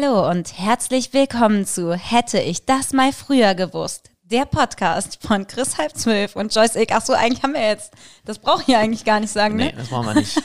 Hallo 0.00 0.30
und 0.30 0.56
herzlich 0.56 1.12
willkommen 1.12 1.66
zu 1.66 1.92
Hätte 1.92 2.38
ich 2.38 2.64
das 2.64 2.92
mal 2.92 3.12
früher 3.12 3.56
gewusst. 3.56 4.10
Der 4.22 4.44
Podcast 4.44 5.18
von 5.26 5.46
Chris 5.46 5.76
halb 5.76 5.96
zwölf 5.96 6.36
und 6.36 6.54
Joyce 6.54 6.76
Ick. 6.76 6.92
Ach 6.92 7.04
so, 7.04 7.14
eigentlich 7.14 7.42
haben 7.42 7.54
wir 7.54 7.66
jetzt. 7.66 7.92
Das 8.24 8.38
brauche 8.38 8.62
ich 8.66 8.76
eigentlich 8.76 9.04
gar 9.04 9.18
nicht 9.18 9.32
sagen, 9.32 9.56
ne? 9.56 9.66
Nee, 9.66 9.72
das 9.76 9.88
brauchen 9.88 10.06
wir 10.06 10.14
nicht. 10.14 10.40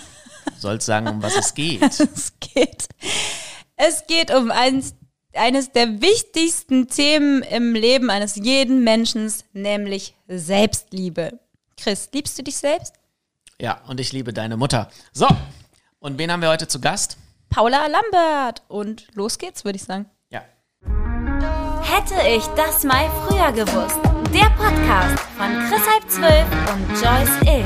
Sollst 0.58 0.88
sagen, 0.88 1.08
um 1.08 1.21
was 1.21 1.36
es 1.36 1.54
geht. 1.54 1.84
es 2.00 2.34
geht. 2.39 2.88
Es 3.76 4.08
geht 4.08 4.34
um 4.34 4.50
eins, 4.50 4.96
eines 5.34 5.71
der 5.71 6.01
wichtigsten 6.01 6.88
Themen 6.88 7.43
im 7.43 7.75
Leben 7.75 8.09
eines 8.09 8.35
jeden 8.38 8.83
Menschen, 8.83 9.31
nämlich 9.51 10.15
Selbstliebe. 10.27 11.39
Chris, 11.77 12.09
liebst 12.11 12.39
du 12.39 12.43
dich 12.43 12.57
selbst? 12.57 12.95
Ja, 13.61 13.81
und 13.88 13.99
ich 13.99 14.13
liebe 14.13 14.33
deine 14.33 14.57
Mutter. 14.57 14.89
So, 15.11 15.27
und 15.99 16.17
wen 16.17 16.31
haben 16.31 16.41
wir 16.41 16.49
heute 16.49 16.67
zu 16.67 16.81
Gast? 16.81 17.17
Paula 17.54 17.85
Lambert. 17.85 18.63
Und 18.67 19.05
los 19.13 19.38
geht's, 19.38 19.63
würde 19.63 19.75
ich 19.75 19.83
sagen. 19.83 20.09
Ja. 20.31 20.41
Hätte 21.84 22.27
ich 22.27 22.44
das 22.55 22.84
mal 22.84 23.07
früher 23.27 23.52
gewusst. 23.52 23.99
Der 24.34 24.49
Podcast 24.57 25.20
von 25.38 25.59
Chris 25.70 25.88
halb 25.88 26.09
zwölf 26.09 26.47
und 26.73 26.89
Joyce 26.99 27.41
Ill. 27.45 27.66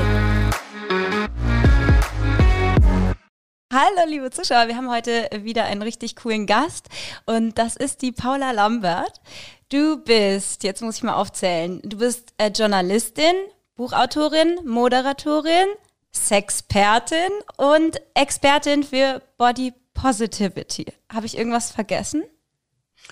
Hallo, 3.72 4.06
liebe 4.06 4.30
Zuschauer. 4.30 4.68
Wir 4.68 4.76
haben 4.76 4.90
heute 4.90 5.30
wieder 5.42 5.64
einen 5.64 5.80
richtig 5.80 6.16
coolen 6.16 6.44
Gast 6.44 6.88
und 7.24 7.56
das 7.56 7.74
ist 7.74 8.02
die 8.02 8.12
Paula 8.12 8.50
Lambert. 8.50 9.22
Du 9.70 9.96
bist, 10.04 10.64
jetzt 10.64 10.82
muss 10.82 10.98
ich 10.98 11.02
mal 11.02 11.14
aufzählen, 11.14 11.80
du 11.82 11.96
bist 11.96 12.34
äh, 12.36 12.50
Journalistin, 12.50 13.34
Buchautorin, 13.74 14.58
Moderatorin, 14.66 15.68
Sexpertin 16.26 17.30
und 17.56 18.00
Expertin 18.14 18.82
für 18.82 19.22
Body 19.36 19.72
Positivity. 19.94 20.86
Habe 21.12 21.26
ich 21.26 21.36
irgendwas 21.36 21.70
vergessen? 21.70 22.24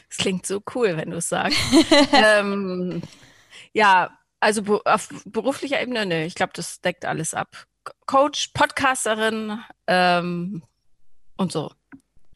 Das 0.09 0.19
klingt 0.19 0.47
so 0.47 0.63
cool, 0.75 0.97
wenn 0.97 1.11
du 1.11 1.17
es 1.17 1.29
sagst. 1.29 1.59
ähm, 2.13 3.03
ja, 3.73 4.11
also 4.41 4.83
auf 4.85 5.09
beruflicher 5.25 5.81
Ebene, 5.81 6.07
ne, 6.07 6.27
ich 6.27 6.35
glaube, 6.35 6.53
das 6.55 6.81
deckt 6.81 7.05
alles 7.05 7.35
ab. 7.35 7.67
Coach, 8.07 8.49
Podcasterin 8.49 9.61
ähm, 9.87 10.63
und 11.37 11.53
so. 11.53 11.73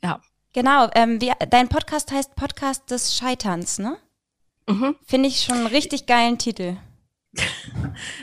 Ja. 0.02 0.20
Genau, 0.52 0.88
ähm, 0.94 1.20
wie, 1.20 1.32
dein 1.50 1.68
Podcast 1.68 2.10
heißt 2.10 2.34
Podcast 2.34 2.90
des 2.90 3.16
Scheiterns, 3.16 3.78
ne? 3.78 3.96
Mhm. 4.68 4.96
Finde 5.06 5.28
ich 5.28 5.42
schon 5.42 5.58
einen 5.58 5.66
richtig 5.66 6.06
geilen 6.06 6.38
Titel. 6.38 6.76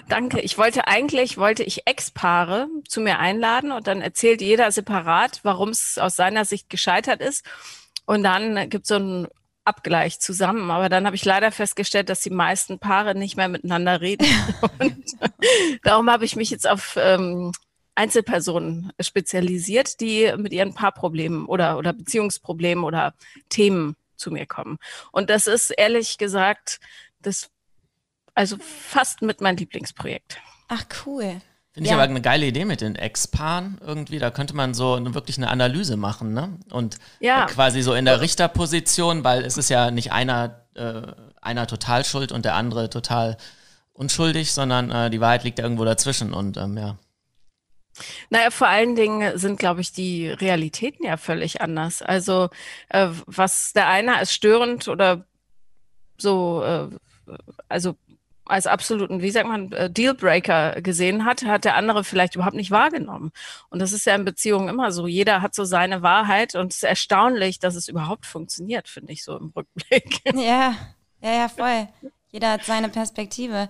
Danke. 0.10 0.42
Ich 0.42 0.58
wollte 0.58 0.88
eigentlich, 0.88 1.38
wollte 1.38 1.64
ich 1.64 1.88
Ex-Paare 1.88 2.68
zu 2.88 3.02
mir 3.02 3.20
einladen 3.20 3.72
und 3.72 3.88
dann 3.88 4.02
erzählt 4.02 4.42
jeder 4.42 4.72
separat, 4.72 5.40
warum 5.44 5.70
es 5.70 5.98
aus 5.98 6.16
seiner 6.16 6.46
Sicht 6.46 6.70
gescheitert 6.70 7.22
ist. 7.22 7.46
Und 8.06 8.24
dann 8.24 8.70
gibt 8.70 8.84
es 8.84 8.90
so 8.90 8.96
einen 8.96 9.28
Abgleich 9.64 10.20
zusammen. 10.20 10.72
Aber 10.72 10.90
dann 10.90 11.06
habe 11.06 11.16
ich 11.16 11.26
leider 11.26 11.52
festgestellt, 11.52 12.10
dass 12.10 12.22
die 12.22 12.30
meisten 12.30 12.80
Paare 12.80 13.16
nicht 13.16 13.38
mehr 13.38 13.50
miteinander 13.50 14.02
reden. 14.02 14.28
und 14.80 15.06
darum 15.84 16.10
habe 16.10 16.26
ich 16.26 16.36
mich 16.36 16.50
jetzt 16.50 16.68
auf 16.68 16.98
ähm, 17.00 17.52
Einzelpersonen 17.96 18.92
spezialisiert, 19.00 20.00
die 20.00 20.34
mit 20.38 20.54
ihren 20.54 20.74
Paarproblemen 20.74 21.46
oder, 21.46 21.78
oder 21.78 21.94
Beziehungsproblemen 21.94 22.84
oder 22.84 23.14
Themen 23.50 23.96
zu 24.16 24.32
mir 24.32 24.46
kommen. 24.46 24.78
Und 25.12 25.30
das 25.30 25.48
ist 25.48 25.72
ehrlich 25.72 26.18
gesagt 26.18 26.80
das 27.22 27.50
also 28.38 28.58
fast 28.60 29.24
mit 29.24 29.42
meinem 29.42 29.58
Lieblingsprojekt. 29.58 30.38
Ach, 30.68 30.84
cool. 31.06 31.42
Finde 31.72 31.90
ich 31.90 31.94
aber 31.94 32.04
eine 32.04 32.22
geile 32.22 32.46
Idee 32.46 32.66
mit 32.66 32.82
den 32.82 32.96
Ex-Paaren 32.96 33.80
irgendwie. 33.86 34.20
Da 34.20 34.32
könnte 34.32 34.56
man 34.56 34.74
so 34.74 34.94
eine, 34.94 35.14
wirklich 35.14 35.38
eine 35.38 35.50
Analyse 35.50 35.98
machen, 35.98 36.34
ne? 36.34 36.58
Und 36.72 36.98
ja. 37.20 37.46
quasi 37.46 37.82
so 37.82 37.94
in 37.94 38.06
der 38.06 38.22
Richterposition, 38.22 39.24
weil 39.24 39.44
es 39.44 39.58
ist 39.58 39.70
ja 39.70 39.92
nicht 39.92 40.12
einer, 40.12 40.66
äh, 40.76 41.02
einer 41.42 41.68
total 41.68 42.06
schuld 42.06 42.32
und 42.32 42.46
der 42.46 42.56
andere 42.56 42.90
total 42.90 43.38
unschuldig, 43.94 44.54
sondern 44.54 44.92
äh, 44.92 45.10
die 45.10 45.22
Wahrheit 45.22 45.44
liegt 45.44 45.60
ja 45.60 45.66
irgendwo 45.66 45.86
dazwischen 45.86 46.34
und 46.34 46.58
ähm, 46.58 46.78
ja. 46.78 46.98
Naja, 48.30 48.52
vor 48.52 48.68
allen 48.68 48.96
Dingen 48.96 49.38
sind, 49.40 49.58
glaube 49.58 49.82
ich, 49.82 49.92
die 49.92 50.30
Realitäten 50.30 51.06
ja 51.06 51.18
völlig 51.18 51.62
anders. 51.62 52.04
Also 52.04 52.50
äh, 52.90 53.08
was 53.26 53.74
der 53.74 53.88
eine 53.88 54.18
als 54.18 54.32
störend 54.34 54.88
oder 54.88 55.26
so, 56.18 56.64
äh, 56.64 56.88
also 57.68 57.96
als 58.50 58.68
absoluten, 58.68 59.22
wie 59.22 59.32
sagt 59.32 59.48
man, 59.48 59.72
äh, 59.72 59.90
Dealbreaker 59.90 60.82
gesehen 60.82 61.26
hat, 61.26 61.44
hat 61.46 61.66
der 61.66 61.76
andere 61.76 62.04
vielleicht 62.04 62.36
überhaupt 62.36 62.56
nicht 62.56 62.72
wahrgenommen. 62.72 63.32
Und 63.70 63.80
das 63.80 63.94
ist 63.94 64.06
ja 64.06 64.16
in 64.16 64.26
Beziehungen 64.26 64.70
immer 64.70 64.92
so. 64.92 65.08
Jeder 65.08 65.42
hat 65.42 65.56
so 65.56 65.66
seine 65.66 66.02
Wahrheit 66.02 66.56
und 66.56 66.72
es 66.72 66.78
ist 66.78 66.84
erstaunlich, 66.84 67.60
dass 67.60 67.76
es 67.76 67.88
überhaupt 67.88 68.26
funktioniert, 68.26 68.88
finde 68.88 69.14
ich 69.14 69.24
so 69.24 69.38
im 69.38 69.52
Rückblick. 69.56 70.22
Ja, 70.36 70.76
ja, 71.22 71.34
ja, 71.34 71.48
voll. 71.50 71.88
Jeder 72.30 72.52
hat 72.52 72.64
seine 72.64 72.90
Perspektive. 72.90 73.70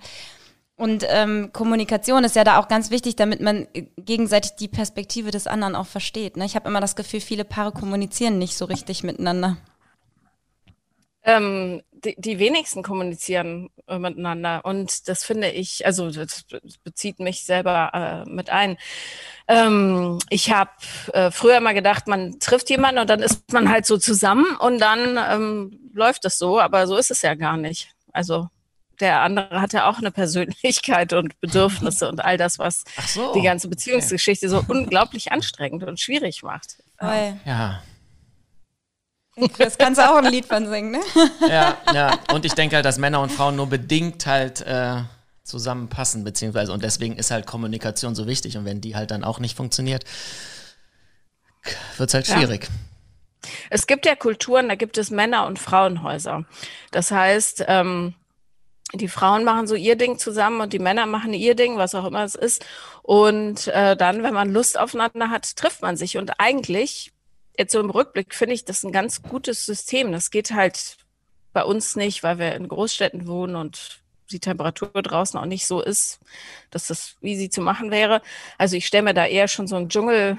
Und 0.75 1.05
ähm, 1.09 1.51
Kommunikation 1.53 2.23
ist 2.23 2.35
ja 2.35 2.43
da 2.43 2.59
auch 2.59 2.67
ganz 2.67 2.91
wichtig, 2.91 3.15
damit 3.15 3.41
man 3.41 3.67
gegenseitig 3.97 4.51
die 4.59 4.67
Perspektive 4.67 5.31
des 5.31 5.47
anderen 5.47 5.75
auch 5.75 5.87
versteht. 5.87 6.37
Ne? 6.37 6.45
Ich 6.45 6.55
habe 6.55 6.69
immer 6.69 6.81
das 6.81 6.95
Gefühl, 6.95 7.19
viele 7.19 7.45
Paare 7.45 7.71
kommunizieren 7.71 8.37
nicht 8.37 8.55
so 8.55 8.65
richtig 8.65 9.03
miteinander. 9.03 9.57
Ähm, 11.23 11.81
die, 12.03 12.15
die 12.17 12.39
wenigsten 12.39 12.83
kommunizieren 12.83 13.69
äh, 13.87 13.97
miteinander. 13.97 14.63
Und 14.63 15.07
das 15.07 15.23
finde 15.23 15.49
ich, 15.49 15.85
also 15.85 16.09
das 16.09 16.45
bezieht 16.83 17.19
mich 17.19 17.45
selber 17.45 18.25
äh, 18.25 18.29
mit 18.29 18.49
ein. 18.49 18.77
Ähm, 19.47 20.19
ich 20.29 20.51
habe 20.51 20.71
äh, 21.13 21.31
früher 21.31 21.59
mal 21.59 21.73
gedacht, 21.73 22.07
man 22.07 22.39
trifft 22.39 22.69
jemanden 22.69 23.01
und 23.01 23.09
dann 23.09 23.21
ist 23.21 23.51
man 23.51 23.69
halt 23.69 23.85
so 23.85 23.97
zusammen 23.97 24.45
und 24.59 24.79
dann 24.79 25.17
ähm, 25.17 25.91
läuft 25.93 26.25
es 26.25 26.37
so, 26.37 26.59
aber 26.59 26.87
so 26.87 26.97
ist 26.97 27.11
es 27.11 27.21
ja 27.21 27.35
gar 27.35 27.57
nicht. 27.57 27.89
Also 28.11 28.49
der 28.99 29.21
andere 29.21 29.61
hat 29.61 29.73
ja 29.73 29.89
auch 29.89 29.99
eine 29.99 30.11
Persönlichkeit 30.11 31.13
und 31.13 31.39
Bedürfnisse 31.39 32.09
und 32.09 32.23
all 32.23 32.37
das, 32.37 32.57
was 32.57 32.83
so, 33.07 33.33
die 33.33 33.41
ganze 33.41 33.67
Beziehungsgeschichte 33.67 34.47
okay. 34.47 34.65
so 34.67 34.73
unglaublich 34.73 35.31
anstrengend 35.31 35.83
und 35.83 35.99
schwierig 35.99 36.43
macht. 36.43 36.77
Ja. 37.45 37.83
Chris, 39.53 39.77
kannst 39.77 39.99
du 39.99 40.09
auch 40.09 40.17
ein 40.17 40.25
Lied 40.25 40.45
von 40.45 40.67
singen, 40.67 40.91
ne? 40.91 40.99
Ja, 41.47 41.77
ja. 41.93 42.19
Und 42.33 42.45
ich 42.45 42.53
denke 42.53 42.75
halt, 42.75 42.85
dass 42.85 42.97
Männer 42.97 43.21
und 43.21 43.31
Frauen 43.31 43.55
nur 43.55 43.67
bedingt 43.67 44.25
halt 44.25 44.61
äh, 44.61 45.01
zusammenpassen, 45.43 46.23
beziehungsweise 46.23 46.71
und 46.73 46.83
deswegen 46.83 47.15
ist 47.15 47.31
halt 47.31 47.45
Kommunikation 47.45 48.15
so 48.15 48.27
wichtig. 48.27 48.57
Und 48.57 48.65
wenn 48.65 48.81
die 48.81 48.95
halt 48.95 49.11
dann 49.11 49.23
auch 49.23 49.39
nicht 49.39 49.55
funktioniert, 49.55 50.05
wird 51.97 52.09
es 52.09 52.13
halt 52.13 52.27
schwierig. 52.27 52.63
Ja. 52.63 53.49
Es 53.69 53.87
gibt 53.87 54.05
ja 54.05 54.15
Kulturen, 54.15 54.67
da 54.67 54.75
gibt 54.75 54.97
es 54.97 55.11
Männer- 55.11 55.45
und 55.45 55.59
Frauenhäuser. 55.59 56.45
Das 56.91 57.11
heißt, 57.11 57.65
ähm, 57.67 58.15
die 58.93 59.07
Frauen 59.07 59.43
machen 59.43 59.67
so 59.67 59.75
ihr 59.75 59.95
Ding 59.95 60.17
zusammen 60.17 60.61
und 60.61 60.73
die 60.73 60.79
Männer 60.79 61.05
machen 61.05 61.33
ihr 61.33 61.55
Ding, 61.55 61.77
was 61.77 61.93
auch 61.93 62.05
immer 62.05 62.23
es 62.23 62.35
ist. 62.35 62.65
Und 63.03 63.67
äh, 63.67 63.95
dann, 63.95 64.23
wenn 64.23 64.33
man 64.33 64.51
Lust 64.51 64.79
aufeinander 64.79 65.29
hat, 65.29 65.55
trifft 65.55 65.81
man 65.81 65.95
sich. 65.95 66.17
Und 66.17 66.39
eigentlich 66.39 67.11
jetzt 67.57 67.71
so 67.71 67.79
im 67.79 67.89
Rückblick 67.89 68.33
finde 68.33 68.55
ich 68.55 68.65
das 68.65 68.83
ein 68.83 68.91
ganz 68.91 69.21
gutes 69.21 69.65
System. 69.65 70.11
Das 70.11 70.31
geht 70.31 70.51
halt 70.51 70.97
bei 71.53 71.63
uns 71.63 71.95
nicht, 71.95 72.23
weil 72.23 72.37
wir 72.37 72.55
in 72.55 72.67
Großstädten 72.67 73.27
wohnen 73.27 73.55
und 73.55 73.99
die 74.31 74.39
Temperatur 74.39 74.89
draußen 74.89 75.39
auch 75.39 75.45
nicht 75.45 75.65
so 75.65 75.81
ist, 75.81 76.19
dass 76.69 76.87
das 76.87 77.15
easy 77.21 77.49
zu 77.49 77.61
machen 77.61 77.91
wäre. 77.91 78.21
Also 78.57 78.75
ich 78.75 78.85
stelle 78.85 79.03
mir 79.03 79.13
da 79.13 79.25
eher 79.25 79.47
schon 79.47 79.67
so 79.67 79.75
ein 79.75 79.89
Dschungel, 79.89 80.37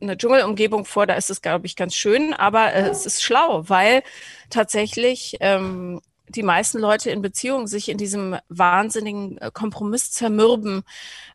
eine 0.00 0.16
Dschungelumgebung 0.16 0.84
vor, 0.84 1.06
da 1.06 1.14
ist 1.14 1.30
es, 1.30 1.40
glaube 1.40 1.66
ich, 1.66 1.76
ganz 1.76 1.94
schön, 1.94 2.34
aber 2.34 2.72
äh, 2.72 2.88
es 2.88 3.06
ist 3.06 3.22
schlau, 3.22 3.68
weil 3.68 4.02
tatsächlich 4.50 5.36
ähm, 5.40 6.00
die 6.28 6.42
meisten 6.42 6.78
Leute 6.78 7.10
in 7.10 7.22
Beziehungen 7.22 7.66
sich 7.66 7.88
in 7.88 7.98
diesem 7.98 8.36
wahnsinnigen 8.48 9.38
äh, 9.38 9.50
Kompromiss 9.52 10.12
zermürben, 10.12 10.82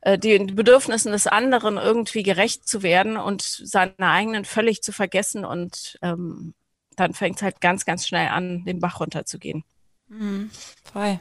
äh, 0.02 0.18
den 0.18 0.56
Bedürfnissen 0.56 1.12
des 1.12 1.28
anderen 1.28 1.78
irgendwie 1.78 2.24
gerecht 2.24 2.68
zu 2.68 2.82
werden 2.84 3.18
und 3.18 3.42
seine 3.42 3.94
eigenen 4.00 4.46
völlig 4.46 4.82
zu 4.82 4.92
vergessen 4.92 5.46
und 5.46 5.98
ähm, 6.02 6.54
dann 6.96 7.14
fängt 7.14 7.38
es 7.38 7.42
halt 7.44 7.62
ganz, 7.62 7.86
ganz 7.86 8.08
schnell 8.08 8.30
an, 8.30 8.66
den 8.66 8.80
Bach 8.80 9.00
runterzugehen. 9.00 9.64
Mhm, 10.08 10.50
voll. 10.84 11.20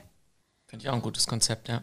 Finde 0.66 0.84
ich 0.84 0.88
auch 0.88 0.94
ein 0.94 1.02
gutes 1.02 1.26
Konzept, 1.26 1.68
ja. 1.68 1.82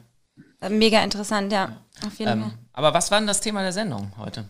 Äh, 0.61 0.69
mega 0.69 1.03
interessant, 1.03 1.51
ja. 1.51 1.77
Auf 2.05 2.17
jeden 2.19 2.31
ähm, 2.31 2.41
Fall. 2.41 2.51
Aber 2.73 2.93
was 2.93 3.11
war 3.11 3.19
denn 3.19 3.27
das 3.27 3.41
Thema 3.41 3.61
der 3.61 3.71
Sendung 3.71 4.11
heute? 4.17 4.49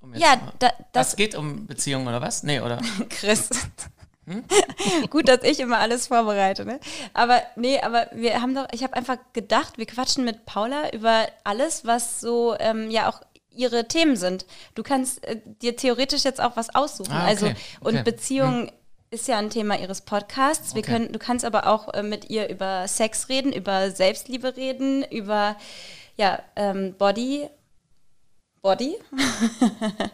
Um 0.00 0.14
ja, 0.14 0.36
da, 0.58 0.70
das. 0.92 1.08
Es 1.08 1.16
geht 1.16 1.34
um 1.34 1.66
Beziehungen 1.66 2.06
oder 2.06 2.20
was? 2.20 2.42
Nee, 2.42 2.60
oder? 2.60 2.80
Chris. 3.08 3.48
Hm? 4.26 4.44
Gut, 5.10 5.28
dass 5.28 5.42
ich 5.42 5.60
immer 5.60 5.78
alles 5.78 6.06
vorbereite, 6.06 6.64
ne? 6.64 6.80
Aber 7.12 7.42
nee, 7.56 7.80
aber 7.80 8.08
wir 8.12 8.40
haben 8.40 8.54
doch, 8.54 8.66
ich 8.72 8.82
habe 8.82 8.94
einfach 8.94 9.18
gedacht, 9.32 9.76
wir 9.76 9.86
quatschen 9.86 10.24
mit 10.24 10.46
Paula 10.46 10.90
über 10.92 11.26
alles, 11.44 11.84
was 11.84 12.20
so 12.20 12.56
ähm, 12.58 12.90
ja 12.90 13.08
auch 13.08 13.20
ihre 13.50 13.86
Themen 13.86 14.16
sind. 14.16 14.46
Du 14.74 14.82
kannst 14.82 15.24
äh, 15.24 15.40
dir 15.62 15.76
theoretisch 15.76 16.24
jetzt 16.24 16.40
auch 16.40 16.56
was 16.56 16.74
aussuchen. 16.74 17.12
Ah, 17.12 17.24
okay. 17.24 17.28
Also 17.28 17.46
und 17.80 17.94
okay. 17.94 18.02
Beziehung 18.02 18.66
hm. 18.66 18.70
ist 19.10 19.28
ja 19.28 19.38
ein 19.38 19.50
Thema 19.50 19.78
ihres 19.78 20.00
Podcasts. 20.00 20.74
Wir 20.74 20.82
okay. 20.82 20.92
können, 20.92 21.12
du 21.12 21.18
kannst 21.18 21.44
aber 21.44 21.66
auch 21.66 21.92
äh, 21.92 22.02
mit 22.02 22.30
ihr 22.30 22.48
über 22.48 22.88
Sex 22.88 23.28
reden, 23.28 23.52
über 23.52 23.90
Selbstliebe 23.90 24.56
reden, 24.56 25.04
über 25.04 25.56
ja 26.16 26.40
ähm, 26.56 26.94
Body, 26.96 27.48
Body. 28.62 28.96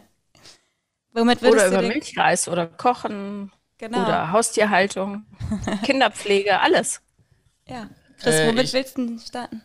Womit 1.13 1.41
würdest 1.41 1.67
oder 1.67 1.79
über 1.79 1.87
Milchreis 1.87 2.47
oder 2.47 2.67
Kochen 2.67 3.51
genau. 3.81 4.03
oder 4.03 4.31
Haustierhaltung, 4.31 5.25
Kinderpflege, 5.83 6.61
alles. 6.61 7.01
Ja. 7.67 7.89
Chris, 8.19 8.35
äh, 8.35 8.47
womit 8.47 8.65
ich, 8.65 8.73
willst 8.73 8.97
du 8.97 9.19
starten? 9.19 9.61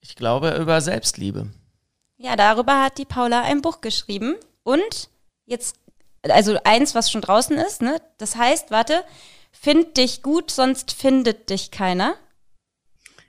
Ich 0.00 0.16
glaube 0.16 0.56
über 0.60 0.80
Selbstliebe. 0.80 1.50
Ja, 2.16 2.36
darüber 2.36 2.82
hat 2.82 2.98
die 2.98 3.04
Paula 3.04 3.42
ein 3.42 3.62
Buch 3.62 3.80
geschrieben. 3.80 4.36
Und 4.62 5.08
jetzt, 5.46 5.76
also 6.22 6.58
eins, 6.64 6.94
was 6.94 7.10
schon 7.10 7.20
draußen 7.20 7.56
ist, 7.56 7.80
ne? 7.80 8.00
Das 8.18 8.36
heißt, 8.36 8.70
warte, 8.70 9.04
find 9.52 9.96
dich 9.96 10.22
gut, 10.22 10.50
sonst 10.50 10.92
findet 10.92 11.50
dich 11.50 11.70
keiner. 11.70 12.16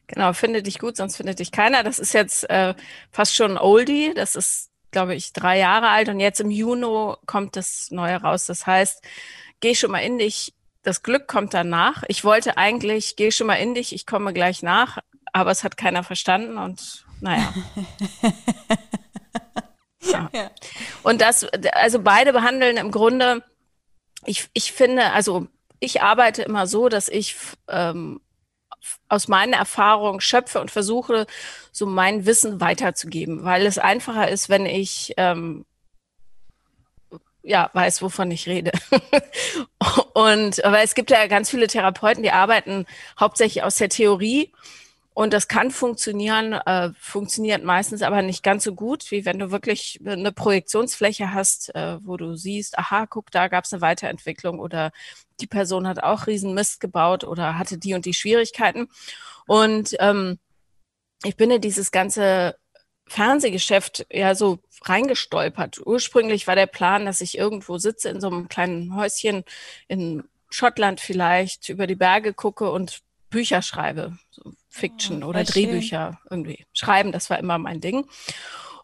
Genau, 0.08 0.34
finde 0.34 0.62
dich 0.62 0.80
gut, 0.80 0.98
sonst 0.98 1.18
findet 1.18 1.40
dich 1.40 1.52
keiner. 1.52 1.84
Das 1.84 2.00
ist 2.00 2.14
jetzt 2.14 2.50
äh, 2.50 2.76
fast 3.12 3.36
schon 3.36 3.52
ein 3.52 3.58
Oldie. 3.58 4.14
Das 4.14 4.36
ist, 4.36 4.70
glaube 4.92 5.16
ich, 5.16 5.34
drei 5.34 5.58
Jahre 5.58 5.90
alt 5.90 6.10
und 6.10 6.20
jetzt 6.20 6.40
im 6.40 6.52
Juni 6.52 7.16
kommt 7.26 7.56
das 7.56 7.90
Neue 7.92 8.18
raus. 8.22 8.46
Das 8.46 8.68
heißt, 8.68 9.04
geh 9.60 9.76
schon 9.76 9.92
mal 9.92 10.00
in 10.00 10.18
dich. 10.18 10.54
Das 10.84 11.02
Glück 11.02 11.28
kommt 11.28 11.54
danach. 11.54 12.04
Ich 12.08 12.24
wollte 12.24 12.58
eigentlich, 12.58 13.16
geh 13.16 13.32
schon 13.32 13.48
mal 13.48 13.56
in 13.56 13.74
dich, 13.74 13.94
ich 13.94 14.06
komme 14.06 14.34
gleich 14.34 14.62
nach, 14.62 15.00
aber 15.34 15.52
es 15.52 15.64
hat 15.64 15.78
keiner 15.78 16.04
verstanden 16.04 16.58
und 16.58 17.06
naja. 17.22 17.54
ja. 20.02 20.30
ja. 20.34 20.52
Und 21.02 21.22
das, 21.22 21.46
also 21.74 22.02
beide 22.02 22.34
behandeln 22.34 22.78
im 22.78 22.92
Grunde, 22.92 23.44
ich, 24.26 24.48
ich 24.54 24.72
finde, 24.72 25.12
also 25.12 25.48
ich 25.80 26.02
arbeite 26.02 26.44
immer 26.44 26.68
so, 26.68 26.90
dass 26.90 27.08
ich 27.10 27.36
ähm, 27.68 28.22
aus 29.10 29.28
meiner 29.28 29.58
Erfahrung 29.58 30.20
schöpfe 30.20 30.60
und 30.60 30.72
versuche, 30.72 31.26
so 31.72 31.86
mein 31.86 32.26
Wissen 32.26 32.62
weiterzugeben, 32.62 33.44
weil 33.44 33.66
es 33.66 33.78
einfacher 33.78 34.30
ist, 34.30 34.50
wenn 34.50 34.66
ich 34.66 35.14
ähm, 35.18 35.66
ja 37.46 37.70
weiß, 37.74 38.02
wovon 38.02 38.32
ich 38.32 38.48
rede. 38.48 38.72
und 40.14 40.64
aber 40.66 40.82
es 40.82 40.96
gibt 40.96 41.12
ja 41.12 41.28
ganz 41.28 41.50
viele 41.50 41.68
Therapeuten, 41.68 42.24
die 42.24 42.32
arbeiten 42.32 42.86
hauptsächlich 43.20 43.64
aus 43.64 43.76
der 43.76 43.90
Theorie 43.90 44.52
und 45.16 45.32
das 45.32 45.48
kann 45.48 45.72
funktionieren, 45.72 46.52
äh, 46.52 46.92
funktioniert 47.00 47.64
meistens 47.64 48.02
aber 48.02 48.22
nicht 48.22 48.44
ganz 48.44 48.66
so 48.66 48.76
gut, 48.76 49.12
wie 49.12 49.24
wenn 49.24 49.40
du 49.40 49.50
wirklich 49.50 50.02
eine 50.06 50.34
Projektionsfläche 50.34 51.34
hast, 51.34 51.74
äh, 51.74 52.00
wo 52.06 52.18
du 52.18 52.36
siehst, 52.36 52.78
aha, 52.78 53.06
guck, 53.06 53.32
da 53.32 53.48
gab 53.48 53.64
es 53.64 53.72
eine 53.72 53.82
Weiterentwicklung 53.82 54.60
oder 54.60 54.92
die 55.40 55.48
Person 55.48 55.88
hat 55.88 56.04
auch 56.04 56.28
riesen 56.28 56.54
Mist 56.54 56.82
gebaut 56.82 57.24
oder 57.24 57.58
hatte 57.58 57.78
die 57.78 57.94
und 57.94 58.06
die 58.06 58.14
Schwierigkeiten. 58.14 58.90
Und 59.48 59.96
ähm, 60.00 60.38
ich 61.24 61.40
in 61.40 61.62
dieses 61.62 61.92
ganze 61.92 62.58
Fernsehgeschäft 63.08 64.06
ja 64.12 64.36
so 64.36 64.60
reingestolpert. 64.84 65.86
Ursprünglich 65.86 66.48
war 66.48 66.56
der 66.56 66.66
Plan, 66.66 67.06
dass 67.06 67.22
ich 67.22 67.38
irgendwo 67.38 67.78
sitze 67.78 68.10
in 68.10 68.20
so 68.20 68.28
einem 68.28 68.48
kleinen 68.48 68.96
Häuschen 68.96 69.44
in 69.88 70.24
Schottland 70.50 71.00
vielleicht, 71.00 71.70
über 71.70 71.88
die 71.88 71.96
Berge 71.96 72.34
gucke 72.34 72.72
und 72.72 73.02
Bücher 73.30 73.62
schreibe. 73.62 74.18
So 74.32 74.54
Fiction 74.70 75.24
oh, 75.24 75.28
oder 75.28 75.44
Drehbücher 75.44 76.20
schön. 76.22 76.28
irgendwie 76.30 76.66
schreiben. 76.74 77.12
Das 77.12 77.30
war 77.30 77.40
immer 77.40 77.58
mein 77.58 77.82
Ding. 77.82 78.08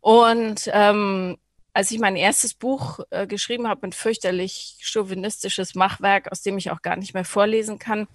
Und 0.02 0.70
ähm, 0.74 1.38
als 1.74 1.92
ich 1.92 2.00
mein 2.00 2.16
erstes 2.16 2.54
Buch 2.54 3.00
äh, 3.12 3.28
geschrieben 3.28 3.68
habe, 3.68 3.88
ein 3.88 3.94
fürchterlich 3.94 4.78
chauvinistisches 4.82 5.76
Machwerk, 5.76 6.32
aus 6.32 6.42
dem 6.42 6.58
ich 6.58 6.72
auch 6.72 6.82
gar 6.82 6.98
nicht 6.98 7.14
mehr 7.14 7.26
vorlesen 7.26 7.80
kann, 7.80 8.08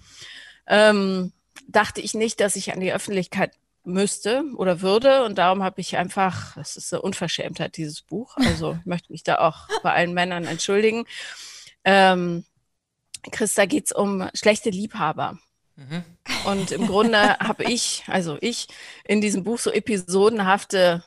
ähm, 0.67 1.33
dachte 1.69 2.01
ich 2.01 2.15
nicht, 2.15 2.41
dass 2.41 2.57
ich 2.57 2.73
an 2.73 2.81
die 2.81 2.93
Öffentlichkeit 2.93 3.53
müsste 3.87 4.43
oder 4.57 4.83
würde. 4.83 5.25
Und 5.25 5.39
darum 5.39 5.63
habe 5.63 5.81
ich 5.81 5.97
einfach, 5.97 6.57
es 6.57 6.77
ist 6.77 6.93
eine 6.93 7.03
Unverschämtheit, 7.03 7.77
dieses 7.77 8.03
Buch. 8.03 8.37
Also 8.37 8.77
ich 8.81 8.87
möchte 8.87 9.13
mich 9.13 9.23
da 9.23 9.39
auch 9.39 9.69
bei 9.83 9.93
allen 9.93 10.13
Männern 10.13 10.45
entschuldigen. 10.45 11.07
Ähm, 11.85 12.45
Christa, 13.31 13.65
geht 13.65 13.87
es 13.87 13.93
um 13.93 14.29
schlechte 14.35 14.71
Liebhaber. 14.71 15.39
Mhm. 15.77 16.05
Und 16.45 16.71
im 16.73 16.87
Grunde 16.87 17.19
habe 17.39 17.65
ich, 17.65 18.05
also 18.07 18.39
ich, 18.41 18.69
in 19.05 19.21
diesem 19.21 19.45
Buch 19.45 19.59
so 19.59 19.71
episodenhafte 19.71 21.05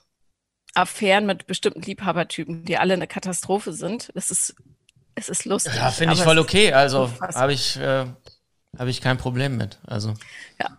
Affären 0.73 1.25
mit 1.25 1.47
bestimmten 1.47 1.81
Liebhabertypen, 1.81 2.65
die 2.65 2.77
alle 2.77 2.93
eine 2.93 3.07
Katastrophe 3.07 3.73
sind. 3.73 4.11
Das 4.13 4.31
ist, 4.31 4.55
es 5.15 5.29
ist 5.29 5.45
lustig. 5.45 5.75
Ja, 5.75 5.91
finde 5.91 6.13
ich 6.13 6.21
voll 6.21 6.39
okay. 6.39 6.73
Also 6.73 7.11
habe 7.19 7.53
ich, 7.53 7.77
äh, 7.77 8.05
hab 8.77 8.87
ich 8.87 9.01
kein 9.01 9.17
Problem 9.17 9.57
mit. 9.57 9.79
Also. 9.85 10.13
Ja. 10.59 10.77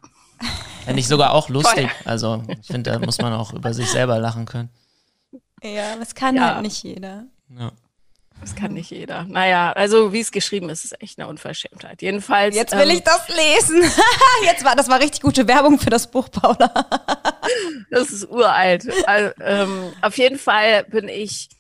Fände 0.85 1.01
ich 1.01 1.09
sogar 1.09 1.35
auch 1.35 1.49
lustig. 1.49 1.89
Also 2.05 2.43
ich 2.61 2.67
finde, 2.67 2.91
da 2.91 2.99
muss 2.99 3.19
man 3.19 3.33
auch 3.33 3.53
über 3.53 3.75
sich 3.75 3.91
selber 3.91 4.19
lachen 4.19 4.47
können. 4.47 4.71
Ja, 5.63 5.97
das 5.97 6.15
kann 6.15 6.37
ja. 6.37 6.55
halt 6.55 6.63
nicht 6.63 6.83
jeder. 6.83 7.27
Ja. 7.49 7.73
Das 8.41 8.55
kann 8.55 8.73
nicht 8.73 8.91
jeder. 8.91 9.25
Naja, 9.25 9.73
also 9.73 10.15
wie 10.15 10.21
es 10.21 10.33
geschrieben 10.33 10.71
ist, 10.71 10.85
ist 10.85 11.01
echt 11.03 11.19
eine 11.19 11.29
Unverschämtheit. 11.29 12.01
Jedenfalls. 12.01 12.57
Jetzt 12.57 12.73
will 12.73 12.89
ähm, 12.89 12.97
ich 12.97 13.03
das 13.03 13.29
lesen. 13.29 13.83
Jetzt 14.45 14.65
war 14.65 14.75
das 14.75 14.89
war 14.89 14.99
richtig 14.99 15.21
gute 15.21 15.47
Werbung 15.47 15.79
für 15.79 15.91
das 15.91 16.11
Buch, 16.11 16.31
Paula. 16.31 16.73
das 17.91 18.11
ist 18.11 18.31
uralt. 18.31 18.89
Also, 19.07 19.33
ähm, 19.43 19.93
auf 20.01 20.17
jeden 20.17 20.39
Fall 20.39 20.85
bin 20.85 21.09
ich 21.09 21.51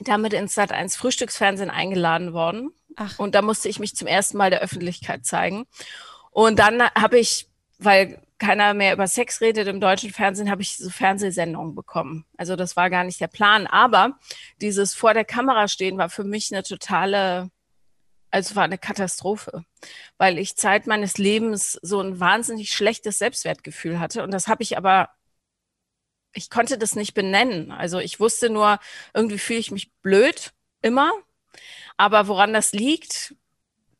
damit 0.00 0.34
ins 0.34 0.54
Sat 0.54 0.70
1 0.70 0.96
Frühstücksfernsehen 0.96 1.70
eingeladen 1.70 2.34
worden. 2.34 2.70
Ach. 2.96 3.18
Und 3.18 3.34
da 3.34 3.40
musste 3.40 3.68
ich 3.68 3.78
mich 3.78 3.96
zum 3.96 4.06
ersten 4.06 4.36
Mal 4.36 4.50
der 4.50 4.60
Öffentlichkeit 4.60 5.24
zeigen. 5.24 5.66
Und 6.30 6.58
dann 6.58 6.82
habe 6.82 7.18
ich, 7.18 7.48
weil 7.84 8.20
keiner 8.38 8.74
mehr 8.74 8.92
über 8.92 9.06
Sex 9.06 9.40
redet 9.40 9.68
im 9.68 9.80
deutschen 9.80 10.10
Fernsehen, 10.10 10.50
habe 10.50 10.62
ich 10.62 10.76
so 10.76 10.90
Fernsehsendungen 10.90 11.74
bekommen. 11.74 12.26
Also 12.36 12.56
das 12.56 12.76
war 12.76 12.90
gar 12.90 13.04
nicht 13.04 13.20
der 13.20 13.28
Plan. 13.28 13.66
Aber 13.66 14.18
dieses 14.60 14.94
vor 14.94 15.14
der 15.14 15.24
Kamera 15.24 15.68
stehen 15.68 15.98
war 15.98 16.10
für 16.10 16.24
mich 16.24 16.52
eine 16.52 16.62
totale, 16.62 17.50
also 18.30 18.56
war 18.56 18.64
eine 18.64 18.78
Katastrophe, 18.78 19.64
weil 20.18 20.38
ich 20.38 20.56
Zeit 20.56 20.86
meines 20.86 21.16
Lebens 21.18 21.78
so 21.82 22.00
ein 22.00 22.20
wahnsinnig 22.20 22.72
schlechtes 22.72 23.18
Selbstwertgefühl 23.18 24.00
hatte. 24.00 24.22
Und 24.22 24.32
das 24.32 24.48
habe 24.48 24.62
ich 24.62 24.76
aber, 24.76 25.10
ich 26.32 26.50
konnte 26.50 26.76
das 26.76 26.96
nicht 26.96 27.14
benennen. 27.14 27.70
Also 27.70 27.98
ich 27.98 28.20
wusste 28.20 28.50
nur, 28.50 28.78
irgendwie 29.14 29.38
fühle 29.38 29.60
ich 29.60 29.70
mich 29.70 29.92
blöd, 30.02 30.52
immer. 30.82 31.12
Aber 31.96 32.26
woran 32.26 32.52
das 32.52 32.72
liegt, 32.72 33.34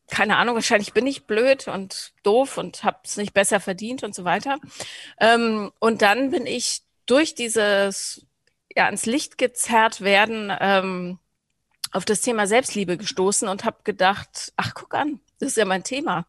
keine 0.08 0.36
Ahnung, 0.36 0.54
wahrscheinlich 0.54 0.92
bin 0.92 1.06
ich 1.06 1.26
blöd 1.26 1.68
und 1.68 2.12
doof 2.22 2.58
und 2.58 2.84
habe 2.84 2.98
es 3.04 3.16
nicht 3.16 3.32
besser 3.32 3.60
verdient 3.60 4.02
und 4.02 4.14
so 4.14 4.24
weiter. 4.24 4.58
Ähm, 5.18 5.72
und 5.78 6.02
dann 6.02 6.30
bin 6.30 6.46
ich 6.46 6.82
durch 7.06 7.34
dieses 7.34 8.26
ja 8.76 8.86
ans 8.86 9.06
Licht 9.06 9.38
gezerrt 9.38 10.00
werden 10.00 10.52
ähm, 10.60 11.18
auf 11.92 12.04
das 12.04 12.20
Thema 12.20 12.46
Selbstliebe 12.46 12.96
gestoßen 12.96 13.48
und 13.48 13.64
habe 13.64 13.78
gedacht, 13.84 14.52
ach 14.56 14.74
guck 14.74 14.94
an, 14.94 15.20
das 15.38 15.50
ist 15.50 15.56
ja 15.56 15.64
mein 15.64 15.84
Thema. 15.84 16.26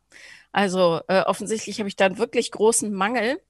Also 0.51 1.01
äh, 1.07 1.21
offensichtlich 1.21 1.79
habe 1.79 1.89
ich 1.89 1.95
dann 1.95 2.17
wirklich 2.17 2.51
großen 2.51 2.93
Mangel. 2.93 3.41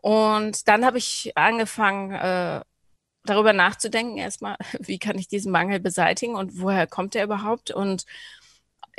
Und 0.00 0.68
dann 0.68 0.84
habe 0.84 0.98
ich 0.98 1.32
angefangen, 1.36 2.12
äh, 2.12 2.60
darüber 3.24 3.52
nachzudenken, 3.52 4.16
erstmal, 4.18 4.56
wie 4.78 4.98
kann 4.98 5.18
ich 5.18 5.28
diesen 5.28 5.52
Mangel 5.52 5.80
beseitigen 5.80 6.34
und 6.34 6.60
woher 6.60 6.86
kommt 6.86 7.14
er 7.14 7.24
überhaupt? 7.24 7.70
Und 7.70 8.04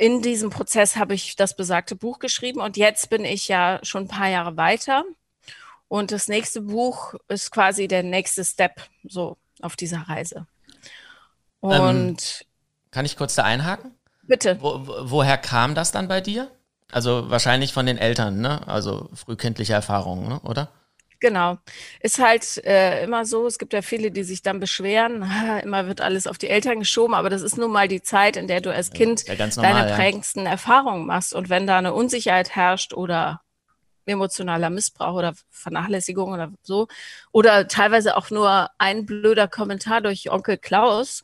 in 0.00 0.22
diesem 0.22 0.48
Prozess 0.48 0.96
habe 0.96 1.12
ich 1.12 1.36
das 1.36 1.54
besagte 1.54 1.94
Buch 1.94 2.20
geschrieben 2.20 2.62
und 2.62 2.78
jetzt 2.78 3.10
bin 3.10 3.26
ich 3.26 3.48
ja 3.48 3.80
schon 3.82 4.04
ein 4.04 4.08
paar 4.08 4.28
Jahre 4.28 4.56
weiter. 4.56 5.04
Und 5.88 6.10
das 6.10 6.26
nächste 6.26 6.62
Buch 6.62 7.14
ist 7.28 7.50
quasi 7.50 7.86
der 7.86 8.02
nächste 8.02 8.42
Step 8.42 8.80
so 9.06 9.36
auf 9.60 9.76
dieser 9.76 10.08
Reise. 10.08 10.46
Und 11.60 11.76
ähm, 11.76 12.16
kann 12.90 13.04
ich 13.04 13.18
kurz 13.18 13.34
da 13.34 13.44
einhaken? 13.44 13.94
Bitte. 14.22 14.56
Wo, 14.62 14.80
woher 15.10 15.36
kam 15.36 15.74
das 15.74 15.92
dann 15.92 16.08
bei 16.08 16.22
dir? 16.22 16.50
Also 16.90 17.28
wahrscheinlich 17.28 17.74
von 17.74 17.84
den 17.84 17.98
Eltern, 17.98 18.40
ne? 18.40 18.66
Also 18.66 19.10
frühkindliche 19.12 19.74
Erfahrungen, 19.74 20.28
ne? 20.28 20.40
oder? 20.40 20.70
Genau. 21.20 21.58
Ist 22.00 22.18
halt 22.18 22.64
äh, 22.64 23.04
immer 23.04 23.26
so, 23.26 23.46
es 23.46 23.58
gibt 23.58 23.74
ja 23.74 23.82
viele, 23.82 24.10
die 24.10 24.24
sich 24.24 24.40
dann 24.42 24.58
beschweren, 24.58 25.22
immer 25.62 25.86
wird 25.86 26.00
alles 26.00 26.26
auf 26.26 26.38
die 26.38 26.48
Eltern 26.48 26.80
geschoben, 26.80 27.14
aber 27.14 27.28
das 27.28 27.42
ist 27.42 27.58
nun 27.58 27.70
mal 27.70 27.88
die 27.88 28.02
Zeit, 28.02 28.36
in 28.36 28.48
der 28.48 28.62
du 28.62 28.72
als 28.72 28.90
Kind 28.90 29.28
ja, 29.28 29.34
normal, 29.34 29.54
deine 29.56 29.94
prägendsten 29.94 30.44
ja. 30.44 30.52
Erfahrungen 30.52 31.06
machst. 31.06 31.34
Und 31.34 31.50
wenn 31.50 31.66
da 31.66 31.78
eine 31.78 31.92
Unsicherheit 31.92 32.56
herrscht 32.56 32.94
oder 32.94 33.42
emotionaler 34.06 34.70
Missbrauch 34.70 35.14
oder 35.14 35.34
Vernachlässigung 35.50 36.32
oder 36.32 36.52
so, 36.62 36.88
oder 37.32 37.68
teilweise 37.68 38.16
auch 38.16 38.30
nur 38.30 38.70
ein 38.78 39.04
blöder 39.04 39.46
Kommentar 39.46 40.00
durch 40.00 40.30
Onkel 40.30 40.56
Klaus, 40.56 41.22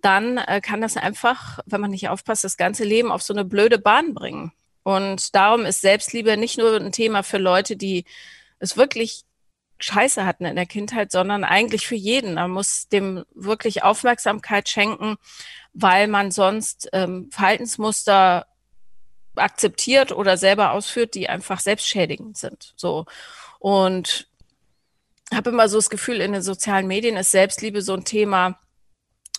dann 0.00 0.38
äh, 0.38 0.60
kann 0.62 0.80
das 0.80 0.96
einfach, 0.96 1.60
wenn 1.66 1.82
man 1.82 1.90
nicht 1.90 2.08
aufpasst, 2.08 2.44
das 2.44 2.56
ganze 2.56 2.84
Leben 2.84 3.12
auf 3.12 3.22
so 3.22 3.34
eine 3.34 3.44
blöde 3.44 3.78
Bahn 3.78 4.14
bringen. 4.14 4.52
Und 4.82 5.34
darum 5.34 5.64
ist 5.64 5.82
Selbstliebe 5.82 6.36
nicht 6.36 6.58
nur 6.58 6.76
ein 6.76 6.92
Thema 6.92 7.22
für 7.22 7.38
Leute, 7.38 7.76
die 7.76 8.04
es 8.58 8.76
wirklich 8.76 9.24
Scheiße 9.84 10.24
hatten 10.24 10.46
in 10.46 10.56
der 10.56 10.66
Kindheit, 10.66 11.12
sondern 11.12 11.44
eigentlich 11.44 11.86
für 11.86 11.94
jeden. 11.94 12.34
Man 12.34 12.50
muss 12.50 12.88
dem 12.88 13.24
wirklich 13.34 13.82
Aufmerksamkeit 13.82 14.68
schenken, 14.68 15.16
weil 15.74 16.08
man 16.08 16.30
sonst 16.30 16.88
ähm, 16.92 17.28
Verhaltensmuster 17.30 18.46
akzeptiert 19.36 20.12
oder 20.12 20.36
selber 20.36 20.72
ausführt, 20.72 21.14
die 21.14 21.28
einfach 21.28 21.60
selbstschädigend 21.60 22.38
sind. 22.38 22.72
So 22.76 23.04
und 23.58 24.28
habe 25.34 25.50
immer 25.50 25.68
so 25.68 25.78
das 25.78 25.90
Gefühl, 25.90 26.20
in 26.20 26.32
den 26.32 26.42
sozialen 26.42 26.86
Medien 26.86 27.16
ist 27.16 27.30
Selbstliebe 27.30 27.82
so 27.82 27.94
ein 27.94 28.04
Thema, 28.04 28.58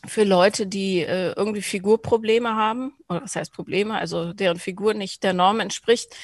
für 0.07 0.23
Leute, 0.23 0.67
die 0.67 0.99
äh, 0.99 1.33
irgendwie 1.35 1.63
Figurprobleme 1.63 2.55
haben, 2.55 2.93
oder 3.09 3.23
was 3.23 3.35
heißt 3.35 3.51
Probleme, 3.51 3.97
also 3.97 4.33
deren 4.33 4.59
Figur 4.59 4.93
nicht 4.93 5.23
der 5.23 5.33
Norm 5.33 5.59
entspricht. 5.59 6.15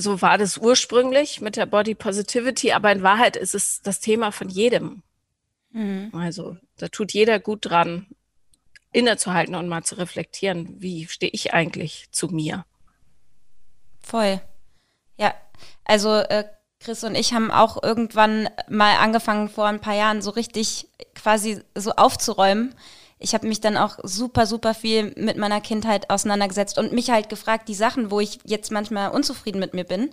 So 0.00 0.22
war 0.22 0.38
das 0.38 0.56
ursprünglich 0.56 1.40
mit 1.40 1.56
der 1.56 1.66
Body 1.66 1.94
Positivity, 1.94 2.72
aber 2.72 2.90
in 2.90 3.02
Wahrheit 3.02 3.36
ist 3.36 3.54
es 3.54 3.82
das 3.82 4.00
Thema 4.00 4.32
von 4.32 4.48
jedem. 4.48 5.02
Mhm. 5.72 6.10
Also 6.14 6.56
da 6.78 6.88
tut 6.88 7.12
jeder 7.12 7.38
gut 7.38 7.66
dran, 7.66 8.06
innezuhalten 8.92 9.54
und 9.54 9.68
mal 9.68 9.84
zu 9.84 9.96
reflektieren, 9.96 10.80
wie 10.80 11.06
stehe 11.06 11.30
ich 11.32 11.52
eigentlich 11.52 12.08
zu 12.10 12.28
mir. 12.28 12.64
Voll. 14.00 14.40
Ja, 15.16 15.34
also 15.84 16.16
äh, 16.16 16.44
Chris 16.80 17.04
und 17.04 17.14
ich 17.14 17.34
haben 17.34 17.50
auch 17.50 17.82
irgendwann 17.82 18.48
mal 18.68 18.96
angefangen, 18.96 19.48
vor 19.48 19.66
ein 19.66 19.80
paar 19.80 19.94
Jahren 19.94 20.22
so 20.22 20.30
richtig 20.30 20.88
quasi 21.14 21.62
so 21.74 21.92
aufzuräumen. 21.92 22.74
Ich 23.22 23.34
habe 23.34 23.46
mich 23.46 23.60
dann 23.60 23.76
auch 23.76 23.98
super, 24.02 24.46
super 24.46 24.74
viel 24.74 25.12
mit 25.16 25.36
meiner 25.36 25.60
Kindheit 25.60 26.10
auseinandergesetzt 26.10 26.78
und 26.78 26.92
mich 26.92 27.10
halt 27.10 27.28
gefragt, 27.28 27.68
die 27.68 27.74
Sachen, 27.74 28.10
wo 28.10 28.18
ich 28.18 28.38
jetzt 28.44 28.72
manchmal 28.72 29.10
unzufrieden 29.10 29.60
mit 29.60 29.74
mir 29.74 29.84
bin, 29.84 30.10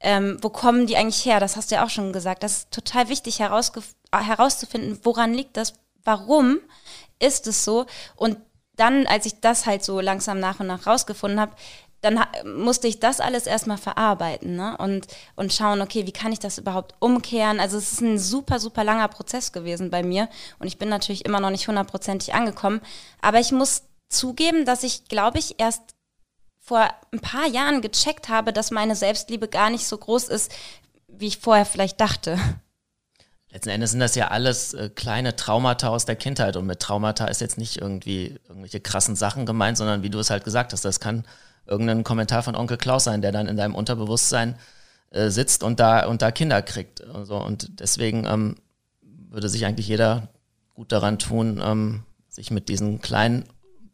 ähm, 0.00 0.36
wo 0.42 0.50
kommen 0.50 0.86
die 0.86 0.96
eigentlich 0.96 1.24
her? 1.24 1.40
Das 1.40 1.56
hast 1.56 1.70
du 1.70 1.76
ja 1.76 1.84
auch 1.84 1.90
schon 1.90 2.12
gesagt. 2.12 2.42
Das 2.42 2.58
ist 2.58 2.70
total 2.70 3.08
wichtig 3.08 3.40
herauszufinden, 3.40 4.98
woran 5.02 5.32
liegt 5.32 5.56
das, 5.56 5.74
warum 6.04 6.60
ist 7.18 7.46
es 7.46 7.64
so? 7.64 7.86
Und 8.16 8.36
dann, 8.76 9.06
als 9.06 9.26
ich 9.26 9.40
das 9.40 9.66
halt 9.66 9.84
so 9.84 10.00
langsam 10.00 10.40
nach 10.40 10.60
und 10.60 10.66
nach 10.66 10.86
rausgefunden 10.86 11.40
habe, 11.40 11.54
dann 12.02 12.20
musste 12.44 12.88
ich 12.88 12.98
das 12.98 13.20
alles 13.20 13.46
erstmal 13.46 13.78
verarbeiten 13.78 14.56
ne? 14.56 14.76
und, 14.78 15.06
und 15.36 15.52
schauen, 15.52 15.80
okay, 15.80 16.04
wie 16.04 16.12
kann 16.12 16.32
ich 16.32 16.40
das 16.40 16.58
überhaupt 16.58 16.94
umkehren? 16.98 17.60
Also 17.60 17.78
es 17.78 17.92
ist 17.92 18.00
ein 18.00 18.18
super, 18.18 18.58
super 18.58 18.82
langer 18.82 19.08
Prozess 19.08 19.52
gewesen 19.52 19.90
bei 19.90 20.02
mir 20.02 20.28
und 20.58 20.66
ich 20.66 20.78
bin 20.78 20.88
natürlich 20.88 21.24
immer 21.24 21.38
noch 21.38 21.50
nicht 21.50 21.68
hundertprozentig 21.68 22.34
angekommen. 22.34 22.80
Aber 23.20 23.38
ich 23.38 23.52
muss 23.52 23.84
zugeben, 24.08 24.64
dass 24.64 24.82
ich, 24.82 25.04
glaube 25.04 25.38
ich, 25.38 25.54
erst 25.58 25.82
vor 26.58 26.88
ein 27.12 27.20
paar 27.20 27.46
Jahren 27.46 27.82
gecheckt 27.82 28.28
habe, 28.28 28.52
dass 28.52 28.72
meine 28.72 28.96
Selbstliebe 28.96 29.48
gar 29.48 29.70
nicht 29.70 29.86
so 29.86 29.96
groß 29.96 30.28
ist, 30.28 30.52
wie 31.06 31.28
ich 31.28 31.38
vorher 31.38 31.66
vielleicht 31.66 32.00
dachte. 32.00 32.36
Letzten 33.50 33.68
Endes 33.68 33.90
sind 33.92 34.00
das 34.00 34.14
ja 34.14 34.28
alles 34.28 34.74
äh, 34.74 34.88
kleine 34.88 35.36
Traumata 35.36 35.88
aus 35.88 36.04
der 36.04 36.16
Kindheit 36.16 36.56
und 36.56 36.66
mit 36.66 36.80
Traumata 36.80 37.26
ist 37.26 37.40
jetzt 37.40 37.58
nicht 37.58 37.76
irgendwie 37.76 38.40
irgendwelche 38.48 38.80
krassen 38.80 39.14
Sachen 39.14 39.46
gemeint, 39.46 39.76
sondern 39.76 40.02
wie 40.02 40.10
du 40.10 40.18
es 40.18 40.30
halt 40.30 40.42
gesagt 40.42 40.72
hast, 40.72 40.84
das 40.84 41.00
kann 41.00 41.24
irgendein 41.66 42.04
Kommentar 42.04 42.42
von 42.42 42.56
Onkel 42.56 42.76
Klaus 42.76 43.04
sein, 43.04 43.22
der 43.22 43.32
dann 43.32 43.46
in 43.46 43.56
deinem 43.56 43.74
Unterbewusstsein 43.74 44.56
äh, 45.10 45.30
sitzt 45.30 45.62
und 45.62 45.80
da, 45.80 46.06
und 46.06 46.22
da 46.22 46.30
Kinder 46.30 46.62
kriegt. 46.62 47.00
Und, 47.00 47.26
so. 47.26 47.36
und 47.36 47.80
deswegen 47.80 48.24
ähm, 48.26 48.56
würde 49.00 49.48
sich 49.48 49.64
eigentlich 49.64 49.88
jeder 49.88 50.28
gut 50.74 50.92
daran 50.92 51.18
tun, 51.18 51.60
ähm, 51.64 52.02
sich 52.28 52.50
mit 52.50 52.68
diesen 52.68 53.00
kleinen, 53.00 53.44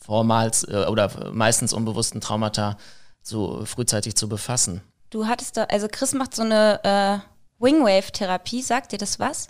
vormals 0.01 0.65
äh, 0.65 0.87
oder 0.89 1.33
meistens 1.33 1.73
unbewussten 1.73 2.21
Traumata 2.21 2.79
so 3.23 3.65
frühzeitig 3.65 4.17
zu 4.17 4.29
befassen. 4.29 4.81
Du 5.11 5.27
hattest 5.27 5.57
da, 5.57 5.65
also 5.65 5.89
Chris 5.91 6.15
macht 6.15 6.35
so 6.35 6.43
eine 6.43 6.81
äh, 6.85 7.63
Wingwave-Therapie, 7.63 8.63
sagt 8.63 8.93
dir 8.93 8.99
das 8.99 9.19
was? 9.19 9.49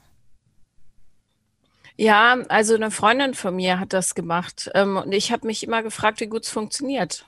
Ja, 1.97 2.39
also 2.49 2.75
eine 2.75 2.91
Freundin 2.91 3.35
von 3.35 3.57
mir 3.57 3.81
hat 3.81 3.93
das 3.93 4.15
gemacht. 4.15 4.71
Ähm, 4.75 4.97
und 4.97 5.13
ich 5.13 5.33
habe 5.33 5.47
mich 5.47 5.65
immer 5.65 5.83
gefragt, 5.83 6.21
wie 6.21 6.29
gut 6.29 6.45
es 6.45 6.51
funktioniert. 6.51 7.27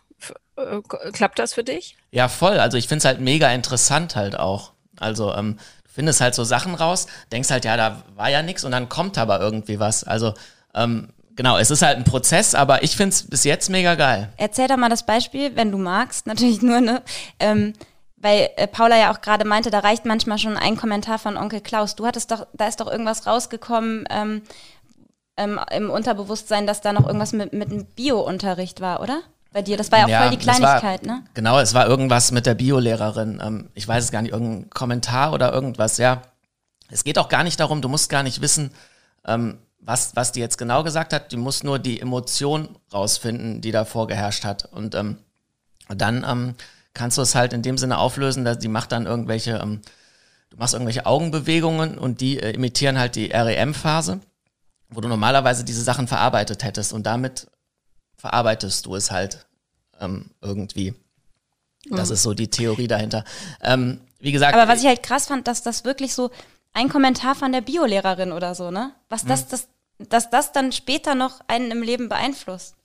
Äh, 0.61 1.13
klappt 1.13 1.39
das 1.39 1.55
für 1.55 1.65
dich? 1.65 1.97
Ja, 2.11 2.29
voll. 2.29 2.59
Also 2.59 2.77
ich 2.77 2.89
finde 2.89 2.99
es 2.99 3.05
halt 3.05 3.21
mega 3.21 3.51
interessant 3.53 4.17
halt 4.17 4.39
auch. 4.39 4.73
Also 4.99 5.35
ähm, 5.35 5.57
du 5.85 5.91
findest 5.91 6.21
halt 6.21 6.35
so 6.35 6.45
Sachen 6.45 6.75
raus, 6.75 7.07
denkst 7.33 7.51
halt, 7.51 7.65
ja, 7.65 7.77
da 7.77 8.03
war 8.15 8.29
ja 8.29 8.43
nichts 8.43 8.65
und 8.65 8.73
dann 8.73 8.89
kommt 8.89 9.19
aber 9.19 9.41
irgendwie 9.41 9.81
was. 9.81 10.05
Also 10.05 10.35
ähm, 10.75 11.09
genau, 11.37 11.57
es 11.59 11.71
ist 11.71 11.83
halt 11.83 11.97
ein 11.97 12.05
Prozess, 12.05 12.55
aber 12.55 12.83
ich 12.83 12.97
finde 12.97 13.15
es 13.15 13.29
bis 13.29 13.45
jetzt 13.45 13.71
mega 13.71 13.95
geil. 13.95 14.33
Erzähl 14.37 14.69
doch 14.69 14.77
mal 14.77 14.91
das 14.91 15.07
Beispiel, 15.07 15.57
wenn 15.57 15.73
du 15.73 15.79
magst, 15.79 16.27
natürlich 16.27 16.63
nur, 16.63 16.81
ne? 16.81 17.03
Ähm, 17.39 17.73
weil 18.17 18.51
äh, 18.57 18.67
Paula 18.67 18.99
ja 18.99 19.13
auch 19.13 19.23
gerade 19.23 19.47
meinte, 19.47 19.71
da 19.71 19.79
reicht 19.79 20.05
manchmal 20.05 20.39
schon 20.39 20.57
ein 20.57 20.77
Kommentar 20.77 21.19
von 21.19 21.39
Onkel 21.39 21.61
Klaus. 21.63 21.97
Du 21.97 22.07
hattest 22.07 22.31
doch, 22.31 22.47
da 22.53 22.69
ist 22.69 22.81
doch 22.81 22.87
irgendwas 22.87 23.27
rausgekommen 23.27 24.05
ähm, 24.11 24.43
ähm, 25.39 25.59
im 25.71 25.91
Unterbewusstsein, 25.91 26.67
dass 26.67 26.83
da 26.83 26.93
noch 26.93 27.07
irgendwas 27.07 27.33
mit, 27.33 27.55
mit 27.55 27.71
einem 27.71 27.87
Bio-Unterricht 27.87 28.81
war, 28.81 29.01
oder? 29.01 29.23
Bei 29.53 29.63
dir. 29.63 29.77
Das 29.77 29.91
war 29.91 29.99
ja 29.99 30.05
auch 30.05 30.09
ja, 30.09 30.23
voll 30.23 30.31
die 30.31 30.39
Kleinigkeit, 30.39 31.07
war, 31.07 31.17
ne? 31.17 31.25
Genau, 31.35 31.59
es 31.59 31.75
war 31.75 31.87
irgendwas 31.87 32.33
mit 32.33 32.47
der 32.47 32.55
Biolehrerin. 32.55 33.41
Ähm, 33.43 33.71
ich 33.75 33.87
weiß 33.87 34.05
es 34.05 34.11
gar 34.11 34.23
nicht, 34.23 34.33
irgendein 34.33 34.71
Kommentar 34.71 35.33
oder 35.33 35.53
irgendwas, 35.53 35.99
ja. 35.99 36.23
Es 36.91 37.05
geht 37.05 37.19
auch 37.19 37.29
gar 37.29 37.45
nicht 37.45 37.61
darum, 37.61 37.83
du 37.83 37.89
musst 37.89 38.11
gar 38.11 38.23
nicht 38.23 38.41
wissen, 38.41 38.73
ähm, 39.25 39.59
was, 39.81 40.15
was 40.17 40.33
die 40.33 40.41
jetzt 40.41 40.59
genau 40.59 40.83
gesagt 40.83 41.13
hat. 41.13 41.33
Du 41.33 41.39
musst 41.39 41.65
nur 41.65 41.79
die 41.79 42.01
Emotion 42.01 42.69
rausfinden, 42.93 43.61
die 43.61 43.73
da 43.73 43.85
vorgeherrscht 43.85 44.45
hat. 44.45 44.67
Und 44.67 44.95
ähm, 44.95 45.19
dann 45.89 46.25
ähm, 46.29 46.55
kannst 46.95 47.19
du 47.19 47.23
es 47.23 47.35
halt 47.35 47.53
in 47.53 47.63
dem 47.63 47.79
Sinne 47.79 47.99
auflösen, 47.99 48.45
dass 48.45 48.59
die 48.59 48.69
macht 48.69 48.93
dann 48.93 49.07
irgendwelche, 49.07 49.59
ähm, 49.63 49.81
du 50.51 50.57
machst 50.57 50.75
irgendwelche 50.75 51.07
Augenbewegungen 51.07 51.99
und 51.99 52.21
die 52.21 52.41
äh, 52.41 52.53
imitieren 52.53 52.99
halt 52.99 53.17
die 53.17 53.31
REM-Phase, 53.33 54.21
wo 54.91 55.01
du 55.01 55.09
normalerweise 55.09 55.65
diese 55.65 55.83
Sachen 55.83 56.09
verarbeitet 56.09 56.65
hättest. 56.65 56.93
Und 56.93 57.05
damit 57.07 57.49
verarbeitest 58.21 58.87
du 58.87 58.95
es 58.95 59.11
halt 59.11 59.47
ähm, 60.01 60.31
irgendwie. 60.41 60.95
Das 61.89 62.09
mhm. 62.09 62.15
ist 62.15 62.23
so 62.23 62.35
die 62.35 62.49
Theorie 62.49 62.89
dahinter. 62.89 63.25
Ähm, 63.63 64.01
wie 64.19 64.33
gesagt. 64.33 64.55
Aber 64.55 64.71
was 64.71 64.81
ich 64.81 64.87
halt 64.87 65.03
krass 65.03 65.27
fand, 65.27 65.49
dass 65.49 65.63
das 65.63 65.85
wirklich 65.85 66.15
so 66.15 66.31
ein 66.73 66.89
Kommentar 66.89 67.35
von 67.35 67.53
der 67.53 67.63
Biolehrerin 67.63 68.33
oder 68.33 68.55
so, 68.55 68.71
ne? 68.71 68.93
Was 69.09 69.25
das, 69.25 69.45
mhm. 69.45 69.49
das, 69.51 69.69
dass 70.09 70.31
das 70.31 70.53
dann 70.53 70.73
später 70.73 71.15
noch 71.15 71.41
einen 71.49 71.71
im 71.71 71.83
Leben 71.83 72.09
beeinflusst. 72.09 72.77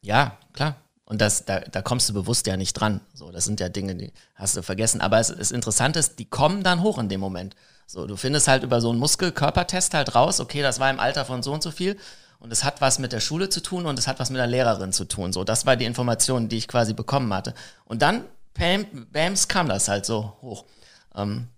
Ja, 0.00 0.38
klar. 0.52 0.76
Und 1.04 1.20
das, 1.20 1.44
da, 1.44 1.60
da 1.60 1.82
kommst 1.82 2.08
du 2.08 2.14
bewusst 2.14 2.46
ja 2.46 2.56
nicht 2.56 2.74
dran. 2.74 3.00
So, 3.14 3.30
das 3.30 3.44
sind 3.44 3.60
ja 3.60 3.68
Dinge, 3.68 3.94
die 3.94 4.12
hast 4.34 4.56
du 4.56 4.62
vergessen. 4.62 5.00
Aber 5.00 5.20
es 5.20 5.30
ist 5.30 5.52
interessant 5.52 5.96
ist, 5.96 6.18
die 6.18 6.24
kommen 6.24 6.64
dann 6.64 6.82
hoch 6.82 6.98
in 6.98 7.08
dem 7.08 7.20
Moment. 7.20 7.54
So, 7.86 8.06
du 8.06 8.16
findest 8.16 8.48
halt 8.48 8.64
über 8.64 8.80
so 8.80 8.90
einen 8.90 8.98
Muskelkörpertest 8.98 9.94
halt 9.94 10.16
raus, 10.16 10.40
okay, 10.40 10.62
das 10.62 10.80
war 10.80 10.90
im 10.90 10.98
Alter 10.98 11.24
von 11.24 11.44
so 11.44 11.52
und 11.52 11.62
so 11.62 11.70
viel 11.70 11.96
und 12.46 12.52
es 12.52 12.62
hat 12.62 12.80
was 12.80 13.00
mit 13.00 13.12
der 13.12 13.18
Schule 13.18 13.48
zu 13.48 13.60
tun 13.60 13.86
und 13.86 13.98
es 13.98 14.06
hat 14.06 14.20
was 14.20 14.30
mit 14.30 14.38
der 14.38 14.46
Lehrerin 14.46 14.92
zu 14.92 15.04
tun. 15.04 15.32
So, 15.32 15.42
das 15.42 15.66
war 15.66 15.74
die 15.74 15.84
Information, 15.84 16.48
die 16.48 16.58
ich 16.58 16.68
quasi 16.68 16.92
bekommen 16.92 17.34
hatte. 17.34 17.54
Und 17.86 18.02
dann, 18.02 18.24
bam, 18.54 18.86
bams, 19.10 19.48
kam 19.48 19.68
das 19.68 19.88
halt 19.88 20.06
so 20.06 20.36
hoch. 20.42 20.64
Ähm, 21.16 21.48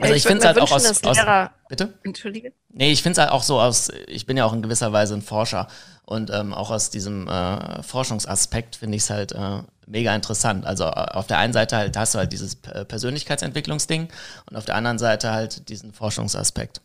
also 0.00 0.12
ich, 0.12 0.22
ich 0.22 0.26
finde 0.26 0.40
es 0.40 0.46
halt 0.46 0.58
auch 0.58 0.72
aus, 0.72 1.04
aus 1.04 1.20
bitte? 1.68 1.94
Entschuldige. 2.02 2.52
Nee, 2.68 2.90
ich 2.90 3.00
finde 3.00 3.12
es 3.12 3.18
halt 3.18 3.30
auch 3.30 3.44
so 3.44 3.60
aus, 3.60 3.92
ich 4.08 4.26
bin 4.26 4.36
ja 4.36 4.44
auch 4.44 4.52
in 4.52 4.60
gewisser 4.60 4.92
Weise 4.92 5.14
ein 5.14 5.22
Forscher 5.22 5.68
und 6.04 6.30
ähm, 6.30 6.52
auch 6.52 6.72
aus 6.72 6.90
diesem 6.90 7.28
äh, 7.28 7.80
Forschungsaspekt 7.84 8.74
finde 8.74 8.96
ich 8.96 9.04
es 9.04 9.10
halt 9.10 9.30
äh, 9.30 9.62
mega 9.86 10.12
interessant. 10.16 10.66
Also 10.66 10.82
äh, 10.82 10.88
auf 10.88 11.28
der 11.28 11.38
einen 11.38 11.52
Seite 11.52 11.76
halt 11.76 11.96
hast 11.96 12.16
du 12.16 12.18
halt 12.18 12.32
dieses 12.32 12.56
Persönlichkeitsentwicklungsding 12.56 14.08
und 14.50 14.56
auf 14.56 14.64
der 14.64 14.74
anderen 14.74 14.98
Seite 14.98 15.30
halt 15.30 15.68
diesen 15.68 15.92
Forschungsaspekt. 15.92 16.80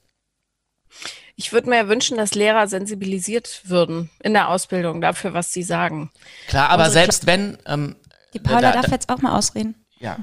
Ich 1.39 1.53
würde 1.53 1.69
mir 1.69 1.88
wünschen, 1.88 2.17
dass 2.17 2.36
Lehrer 2.36 2.67
sensibilisiert 2.67 3.62
würden 3.63 4.10
in 4.22 4.34
der 4.34 4.50
Ausbildung 4.50 5.00
dafür, 5.00 5.34
was 5.34 5.53
sie 5.53 5.63
sagen. 5.63 6.12
Klar, 6.50 6.69
aber 6.69 6.88
Unsere 6.88 7.05
selbst 7.05 7.27
wenn. 7.27 7.58
Ähm, 7.65 7.96
Die 8.34 8.39
Paula 8.39 8.60
da, 8.60 8.72
darf 8.74 8.91
jetzt 8.91 9.08
auch 9.08 9.19
mal 9.19 9.38
ausreden. 9.38 9.75
Ja. 10.00 10.17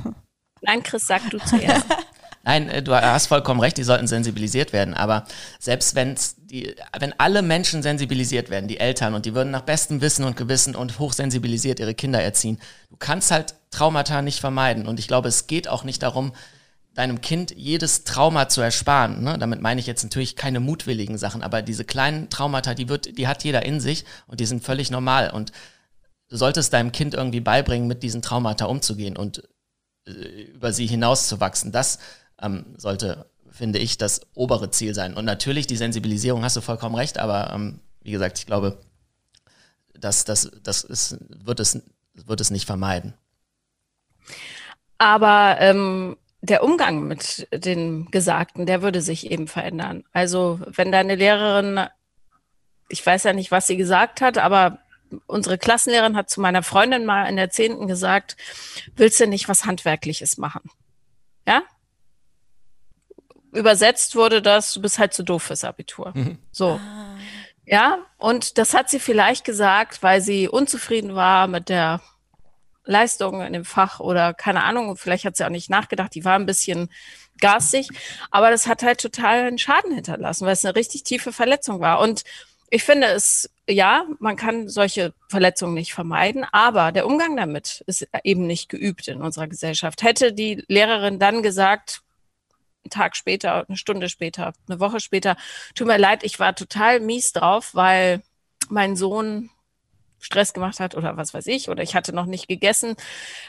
Nein, 0.60 0.82
Chris, 0.82 1.06
sag 1.06 1.30
du 1.30 1.38
zuerst. 1.38 1.86
Nein, 2.42 2.68
äh, 2.68 2.82
du 2.82 2.94
hast 2.94 3.28
vollkommen 3.28 3.60
recht, 3.60 3.78
die 3.78 3.84
sollten 3.84 4.06
sensibilisiert 4.06 4.74
werden. 4.74 4.92
Aber 4.92 5.24
selbst 5.58 5.94
wenn's 5.94 6.36
die, 6.36 6.76
wenn 6.98 7.18
alle 7.18 7.40
Menschen 7.40 7.82
sensibilisiert 7.82 8.50
werden, 8.50 8.68
die 8.68 8.80
Eltern, 8.80 9.14
und 9.14 9.24
die 9.24 9.34
würden 9.34 9.50
nach 9.50 9.62
bestem 9.62 10.02
Wissen 10.02 10.26
und 10.26 10.36
Gewissen 10.36 10.76
und 10.76 10.98
hochsensibilisiert 10.98 11.80
ihre 11.80 11.94
Kinder 11.94 12.22
erziehen, 12.22 12.60
du 12.90 12.96
kannst 12.98 13.30
halt 13.30 13.54
Traumata 13.70 14.20
nicht 14.20 14.40
vermeiden. 14.40 14.86
Und 14.86 14.98
ich 14.98 15.08
glaube, 15.08 15.28
es 15.28 15.46
geht 15.46 15.68
auch 15.68 15.84
nicht 15.84 16.02
darum, 16.02 16.34
deinem 16.94 17.20
Kind 17.20 17.52
jedes 17.56 18.04
Trauma 18.04 18.48
zu 18.48 18.60
ersparen. 18.60 19.22
Ne? 19.22 19.38
Damit 19.38 19.60
meine 19.60 19.80
ich 19.80 19.86
jetzt 19.86 20.02
natürlich 20.02 20.36
keine 20.36 20.60
mutwilligen 20.60 21.18
Sachen, 21.18 21.42
aber 21.42 21.62
diese 21.62 21.84
kleinen 21.84 22.30
Traumata, 22.30 22.74
die 22.74 22.88
wird, 22.88 23.16
die 23.16 23.28
hat 23.28 23.44
jeder 23.44 23.64
in 23.64 23.80
sich 23.80 24.04
und 24.26 24.40
die 24.40 24.46
sind 24.46 24.64
völlig 24.64 24.90
normal. 24.90 25.30
Und 25.30 25.52
du 26.28 26.36
solltest 26.36 26.72
deinem 26.72 26.92
Kind 26.92 27.14
irgendwie 27.14 27.40
beibringen, 27.40 27.86
mit 27.86 28.02
diesen 28.02 28.22
Traumata 28.22 28.66
umzugehen 28.66 29.16
und 29.16 29.48
äh, 30.06 30.10
über 30.52 30.72
sie 30.72 30.86
hinauszuwachsen. 30.86 31.70
Das 31.70 31.98
ähm, 32.42 32.66
sollte, 32.76 33.30
finde 33.50 33.78
ich, 33.78 33.96
das 33.96 34.22
obere 34.34 34.70
Ziel 34.70 34.94
sein. 34.94 35.14
Und 35.14 35.24
natürlich 35.24 35.66
die 35.66 35.76
Sensibilisierung, 35.76 36.42
hast 36.42 36.56
du 36.56 36.60
vollkommen 36.60 36.96
recht, 36.96 37.18
aber 37.18 37.52
ähm, 37.52 37.80
wie 38.02 38.10
gesagt, 38.10 38.38
ich 38.38 38.46
glaube, 38.46 38.80
das, 39.94 40.24
das, 40.24 40.50
das 40.62 40.82
ist, 40.82 41.18
wird, 41.28 41.60
es, 41.60 41.80
wird 42.14 42.40
es 42.40 42.50
nicht 42.50 42.66
vermeiden. 42.66 43.14
Aber 44.98 45.56
ähm, 45.60 46.16
der 46.42 46.62
Umgang 46.64 47.06
mit 47.06 47.48
den 47.52 48.10
Gesagten, 48.10 48.66
der 48.66 48.82
würde 48.82 49.02
sich 49.02 49.30
eben 49.30 49.46
verändern. 49.46 50.04
Also 50.12 50.60
wenn 50.66 50.90
deine 50.90 51.14
Lehrerin, 51.14 51.86
ich 52.88 53.04
weiß 53.04 53.24
ja 53.24 53.32
nicht, 53.32 53.50
was 53.50 53.66
sie 53.66 53.76
gesagt 53.76 54.20
hat, 54.20 54.38
aber 54.38 54.78
unsere 55.26 55.58
Klassenlehrerin 55.58 56.16
hat 56.16 56.30
zu 56.30 56.40
meiner 56.40 56.62
Freundin 56.62 57.04
mal 57.04 57.26
in 57.26 57.36
der 57.36 57.50
Zehnten 57.50 57.86
gesagt, 57.86 58.36
willst 58.96 59.20
du 59.20 59.26
nicht 59.26 59.48
was 59.48 59.64
Handwerkliches 59.66 60.38
machen? 60.38 60.70
Ja? 61.46 61.62
Übersetzt 63.52 64.14
wurde 64.14 64.40
das, 64.40 64.72
du 64.72 64.80
bist 64.80 64.98
halt 64.98 65.12
zu 65.12 65.24
doof 65.24 65.42
fürs 65.42 65.64
Abitur. 65.64 66.12
Mhm. 66.14 66.38
So. 66.52 66.80
Ah. 66.80 67.16
Ja, 67.66 67.98
und 68.18 68.58
das 68.58 68.74
hat 68.74 68.88
sie 68.88 68.98
vielleicht 68.98 69.44
gesagt, 69.44 70.02
weil 70.02 70.20
sie 70.20 70.48
unzufrieden 70.48 71.14
war 71.14 71.46
mit 71.46 71.68
der 71.68 72.00
Leistung 72.90 73.40
in 73.40 73.52
dem 73.52 73.64
Fach 73.64 74.00
oder 74.00 74.34
keine 74.34 74.64
Ahnung, 74.64 74.96
vielleicht 74.96 75.24
hat 75.24 75.36
sie 75.36 75.44
auch 75.44 75.50
nicht 75.50 75.70
nachgedacht, 75.70 76.14
die 76.14 76.24
war 76.24 76.34
ein 76.34 76.46
bisschen 76.46 76.90
garstig, 77.40 77.88
aber 78.30 78.50
das 78.50 78.66
hat 78.66 78.82
halt 78.82 79.00
total 79.00 79.46
einen 79.46 79.58
Schaden 79.58 79.94
hinterlassen, 79.94 80.44
weil 80.44 80.52
es 80.52 80.64
eine 80.64 80.76
richtig 80.76 81.04
tiefe 81.04 81.32
Verletzung 81.32 81.80
war. 81.80 82.00
Und 82.00 82.24
ich 82.68 82.84
finde 82.84 83.08
es, 83.08 83.50
ja, 83.68 84.04
man 84.18 84.36
kann 84.36 84.68
solche 84.68 85.12
Verletzungen 85.28 85.74
nicht 85.74 85.92
vermeiden, 85.92 86.44
aber 86.52 86.92
der 86.92 87.06
Umgang 87.06 87.36
damit 87.36 87.82
ist 87.86 88.06
eben 88.22 88.46
nicht 88.46 88.68
geübt 88.68 89.08
in 89.08 89.22
unserer 89.22 89.48
Gesellschaft. 89.48 90.02
Hätte 90.02 90.32
die 90.32 90.64
Lehrerin 90.68 91.18
dann 91.18 91.42
gesagt, 91.42 92.02
einen 92.84 92.90
Tag 92.90 93.16
später, 93.16 93.64
eine 93.68 93.76
Stunde 93.76 94.08
später, 94.08 94.52
eine 94.68 94.80
Woche 94.80 95.00
später, 95.00 95.36
tut 95.74 95.86
mir 95.86 95.98
leid, 95.98 96.22
ich 96.22 96.38
war 96.38 96.54
total 96.54 97.00
mies 97.00 97.32
drauf, 97.32 97.74
weil 97.74 98.22
mein 98.68 98.96
Sohn 98.96 99.50
Stress 100.20 100.52
gemacht 100.52 100.80
hat 100.80 100.94
oder 100.94 101.16
was 101.16 101.34
weiß 101.34 101.46
ich, 101.46 101.68
oder 101.68 101.82
ich 101.82 101.94
hatte 101.94 102.14
noch 102.14 102.26
nicht 102.26 102.48
gegessen, 102.48 102.94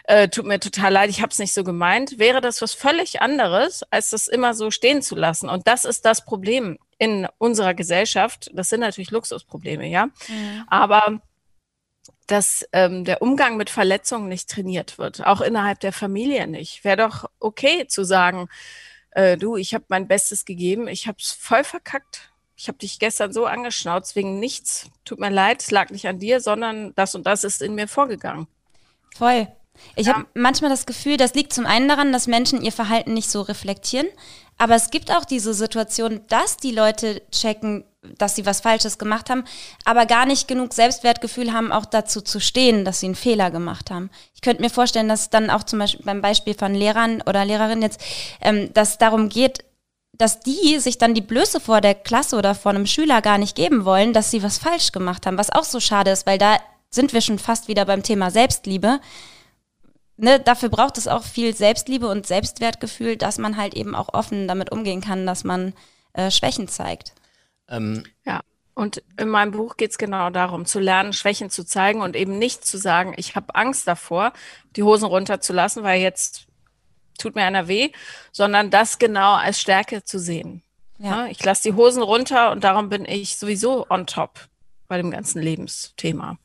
äh, 0.05 0.29
tut 0.29 0.45
mir 0.45 0.59
total 0.59 0.93
leid, 0.93 1.09
ich 1.09 1.21
habe 1.21 1.31
es 1.31 1.39
nicht 1.39 1.53
so 1.53 1.63
gemeint, 1.63 2.17
wäre 2.17 2.41
das 2.41 2.61
was 2.61 2.73
völlig 2.73 3.21
anderes, 3.21 3.83
als 3.91 4.09
das 4.09 4.27
immer 4.27 4.53
so 4.53 4.71
stehen 4.71 5.01
zu 5.01 5.15
lassen. 5.15 5.49
Und 5.49 5.67
das 5.67 5.85
ist 5.85 6.05
das 6.05 6.25
Problem 6.25 6.77
in 6.97 7.27
unserer 7.37 7.73
Gesellschaft. 7.73 8.49
Das 8.53 8.69
sind 8.69 8.79
natürlich 8.79 9.11
Luxusprobleme, 9.11 9.87
ja. 9.87 10.07
Mhm. 10.27 10.63
Aber 10.67 11.21
dass 12.27 12.65
ähm, 12.71 13.03
der 13.03 13.21
Umgang 13.21 13.57
mit 13.57 13.69
Verletzungen 13.69 14.29
nicht 14.29 14.49
trainiert 14.49 14.97
wird, 14.97 15.25
auch 15.25 15.41
innerhalb 15.41 15.79
der 15.81 15.91
Familie 15.91 16.47
nicht. 16.47 16.83
Wäre 16.83 16.97
doch 16.97 17.25
okay 17.39 17.87
zu 17.87 18.03
sagen, 18.03 18.47
äh, 19.11 19.37
du, 19.37 19.57
ich 19.57 19.73
habe 19.73 19.85
mein 19.89 20.07
Bestes 20.07 20.45
gegeben, 20.45 20.87
ich 20.87 21.07
habe 21.07 21.17
es 21.19 21.31
voll 21.31 21.63
verkackt, 21.63 22.30
ich 22.61 22.67
habe 22.67 22.77
dich 22.77 22.99
gestern 22.99 23.33
so 23.33 23.47
angeschnauzt 23.47 24.15
wegen 24.15 24.39
nichts. 24.39 24.85
Tut 25.03 25.19
mir 25.19 25.31
leid, 25.31 25.63
es 25.63 25.71
lag 25.71 25.89
nicht 25.89 26.07
an 26.07 26.19
dir, 26.19 26.39
sondern 26.39 26.93
das 26.93 27.15
und 27.15 27.25
das 27.25 27.43
ist 27.43 27.59
in 27.59 27.73
mir 27.73 27.87
vorgegangen. 27.87 28.45
Voll. 29.15 29.47
Ich 29.95 30.05
ja. 30.05 30.13
habe 30.13 30.27
manchmal 30.35 30.69
das 30.69 30.85
Gefühl, 30.85 31.17
das 31.17 31.33
liegt 31.33 31.53
zum 31.53 31.65
einen 31.65 31.87
daran, 31.87 32.13
dass 32.13 32.27
Menschen 32.27 32.61
ihr 32.61 32.71
Verhalten 32.71 33.15
nicht 33.15 33.31
so 33.31 33.41
reflektieren. 33.41 34.05
Aber 34.59 34.75
es 34.75 34.91
gibt 34.91 35.09
auch 35.09 35.25
diese 35.25 35.55
Situation, 35.55 36.21
dass 36.27 36.57
die 36.57 36.69
Leute 36.69 37.23
checken, 37.31 37.83
dass 38.19 38.35
sie 38.35 38.45
was 38.45 38.61
Falsches 38.61 38.99
gemacht 38.99 39.31
haben, 39.31 39.43
aber 39.83 40.05
gar 40.05 40.27
nicht 40.27 40.47
genug 40.47 40.73
Selbstwertgefühl 40.73 41.53
haben, 41.53 41.71
auch 41.71 41.85
dazu 41.85 42.21
zu 42.21 42.39
stehen, 42.39 42.85
dass 42.85 42.99
sie 42.99 43.07
einen 43.07 43.15
Fehler 43.15 43.49
gemacht 43.49 43.89
haben. 43.89 44.11
Ich 44.35 44.41
könnte 44.41 44.61
mir 44.61 44.69
vorstellen, 44.69 45.09
dass 45.09 45.31
dann 45.31 45.49
auch 45.49 45.63
zum 45.63 45.79
Beispiel 45.79 46.05
beim 46.05 46.21
Beispiel 46.21 46.53
von 46.53 46.75
Lehrern 46.75 47.23
oder 47.23 47.43
Lehrerinnen 47.43 47.81
jetzt, 47.81 48.01
ähm, 48.39 48.71
dass 48.71 48.99
darum 48.99 49.29
geht, 49.29 49.65
dass 50.21 50.39
die 50.39 50.79
sich 50.79 50.99
dann 50.99 51.15
die 51.15 51.21
Blöße 51.21 51.59
vor 51.59 51.81
der 51.81 51.95
Klasse 51.95 52.37
oder 52.37 52.53
vor 52.53 52.71
einem 52.71 52.85
Schüler 52.85 53.21
gar 53.21 53.39
nicht 53.39 53.55
geben 53.55 53.85
wollen, 53.85 54.13
dass 54.13 54.29
sie 54.29 54.43
was 54.43 54.59
falsch 54.59 54.91
gemacht 54.91 55.25
haben, 55.25 55.37
was 55.37 55.49
auch 55.49 55.63
so 55.63 55.79
schade 55.79 56.11
ist, 56.11 56.27
weil 56.27 56.37
da 56.37 56.57
sind 56.91 57.11
wir 57.11 57.21
schon 57.21 57.39
fast 57.39 57.67
wieder 57.67 57.85
beim 57.85 58.03
Thema 58.03 58.29
Selbstliebe. 58.29 58.99
Ne, 60.17 60.39
dafür 60.39 60.69
braucht 60.69 60.99
es 60.99 61.07
auch 61.07 61.23
viel 61.23 61.55
Selbstliebe 61.55 62.07
und 62.07 62.27
Selbstwertgefühl, 62.27 63.17
dass 63.17 63.39
man 63.39 63.57
halt 63.57 63.73
eben 63.73 63.95
auch 63.95 64.13
offen 64.13 64.47
damit 64.47 64.71
umgehen 64.71 65.01
kann, 65.01 65.25
dass 65.25 65.43
man 65.43 65.73
äh, 66.13 66.29
Schwächen 66.29 66.67
zeigt. 66.67 67.13
Ähm. 67.67 68.03
Ja, 68.23 68.41
und 68.75 69.01
in 69.17 69.29
meinem 69.29 69.51
Buch 69.51 69.75
geht 69.75 69.91
es 69.91 69.97
genau 69.97 70.29
darum, 70.29 70.65
zu 70.65 70.79
lernen, 70.79 71.13
Schwächen 71.13 71.49
zu 71.49 71.65
zeigen 71.65 72.01
und 72.01 72.15
eben 72.15 72.37
nicht 72.37 72.63
zu 72.65 72.77
sagen, 72.77 73.15
ich 73.17 73.35
habe 73.35 73.55
Angst 73.55 73.87
davor, 73.87 74.33
die 74.75 74.83
Hosen 74.83 75.05
runterzulassen, 75.05 75.81
weil 75.83 75.99
jetzt 75.99 76.45
tut 77.17 77.35
mir 77.35 77.43
einer 77.43 77.67
weh, 77.67 77.91
sondern 78.31 78.69
das 78.69 78.99
genau 78.99 79.33
als 79.33 79.59
Stärke 79.59 80.03
zu 80.03 80.19
sehen. 80.19 80.61
Ja. 80.97 81.25
Ich 81.27 81.43
lasse 81.43 81.63
die 81.63 81.75
Hosen 81.75 82.03
runter 82.03 82.51
und 82.51 82.63
darum 82.63 82.89
bin 82.89 83.05
ich 83.05 83.37
sowieso 83.37 83.87
on 83.89 84.05
top 84.05 84.47
bei 84.87 84.97
dem 84.97 85.09
ganzen 85.09 85.41
Lebensthema. 85.41 86.37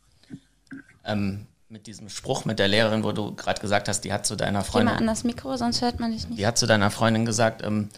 Ähm, 1.04 1.46
mit 1.68 1.86
diesem 1.86 2.08
Spruch 2.08 2.44
mit 2.44 2.58
der 2.58 2.68
Lehrerin, 2.68 3.04
wo 3.04 3.12
du 3.12 3.34
gerade 3.34 3.60
gesagt 3.60 3.88
hast, 3.88 4.02
die 4.02 4.12
hat 4.12 4.24
zu 4.24 4.36
deiner 4.36 4.64
Freundin. 4.64 4.88
Geh 4.88 4.94
mal 4.94 5.00
an 5.00 5.06
das 5.06 5.24
Mikro, 5.24 5.56
sonst 5.56 5.82
hört 5.82 6.00
man 6.00 6.12
dich 6.12 6.28
nicht. 6.28 6.38
Die 6.38 6.46
hat 6.46 6.56
zu 6.56 6.66
deiner 6.66 6.90
Freundin 6.90 7.26
gesagt, 7.26 7.62
ähm, 7.64 7.88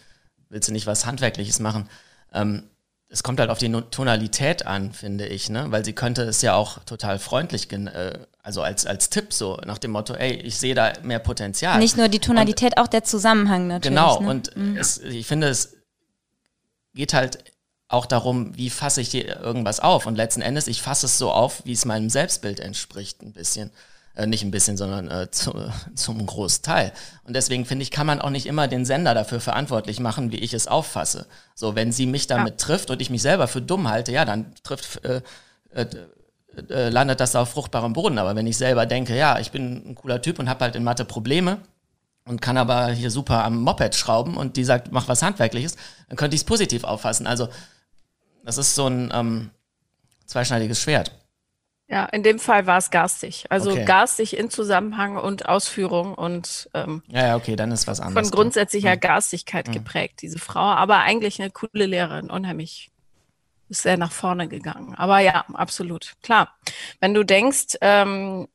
willst 0.49 0.67
du 0.67 0.73
nicht 0.73 0.87
was 0.87 1.05
Handwerkliches 1.05 1.59
machen? 1.59 1.87
Ähm, 2.33 2.63
es 3.11 3.23
kommt 3.23 3.39
halt 3.39 3.49
auf 3.49 3.57
die 3.57 3.71
Tonalität 3.71 4.67
an, 4.67 4.93
finde 4.93 5.25
ich, 5.25 5.49
ne? 5.49 5.65
Weil 5.69 5.83
sie 5.83 5.93
könnte 5.93 6.21
es 6.23 6.43
ja 6.43 6.53
auch 6.53 6.83
total 6.83 7.17
freundlich, 7.17 7.71
äh, 7.71 8.19
also 8.43 8.61
als, 8.61 8.85
als 8.85 9.09
Tipp 9.09 9.33
so, 9.33 9.59
nach 9.65 9.79
dem 9.79 9.91
Motto, 9.91 10.13
ey, 10.13 10.33
ich 10.33 10.57
sehe 10.57 10.75
da 10.75 10.93
mehr 11.01 11.17
Potenzial. 11.17 11.79
Nicht 11.79 11.97
nur 11.97 12.07
die 12.07 12.19
Tonalität, 12.19 12.77
und, 12.77 12.83
auch 12.83 12.87
der 12.87 13.03
Zusammenhang 13.03 13.67
natürlich. 13.67 13.97
Genau, 13.97 14.21
ne? 14.21 14.29
und 14.29 14.55
mhm. 14.55 14.77
es, 14.77 14.99
ich 14.99 15.25
finde, 15.25 15.47
es 15.47 15.77
geht 16.93 17.13
halt 17.13 17.43
auch 17.87 18.05
darum, 18.05 18.55
wie 18.55 18.69
fasse 18.69 19.01
ich 19.01 19.09
hier 19.09 19.39
irgendwas 19.39 19.79
auf. 19.79 20.05
Und 20.05 20.15
letzten 20.15 20.41
Endes, 20.41 20.67
ich 20.67 20.83
fasse 20.83 21.07
es 21.07 21.17
so 21.17 21.31
auf, 21.31 21.65
wie 21.65 21.71
es 21.71 21.85
meinem 21.85 22.11
Selbstbild 22.11 22.59
entspricht, 22.59 23.23
ein 23.23 23.33
bisschen. 23.33 23.71
Äh, 24.15 24.27
nicht 24.27 24.43
ein 24.43 24.51
bisschen, 24.51 24.77
sondern 24.77 25.09
äh, 25.09 25.29
zu, 25.31 25.53
zum 25.95 26.25
Großteil. 26.25 26.91
Und 27.23 27.35
deswegen 27.35 27.65
finde 27.65 27.83
ich, 27.83 27.91
kann 27.91 28.07
man 28.07 28.21
auch 28.21 28.29
nicht 28.29 28.45
immer 28.45 28.67
den 28.67 28.85
Sender 28.85 29.13
dafür 29.13 29.39
verantwortlich 29.39 29.99
machen, 29.99 30.31
wie 30.31 30.39
ich 30.39 30.53
es 30.53 30.67
auffasse. 30.67 31.27
So, 31.55 31.75
wenn 31.75 31.91
sie 31.91 32.05
mich 32.05 32.27
damit 32.27 32.61
ja. 32.61 32.67
trifft 32.67 32.89
und 32.89 33.01
ich 33.01 33.09
mich 33.09 33.21
selber 33.21 33.47
für 33.47 33.61
dumm 33.61 33.87
halte, 33.87 34.11
ja, 34.11 34.25
dann 34.25 34.53
trifft, 34.63 35.03
äh, 35.05 35.21
äh, 35.73 35.85
äh, 36.69 36.89
landet 36.89 37.19
das 37.19 37.35
auf 37.35 37.49
fruchtbarem 37.49 37.93
Boden. 37.93 38.17
Aber 38.17 38.35
wenn 38.35 38.47
ich 38.47 38.57
selber 38.57 38.85
denke, 38.85 39.15
ja, 39.15 39.39
ich 39.39 39.51
bin 39.51 39.91
ein 39.91 39.95
cooler 39.95 40.21
Typ 40.21 40.39
und 40.39 40.49
habe 40.49 40.65
halt 40.65 40.75
in 40.75 40.83
Mathe 40.83 41.05
Probleme 41.05 41.59
und 42.25 42.41
kann 42.41 42.57
aber 42.57 42.87
hier 42.87 43.11
super 43.11 43.43
am 43.43 43.61
Moped 43.61 43.95
schrauben 43.95 44.35
und 44.35 44.57
die 44.57 44.63
sagt, 44.63 44.91
mach 44.91 45.07
was 45.07 45.21
Handwerkliches, 45.21 45.75
dann 46.09 46.17
könnte 46.17 46.35
ich 46.35 46.41
es 46.41 46.45
positiv 46.45 46.83
auffassen. 46.83 47.27
Also, 47.27 47.49
das 48.43 48.57
ist 48.57 48.75
so 48.75 48.87
ein 48.87 49.11
ähm, 49.13 49.51
zweischneidiges 50.25 50.81
Schwert. 50.81 51.11
Ja, 51.91 52.05
in 52.05 52.21
dem 52.21 52.37
Fall 52.37 52.67
war 52.67 52.77
es 52.77 52.91
garstig. 52.91 53.45
Also 53.49 53.71
okay. 53.71 53.83
garstig 53.83 54.37
in 54.37 54.51
Zusammenhang 54.51 55.17
und 55.17 55.49
Ausführung 55.49 56.13
und 56.13 56.69
ähm, 56.75 57.01
ja, 57.07 57.27
ja, 57.27 57.35
okay, 57.35 57.55
dann 57.55 57.71
ist 57.71 57.87
was 57.87 57.99
anderes. 57.99 58.29
Von 58.29 58.37
grundsätzlicher 58.37 58.95
mhm. 58.95 58.99
Garstigkeit 58.99 59.67
mhm. 59.67 59.71
geprägt, 59.71 60.21
diese 60.21 60.37
Frau. 60.37 60.59
Aber 60.59 60.99
eigentlich 60.99 61.41
eine 61.41 61.49
coole 61.49 61.87
Lehrerin, 61.87 62.29
unheimlich 62.29 62.91
ist 63.69 63.81
sehr 63.81 63.97
nach 63.97 64.11
vorne 64.11 64.47
gegangen. 64.47 64.93
Aber 64.95 65.19
ja, 65.19 65.45
absolut. 65.53 66.13
Klar. 66.21 66.55
Wenn 66.99 67.15
du 67.15 67.23
denkst, 67.23 67.77
ähm, 67.81 68.47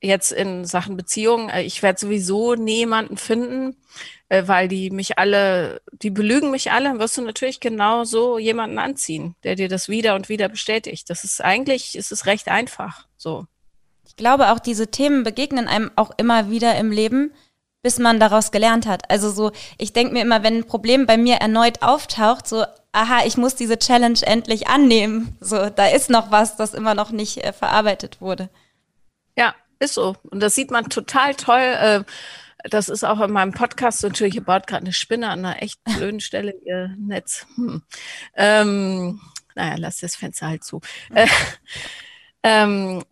jetzt 0.00 0.32
in 0.32 0.64
Sachen 0.64 0.96
Beziehung, 0.96 1.48
äh, 1.48 1.62
ich 1.62 1.82
werde 1.82 1.98
sowieso 1.98 2.54
niemanden 2.54 3.16
finden, 3.16 3.76
äh, 4.28 4.46
weil 4.46 4.68
die 4.68 4.90
mich 4.90 5.18
alle, 5.18 5.80
die 5.92 6.10
belügen 6.10 6.50
mich 6.50 6.72
alle, 6.72 6.98
wirst 6.98 7.16
du 7.16 7.22
natürlich 7.22 7.60
genau 7.60 8.04
so 8.04 8.38
jemanden 8.38 8.78
anziehen, 8.78 9.34
der 9.44 9.54
dir 9.54 9.68
das 9.68 9.88
wieder 9.88 10.14
und 10.14 10.28
wieder 10.28 10.48
bestätigt. 10.48 11.08
Das 11.10 11.24
ist 11.24 11.42
eigentlich, 11.42 11.96
ist 11.96 12.12
es 12.12 12.26
recht 12.26 12.48
einfach 12.48 13.06
so. 13.16 13.46
Ich 14.06 14.16
glaube 14.16 14.52
auch, 14.52 14.58
diese 14.58 14.90
Themen 14.90 15.24
begegnen 15.24 15.68
einem 15.68 15.90
auch 15.96 16.10
immer 16.16 16.50
wieder 16.50 16.76
im 16.76 16.92
Leben, 16.92 17.32
bis 17.82 17.98
man 17.98 18.18
daraus 18.18 18.50
gelernt 18.50 18.86
hat. 18.86 19.10
Also 19.10 19.30
so, 19.30 19.52
ich 19.78 19.92
denke 19.92 20.12
mir 20.12 20.22
immer, 20.22 20.42
wenn 20.42 20.58
ein 20.58 20.66
Problem 20.66 21.06
bei 21.06 21.16
mir 21.16 21.36
erneut 21.36 21.82
auftaucht, 21.82 22.46
so, 22.48 22.64
aha, 22.92 23.24
ich 23.26 23.36
muss 23.36 23.54
diese 23.54 23.78
Challenge 23.78 24.18
endlich 24.22 24.66
annehmen. 24.68 25.36
So, 25.40 25.70
da 25.70 25.86
ist 25.86 26.10
noch 26.10 26.30
was, 26.30 26.56
das 26.56 26.74
immer 26.74 26.94
noch 26.94 27.10
nicht 27.10 27.44
äh, 27.44 27.52
verarbeitet 27.52 28.20
wurde. 28.20 28.48
Ja, 29.36 29.54
ist 29.78 29.94
so. 29.94 30.16
Und 30.24 30.40
das 30.40 30.54
sieht 30.54 30.70
man 30.70 30.88
total 30.88 31.34
toll. 31.34 31.60
Äh, 31.60 32.04
das 32.64 32.88
ist 32.88 33.04
auch 33.04 33.20
in 33.20 33.30
meinem 33.30 33.52
Podcast 33.52 34.02
natürlich, 34.02 34.34
ihr 34.34 34.44
baut 34.44 34.66
gerade 34.66 34.82
eine 34.82 34.92
Spinne 34.92 35.28
an 35.28 35.44
einer 35.44 35.62
echt 35.62 35.82
blöden 35.96 36.20
Stelle, 36.20 36.54
ihr 36.64 36.94
Netz. 36.98 37.46
Hm. 37.56 37.82
Ähm, 38.34 39.20
naja, 39.54 39.76
lasst 39.78 40.02
das 40.02 40.16
Fenster 40.16 40.48
halt 40.48 40.64
zu. 40.64 40.80
Äh, 41.14 41.28
ähm, 42.42 43.04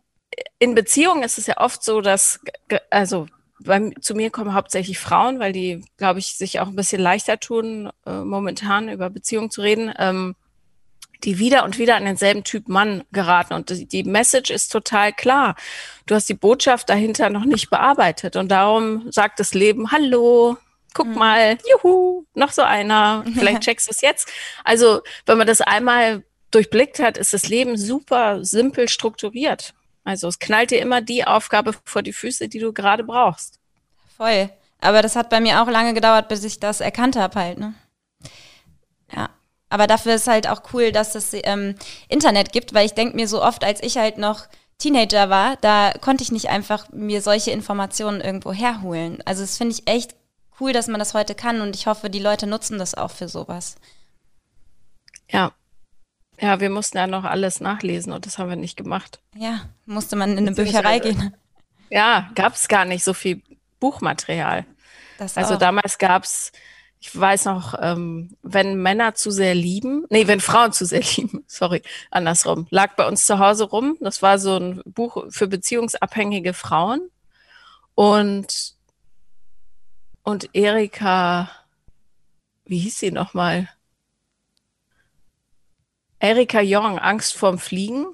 in 0.59 0.75
Beziehungen 0.75 1.23
ist 1.23 1.39
es 1.39 1.47
ja 1.47 1.59
oft 1.59 1.85
so, 1.85 2.01
dass, 2.01 2.41
also 2.91 3.27
bei, 3.61 3.91
zu 4.01 4.15
mir 4.15 4.31
kommen 4.31 4.55
hauptsächlich 4.55 4.99
Frauen, 4.99 5.39
weil 5.39 5.53
die, 5.53 5.85
glaube 5.97 6.19
ich, 6.19 6.37
sich 6.37 6.61
auch 6.61 6.69
ein 6.69 6.77
bisschen 6.77 7.01
leichter 7.01 7.39
tun, 7.39 7.91
äh, 8.05 8.21
momentan 8.21 8.89
über 8.89 9.11
Beziehungen 9.11 9.51
zu 9.51 9.63
reden. 9.63 9.93
Ähm, 9.99 10.35
die 11.25 11.39
wieder 11.39 11.65
und 11.65 11.79
wieder 11.79 11.97
an 11.97 12.05
denselben 12.05 12.45
Typ 12.45 12.69
Mann 12.69 13.05
geraten. 13.13 13.55
Und 13.55 13.93
die 13.93 14.05
Message 14.05 14.51
ist 14.51 14.71
total 14.71 15.13
klar. 15.13 15.57
Du 16.07 16.15
hast 16.15 16.29
die 16.29 16.35
Botschaft 16.35 16.89
dahinter 16.89 17.31
noch 17.31 17.45
nicht 17.45 17.71
bearbeitet. 17.71 18.37
Und 18.37 18.49
darum 18.49 19.11
sagt 19.11 19.41
das 19.41 19.55
Leben, 19.55 19.91
hallo, 19.91 20.57
guck 20.95 21.09
mhm. 21.09 21.15
mal, 21.15 21.59
juhu, 21.71 22.25
noch 22.35 22.53
so 22.53 22.63
einer. 22.63 23.25
Vielleicht 23.35 23.61
checkst 23.65 23.89
du 23.89 23.91
es 23.91 24.01
jetzt. 24.01 24.29
Also, 24.65 25.03
wenn 25.27 25.39
man 25.39 25.47
das 25.47 25.61
einmal 25.61 26.23
durchblickt 26.51 27.01
hat, 27.01 27.19
ist 27.19 27.35
das 27.35 27.49
Leben 27.49 27.77
super 27.77 28.45
simpel 28.45 28.89
strukturiert. 28.89 29.75
Also 30.05 30.29
es 30.29 30.39
knallt 30.39 30.71
dir 30.71 30.81
immer 30.81 31.01
die 31.01 31.27
Aufgabe 31.27 31.75
vor 31.85 32.03
die 32.03 32.13
Füße, 32.13 32.49
die 32.49 32.59
du 32.59 32.73
gerade 32.73 33.05
brauchst. 33.05 33.59
Voll. 34.17 34.51
Aber 34.81 35.01
das 35.03 35.17
hat 35.17 35.31
bei 35.31 35.41
mir 35.41 35.63
auch 35.63 35.69
lange 35.69 35.95
gedauert, 35.95 36.29
bis 36.29 36.45
ich 36.45 36.61
das 36.61 36.81
erkannt 36.81 37.17
habe 37.17 37.41
halt. 37.41 37.59
Ne? 37.59 37.75
Ja. 39.13 39.31
Aber 39.75 39.89
dafür 39.89 40.15
ist 40.15 40.29
halt 40.29 40.49
auch 40.49 40.63
cool, 40.73 40.93
dass 40.93 41.17
es 41.17 41.33
ähm, 41.33 41.75
Internet 42.09 42.53
gibt, 42.53 42.75
weil 42.75 42.87
ich 42.87 42.95
denke 42.95 43.17
mir 43.17 43.27
so 43.27 43.43
oft, 43.43 43.65
als 43.65 43.83
ich 43.83 43.97
halt 43.97 44.19
noch 44.19 44.47
Teenager 44.79 45.31
war, 45.31 45.57
da 45.63 45.93
konnte 46.01 46.23
ich 46.23 46.31
nicht 46.31 46.49
einfach 46.49 46.89
mir 46.93 47.21
solche 47.21 47.51
Informationen 47.51 48.21
irgendwo 48.21 48.53
herholen. 48.53 49.21
Also 49.25 49.43
das 49.43 49.59
finde 49.59 49.75
ich 49.75 49.89
echt 49.89 50.15
cool, 50.61 50.73
dass 50.73 50.87
man 50.87 51.01
das 51.01 51.13
heute 51.13 51.35
kann 51.35 51.61
und 51.61 51.75
ich 51.75 51.89
hoffe, 51.89 52.09
die 52.09 52.21
Leute 52.21 52.47
nutzen 52.47 52.79
das 52.79 52.95
auch 52.95 53.11
für 53.11 53.27
sowas. 53.27 53.75
Ja, 55.29 55.51
Ja, 56.41 56.61
wir 56.61 56.71
mussten 56.71 56.99
ja 56.99 57.09
noch 57.09 57.25
alles 57.25 57.61
nachlesen 57.61 58.13
und 58.13 58.27
das 58.27 58.39
haben 58.39 58.51
wir 58.51 58.57
nicht 58.57 58.77
gemacht. 58.77 59.19
Ja, 59.35 59.63
musste 59.87 60.15
man 60.15 60.39
in 60.39 60.47
eine 60.47 60.53
Bücherei 60.53 61.01
gehen. 61.01 61.35
Ja, 61.91 62.31
gab 62.37 62.55
es 62.55 62.69
gar 62.69 62.85
nicht 62.85 63.03
so 63.03 63.13
viel 63.13 63.43
Buchmaterial. 63.81 64.67
Das 65.19 65.37
also 65.37 65.55
auch. 65.55 65.59
damals 65.59 65.99
gab 65.99 66.23
es, 66.23 66.53
ich 67.07 67.21
weiß 67.21 67.45
noch, 67.45 67.75
ähm, 67.81 68.35
wenn 68.43 68.81
Männer 68.81 69.15
zu 69.15 69.31
sehr 69.31 69.55
lieben, 69.55 70.07
nee, 70.09 70.27
wenn 70.27 70.41
Frauen 70.41 70.73
zu 70.73 70.87
sehr 70.87 71.03
lieben, 71.17 71.45
sorry, 71.47 71.83
andersrum, 72.11 72.67
lag 72.71 72.97
bei 72.97 73.07
uns 73.07 73.27
zu 73.27 73.39
Hause 73.39 73.65
rum. 73.65 73.99
Das 74.01 74.23
war 74.23 74.39
so 74.39 74.57
ein 74.57 74.83
Buch 74.87 75.27
für 75.29 75.47
beziehungsabhängige 75.47 76.55
Frauen. 76.55 77.11
Und, 77.95 78.75
und 80.23 80.49
Erika, 80.55 81.51
wie 82.65 82.79
hieß 82.79 83.01
sie 83.01 83.11
nochmal? 83.11 83.69
Erika 86.21 86.63
Jong, 86.63 86.99
Angst 86.99 87.35
vorm 87.35 87.59
Fliegen. 87.59 88.07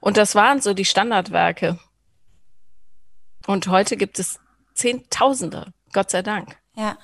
Und 0.00 0.16
das 0.16 0.36
waren 0.36 0.60
so 0.60 0.74
die 0.74 0.84
Standardwerke. 0.84 1.80
Und 3.48 3.66
heute 3.66 3.96
gibt 3.96 4.20
es 4.20 4.38
Zehntausende, 4.74 5.72
Gott 5.92 6.10
sei 6.10 6.22
Dank. 6.22 6.56
Ja, 6.76 6.96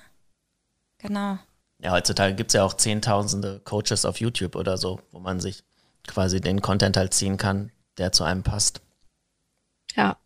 genau. 1.02 1.38
Ja, 1.78 1.90
heutzutage 1.90 2.34
gibt 2.34 2.50
es 2.50 2.54
ja 2.54 2.64
auch 2.64 2.74
Zehntausende 2.74 3.60
Coaches 3.64 4.04
auf 4.04 4.20
YouTube 4.20 4.56
oder 4.56 4.78
so, 4.78 5.00
wo 5.10 5.18
man 5.18 5.40
sich 5.40 5.64
quasi 6.06 6.40
den 6.40 6.62
Content 6.62 6.96
halt 6.96 7.12
ziehen 7.12 7.36
kann, 7.36 7.70
der 7.98 8.12
zu 8.12 8.24
einem 8.24 8.42
passt. 8.42 8.80
Ja. 9.94 10.16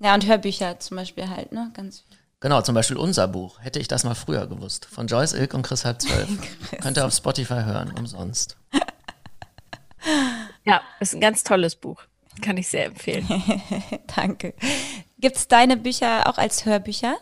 Ja, 0.00 0.14
und 0.14 0.26
Hörbücher 0.26 0.80
zum 0.80 0.96
Beispiel 0.96 1.28
halt, 1.28 1.52
ne? 1.52 1.70
Ganz 1.74 2.00
viel. 2.00 2.16
Genau, 2.40 2.60
zum 2.60 2.74
Beispiel 2.74 2.96
unser 2.96 3.28
Buch. 3.28 3.60
Hätte 3.60 3.78
ich 3.78 3.88
das 3.88 4.04
mal 4.04 4.14
früher 4.14 4.46
gewusst. 4.46 4.84
Von 4.84 5.06
Joyce 5.06 5.34
Ilk 5.34 5.54
und 5.54 5.62
Chris 5.62 5.84
halb 5.84 6.02
zwölf. 6.02 6.28
Könnt 6.82 6.98
ihr 6.98 7.06
auf 7.06 7.14
Spotify 7.14 7.62
hören, 7.64 7.92
umsonst. 7.96 8.56
Ja, 10.66 10.82
ist 11.00 11.14
ein 11.14 11.20
ganz 11.20 11.44
tolles 11.44 11.76
Buch. 11.76 12.02
Kann 12.42 12.56
ich 12.56 12.68
sehr 12.68 12.86
empfehlen. 12.86 13.26
Danke. 14.16 14.54
Gibt 15.18 15.36
es 15.36 15.48
deine 15.48 15.76
Bücher 15.76 16.26
auch 16.26 16.38
als 16.38 16.64
Hörbücher? 16.64 17.16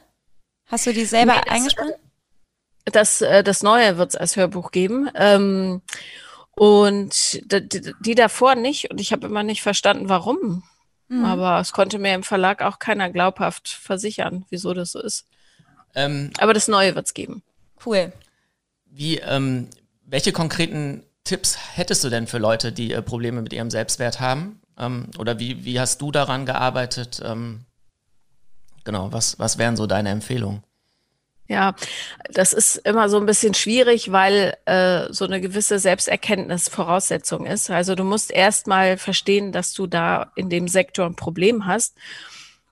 Hast 0.67 0.87
du 0.87 0.93
die 0.93 1.05
selber 1.05 1.35
nee, 1.35 1.51
eingesprochen? 1.51 1.93
Das, 2.85 3.21
äh, 3.21 3.43
das 3.43 3.63
Neue 3.63 3.99
wird 3.99 4.11
es 4.11 4.17
als 4.17 4.37
Hörbuch 4.37 4.71
geben. 4.71 5.09
Ähm, 5.15 5.83
und 6.55 7.41
die, 7.51 7.95
die, 8.01 8.15
davor 8.15 8.55
nicht. 8.55 8.91
Und 8.91 9.01
ich 9.01 9.13
habe 9.13 9.27
immer 9.27 9.43
nicht 9.43 9.63
verstanden, 9.63 10.09
warum. 10.09 10.63
Mhm. 11.09 11.25
Aber 11.25 11.61
es 11.61 11.73
konnte 11.73 11.99
mir 11.99 12.15
im 12.15 12.23
Verlag 12.23 12.63
auch 12.63 12.79
keiner 12.79 13.11
glaubhaft 13.11 13.69
versichern, 13.69 14.45
wieso 14.51 14.75
das 14.75 14.93
so 14.93 15.01
ist. 15.01 15.27
Ähm, 15.95 16.31
Aber 16.39 16.55
das 16.55 16.69
Neue 16.69 16.95
wird 16.95 17.07
es 17.07 17.15
geben. 17.15 17.43
Cool. 17.85 18.13
Wie, 18.87 19.19
ähm, 19.19 19.69
welche 20.05 20.33
konkreten 20.33 21.05
Tipps 21.25 21.57
hättest 21.75 22.05
du 22.05 22.11
denn 22.11 22.27
für 22.27 22.39
Leute, 22.39 22.73
die 22.73 22.93
äh, 22.93 23.03
Probleme 23.03 23.43
mit 23.43 23.53
ihrem 23.53 23.71
Selbstwert 23.71 24.21
haben? 24.21 24.61
Ähm, 24.79 25.11
oder 25.19 25.39
wie, 25.39 25.65
wie 25.65 25.81
hast 25.81 26.01
du 26.01 26.11
daran 26.11 26.47
gearbeitet? 26.47 27.21
Ähm, 27.25 27.65
genau, 28.85 29.13
was, 29.13 29.39
was 29.39 29.59
wären 29.59 29.77
so 29.77 29.87
deine 29.87 30.11
Empfehlungen? 30.11 30.63
Ja, 31.53 31.75
das 32.31 32.55
ist 32.55 32.77
immer 32.77 33.11
so 33.11 33.19
ein 33.19 33.27
bisschen 33.27 33.53
schwierig, 33.53 34.11
weil 34.11 34.57
äh, 34.65 35.13
so 35.13 35.27
eine 35.27 35.39
gewisse 35.39 35.79
Selbsterkenntnis 35.79 36.71
Voraussetzung 36.71 37.45
ist. 37.45 37.69
Also 37.69 37.95
du 37.95 38.05
musst 38.05 38.31
erst 38.31 38.67
mal 38.67 38.97
verstehen, 38.97 39.53
dass 39.53 39.75
du 39.75 39.87
da 39.87 40.33
in 40.35 40.49
dem 40.49 40.67
Sektor 40.67 41.05
ein 41.05 41.15
Problem 41.15 41.67
hast. 41.67 41.95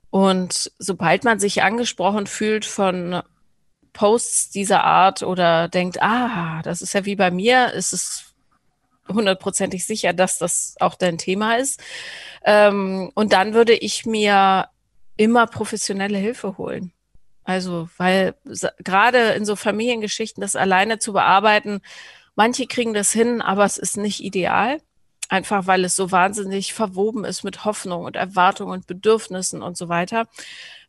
Und 0.08 0.72
sobald 0.78 1.24
man 1.24 1.38
sich 1.38 1.62
angesprochen 1.62 2.26
fühlt 2.26 2.64
von 2.64 3.20
Posts 3.92 4.48
dieser 4.48 4.82
Art 4.82 5.22
oder 5.22 5.68
denkt, 5.68 6.00
ah, 6.00 6.62
das 6.62 6.80
ist 6.80 6.94
ja 6.94 7.04
wie 7.04 7.16
bei 7.16 7.30
mir, 7.30 7.74
ist 7.74 7.92
es 7.92 8.32
hundertprozentig 9.08 9.84
sicher, 9.84 10.14
dass 10.14 10.38
das 10.38 10.74
auch 10.80 10.94
dein 10.94 11.18
Thema 11.18 11.56
ist. 11.56 11.82
Ähm, 12.46 13.10
und 13.14 13.34
dann 13.34 13.52
würde 13.52 13.74
ich 13.74 14.06
mir 14.06 14.68
immer 15.18 15.46
professionelle 15.46 16.16
Hilfe 16.16 16.56
holen. 16.56 16.94
Also, 17.50 17.88
weil 17.96 18.36
gerade 18.78 19.30
in 19.30 19.44
so 19.44 19.56
Familiengeschichten 19.56 20.40
das 20.40 20.54
alleine 20.54 21.00
zu 21.00 21.12
bearbeiten, 21.12 21.80
manche 22.36 22.68
kriegen 22.68 22.94
das 22.94 23.10
hin, 23.10 23.42
aber 23.42 23.64
es 23.64 23.76
ist 23.76 23.96
nicht 23.96 24.22
ideal. 24.22 24.80
Einfach 25.28 25.66
weil 25.66 25.84
es 25.84 25.96
so 25.96 26.12
wahnsinnig 26.12 26.74
verwoben 26.74 27.24
ist 27.24 27.42
mit 27.42 27.64
Hoffnung 27.64 28.04
und 28.04 28.14
Erwartung 28.14 28.70
und 28.70 28.86
Bedürfnissen 28.86 29.62
und 29.62 29.76
so 29.76 29.88
weiter. 29.88 30.28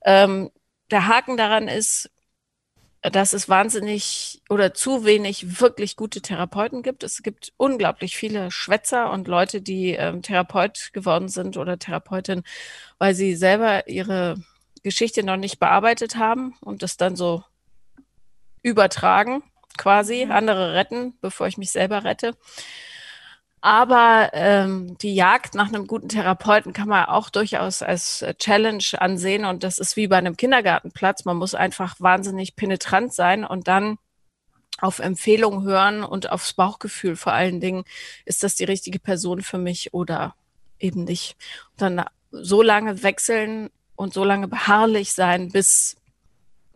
Ähm, 0.06 0.52
der 0.92 1.08
Haken 1.08 1.36
daran 1.36 1.68
ist, 1.68 2.12
dass 3.02 3.34
es 3.34 3.50
wahnsinnig 3.50 4.44
oder 4.48 4.76
zu 4.76 5.04
wenig 5.04 5.62
wirklich 5.62 5.96
gute 5.96 6.22
Therapeuten 6.22 6.84
gibt. 6.84 7.04
Es 7.04 7.24
gibt 7.24 7.54
unglaublich 7.58 8.16
viele 8.16 8.52
Schwätzer 8.52 9.12
und 9.12 9.28
Leute, 9.28 9.64
die 9.64 9.94
ähm, 9.94 10.22
Therapeut 10.22 10.92
geworden 10.94 11.28
sind 11.28 11.58
oder 11.58 11.80
Therapeutin, 11.80 12.44
weil 13.00 13.16
sie 13.16 13.36
selber 13.36 13.88
ihre 13.88 14.38
Geschichte 14.84 15.24
noch 15.24 15.38
nicht 15.38 15.60
bearbeitet 15.60 16.16
haben 16.16 16.56
und 16.62 16.84
das 16.84 16.98
dann 16.98 17.16
so 17.16 17.44
übertragen, 18.64 19.44
quasi, 19.78 20.26
mhm. 20.26 20.32
andere 20.32 20.74
retten, 20.74 21.14
bevor 21.22 21.48
ich 21.48 21.58
mich 21.58 21.72
selber 21.72 22.04
rette. 22.04 22.36
Aber 23.64 24.32
ähm, 24.34 24.98
die 24.98 25.14
Jagd 25.14 25.54
nach 25.54 25.68
einem 25.68 25.86
guten 25.86 26.10
Therapeuten 26.10 26.74
kann 26.74 26.88
man 26.90 27.06
auch 27.06 27.30
durchaus 27.30 27.84
als 27.84 28.24
äh, 28.24 28.34
Challenge 28.34 28.84
ansehen. 28.98 29.46
Und 29.46 29.64
das 29.64 29.78
ist 29.78 29.96
wie 29.96 30.08
bei 30.08 30.18
einem 30.18 30.36
Kindergartenplatz. 30.36 31.26
Man 31.26 31.38
muss 31.38 31.54
einfach 31.54 31.96
wahnsinnig 32.00 32.56
penetrant 32.56 33.14
sein 33.14 33.46
und 33.46 33.68
dann 33.68 34.00
auf 34.80 34.98
Empfehlungen 34.98 35.64
hören 35.64 36.04
und 36.04 36.32
aufs 36.32 36.54
Bauchgefühl 36.54 37.16
vor 37.16 37.34
allen 37.34 37.60
Dingen. 37.60 37.84
Ist 38.26 38.42
das 38.42 38.56
die 38.56 38.64
richtige 38.64 38.98
Person 39.00 39.44
für 39.44 39.60
mich 39.60 39.94
oder 39.94 40.36
eben 40.80 41.04
nicht? 41.04 41.36
Und 41.74 41.82
dann 41.82 42.06
so 42.32 42.64
lange 42.64 43.04
wechseln 43.04 43.70
und 44.02 44.14
so 44.14 44.24
lange 44.24 44.48
beharrlich 44.48 45.14
sein, 45.14 45.50
bis 45.50 45.96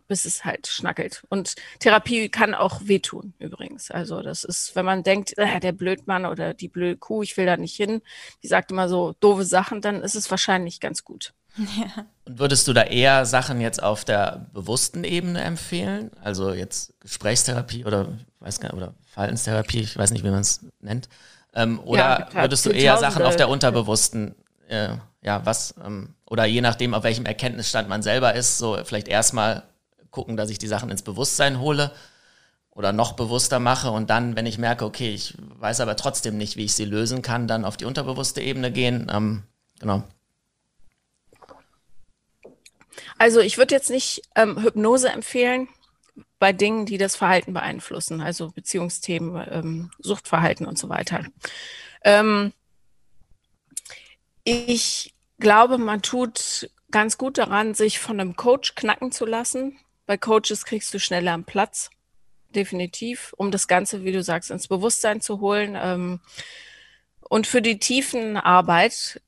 bis 0.08 0.24
es 0.24 0.44
halt 0.44 0.66
schnackelt. 0.66 1.24
Und 1.28 1.56
Therapie 1.80 2.28
kann 2.28 2.54
auch 2.54 2.80
wehtun, 2.84 3.34
übrigens. 3.40 3.90
Also 3.90 4.22
das 4.22 4.44
ist, 4.44 4.76
wenn 4.76 4.84
man 4.84 5.02
denkt, 5.02 5.36
äh, 5.36 5.58
der 5.60 5.72
Blödmann 5.72 6.26
oder 6.26 6.54
die 6.54 6.68
blöde 6.68 6.96
Kuh, 6.96 7.24
ich 7.24 7.36
will 7.36 7.46
da 7.46 7.56
nicht 7.56 7.74
hin, 7.74 8.02
die 8.42 8.46
sagt 8.46 8.70
immer 8.70 8.88
so 8.88 9.14
doofe 9.18 9.44
Sachen, 9.44 9.80
dann 9.80 10.02
ist 10.02 10.14
es 10.14 10.30
wahrscheinlich 10.30 10.80
ganz 10.80 11.04
gut. 11.04 11.34
Ja. 11.56 12.06
Und 12.26 12.38
würdest 12.38 12.68
du 12.68 12.72
da 12.72 12.82
eher 12.82 13.24
Sachen 13.24 13.60
jetzt 13.60 13.82
auf 13.82 14.04
der 14.04 14.46
bewussten 14.52 15.04
Ebene 15.04 15.40
empfehlen? 15.40 16.10
Also 16.22 16.52
jetzt 16.52 16.94
Gesprächstherapie 17.00 17.84
oder 17.84 18.18
weiß 18.40 18.60
gar 18.60 18.68
nicht, 18.68 18.76
oder 18.76 18.94
Verhaltenstherapie, 19.06 19.80
ich 19.80 19.96
weiß 19.96 20.10
nicht, 20.10 20.22
wie 20.22 20.30
man 20.30 20.40
es 20.40 20.66
nennt. 20.80 21.08
Ähm, 21.54 21.80
oder 21.80 22.28
ja, 22.30 22.42
würdest 22.42 22.66
du 22.66 22.70
eher 22.70 22.98
Sachen 22.98 23.22
auf 23.22 23.36
der 23.36 23.48
unterbewussten, 23.48 24.34
äh, 24.68 24.90
ja, 25.22 25.46
was, 25.46 25.74
ähm, 25.82 26.15
oder 26.28 26.44
je 26.44 26.60
nachdem, 26.60 26.94
auf 26.94 27.04
welchem 27.04 27.26
Erkenntnisstand 27.26 27.88
man 27.88 28.02
selber 28.02 28.34
ist, 28.34 28.58
so 28.58 28.78
vielleicht 28.84 29.08
erstmal 29.08 29.62
gucken, 30.10 30.36
dass 30.36 30.50
ich 30.50 30.58
die 30.58 30.66
Sachen 30.66 30.90
ins 30.90 31.02
Bewusstsein 31.02 31.60
hole 31.60 31.92
oder 32.70 32.92
noch 32.92 33.14
bewusster 33.14 33.60
mache 33.60 33.90
und 33.90 34.10
dann, 34.10 34.36
wenn 34.36 34.46
ich 34.46 34.58
merke, 34.58 34.84
okay, 34.84 35.14
ich 35.14 35.34
weiß 35.38 35.80
aber 35.80 35.96
trotzdem 35.96 36.36
nicht, 36.36 36.56
wie 36.56 36.64
ich 36.64 36.74
sie 36.74 36.84
lösen 36.84 37.22
kann, 37.22 37.48
dann 37.48 37.64
auf 37.64 37.76
die 37.76 37.84
unterbewusste 37.84 38.40
Ebene 38.42 38.70
gehen. 38.70 39.10
Ähm, 39.10 39.44
genau. 39.80 40.02
Also 43.18 43.40
ich 43.40 43.56
würde 43.56 43.74
jetzt 43.74 43.90
nicht 43.90 44.22
ähm, 44.34 44.62
Hypnose 44.62 45.08
empfehlen 45.08 45.68
bei 46.38 46.52
Dingen, 46.52 46.84
die 46.86 46.98
das 46.98 47.16
Verhalten 47.16 47.54
beeinflussen, 47.54 48.20
also 48.20 48.50
Beziehungsthemen, 48.50 49.46
ähm, 49.50 49.90
Suchtverhalten 49.98 50.66
und 50.66 50.78
so 50.78 50.88
weiter. 50.88 51.24
Ähm, 52.04 52.52
ich 54.44 55.14
glaube, 55.38 55.78
man 55.78 56.02
tut 56.02 56.70
ganz 56.90 57.18
gut 57.18 57.38
daran, 57.38 57.74
sich 57.74 57.98
von 57.98 58.20
einem 58.20 58.36
Coach 58.36 58.74
knacken 58.74 59.12
zu 59.12 59.26
lassen, 59.26 59.78
bei 60.06 60.16
Coaches 60.16 60.64
kriegst 60.64 60.94
du 60.94 61.00
schneller 61.00 61.34
einen 61.34 61.44
Platz, 61.44 61.90
definitiv, 62.54 63.34
um 63.36 63.50
das 63.50 63.68
Ganze, 63.68 64.04
wie 64.04 64.12
du 64.12 64.22
sagst, 64.22 64.50
ins 64.50 64.68
Bewusstsein 64.68 65.20
zu 65.20 65.40
holen. 65.40 65.76
Ähm, 65.78 66.20
und 67.20 67.46
für 67.46 67.60
die 67.60 67.78
tiefen 67.78 68.36
Arbeit 68.36 69.20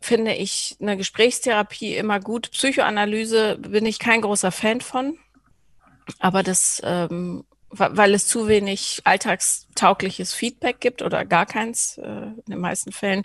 finde 0.00 0.34
ich 0.34 0.76
eine 0.80 0.96
Gesprächstherapie 0.96 1.96
immer 1.96 2.20
gut. 2.20 2.50
Psychoanalyse 2.50 3.58
bin 3.58 3.86
ich 3.86 3.98
kein 3.98 4.22
großer 4.22 4.52
Fan 4.52 4.80
von, 4.80 5.18
aber 6.18 6.42
das, 6.42 6.80
ähm, 6.84 7.44
weil 7.70 8.14
es 8.14 8.26
zu 8.26 8.48
wenig 8.48 9.02
alltagstaugliches 9.04 10.32
Feedback 10.32 10.80
gibt 10.80 11.02
oder 11.02 11.24
gar 11.24 11.46
keins 11.46 11.98
äh, 11.98 12.06
in 12.06 12.44
den 12.48 12.60
meisten 12.60 12.92
Fällen. 12.92 13.24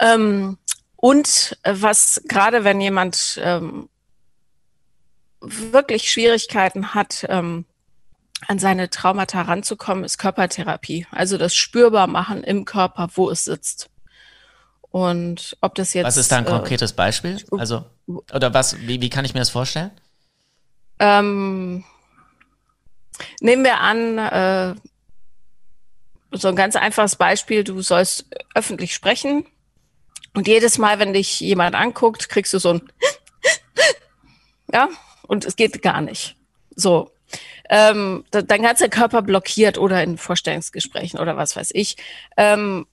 Ähm, 0.00 0.58
und 0.96 1.58
äh, 1.62 1.74
was 1.76 2.22
gerade 2.28 2.64
wenn 2.64 2.80
jemand 2.80 3.40
ähm, 3.42 3.88
wirklich 5.40 6.10
Schwierigkeiten 6.10 6.94
hat, 6.94 7.26
ähm, 7.28 7.64
an 8.48 8.58
seine 8.58 8.90
Traumata 8.90 9.42
ranzukommen, 9.42 10.04
ist 10.04 10.18
Körpertherapie. 10.18 11.06
Also 11.10 11.38
das 11.38 11.54
spürbar 11.54 12.06
machen 12.06 12.44
im 12.44 12.64
Körper, 12.64 13.08
wo 13.14 13.30
es 13.30 13.44
sitzt. 13.44 13.88
Und 14.90 15.56
ob 15.60 15.74
das 15.74 15.94
jetzt. 15.94 16.06
Was 16.06 16.16
ist 16.16 16.32
da 16.32 16.38
ein 16.38 16.46
äh, 16.46 16.50
konkretes 16.50 16.92
Beispiel? 16.92 17.42
Also, 17.52 17.84
oder 18.06 18.54
was, 18.54 18.78
wie, 18.80 19.00
wie 19.00 19.10
kann 19.10 19.24
ich 19.24 19.34
mir 19.34 19.40
das 19.40 19.50
vorstellen? 19.50 19.90
Ähm, 20.98 21.84
nehmen 23.40 23.64
wir 23.64 23.80
an, 23.80 24.18
äh, 24.18 24.74
so 26.32 26.48
ein 26.48 26.56
ganz 26.56 26.76
einfaches 26.76 27.16
Beispiel, 27.16 27.64
du 27.64 27.82
sollst 27.82 28.26
öffentlich 28.54 28.94
sprechen 28.94 29.46
und 30.36 30.46
jedes 30.46 30.76
Mal, 30.76 30.98
wenn 30.98 31.14
dich 31.14 31.40
jemand 31.40 31.74
anguckt, 31.74 32.28
kriegst 32.28 32.52
du 32.52 32.58
so 32.58 32.74
ein 32.74 32.82
ja, 34.72 34.88
und 35.26 35.46
es 35.46 35.56
geht 35.56 35.80
gar 35.80 36.02
nicht. 36.02 36.36
So. 36.74 37.10
Ähm, 37.70 38.24
dein 38.30 38.62
ganzer 38.62 38.90
Körper 38.90 39.22
blockiert 39.22 39.78
oder 39.78 40.02
in 40.02 40.18
Vorstellungsgesprächen 40.18 41.18
oder 41.18 41.38
was 41.38 41.56
weiß 41.56 41.70
ich. 41.72 41.96
Ähm, 42.36 42.86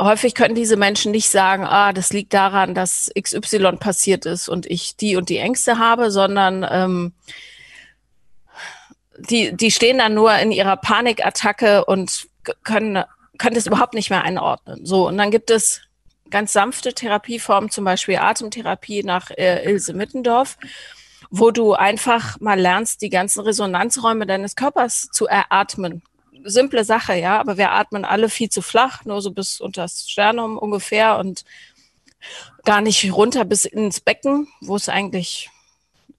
häufig 0.00 0.36
können 0.36 0.54
diese 0.54 0.76
Menschen 0.76 1.10
nicht 1.10 1.28
sagen, 1.28 1.64
ah, 1.66 1.92
das 1.92 2.12
liegt 2.12 2.32
daran, 2.32 2.74
dass 2.76 3.10
XY 3.20 3.76
passiert 3.80 4.24
ist 4.24 4.48
und 4.48 4.64
ich 4.64 4.96
die 4.96 5.16
und 5.16 5.28
die 5.28 5.38
Ängste 5.38 5.78
habe, 5.78 6.12
sondern 6.12 6.64
ähm, 6.70 7.12
die, 9.18 9.54
die 9.56 9.72
stehen 9.72 9.98
dann 9.98 10.14
nur 10.14 10.34
in 10.36 10.52
ihrer 10.52 10.76
Panikattacke 10.76 11.84
und 11.84 12.28
können, 12.62 13.02
können 13.38 13.56
das 13.56 13.66
überhaupt 13.66 13.94
nicht 13.94 14.08
mehr 14.08 14.22
einordnen. 14.22 14.86
So, 14.86 15.08
und 15.08 15.18
dann 15.18 15.32
gibt 15.32 15.50
es 15.50 15.82
ganz 16.30 16.52
sanfte 16.52 16.94
Therapieformen, 16.94 17.70
zum 17.70 17.84
Beispiel 17.84 18.16
Atemtherapie 18.16 19.02
nach 19.02 19.30
äh, 19.30 19.64
Ilse 19.64 19.92
Mittendorf, 19.94 20.56
wo 21.30 21.50
du 21.50 21.74
einfach 21.74 22.40
mal 22.40 22.58
lernst, 22.58 23.02
die 23.02 23.10
ganzen 23.10 23.40
Resonanzräume 23.40 24.26
deines 24.26 24.56
Körpers 24.56 25.08
zu 25.12 25.26
eratmen. 25.26 26.02
Simple 26.44 26.84
Sache, 26.84 27.14
ja, 27.14 27.38
aber 27.38 27.58
wir 27.58 27.72
atmen 27.72 28.04
alle 28.04 28.28
viel 28.28 28.48
zu 28.48 28.62
flach, 28.62 29.04
nur 29.04 29.20
so 29.20 29.30
bis 29.30 29.60
unter 29.60 29.82
das 29.82 30.08
Sternum 30.08 30.56
ungefähr 30.56 31.18
und 31.18 31.44
gar 32.64 32.80
nicht 32.80 33.12
runter 33.12 33.44
bis 33.44 33.64
ins 33.64 34.00
Becken, 34.00 34.48
wo 34.60 34.76
es 34.76 34.88
eigentlich 34.88 35.50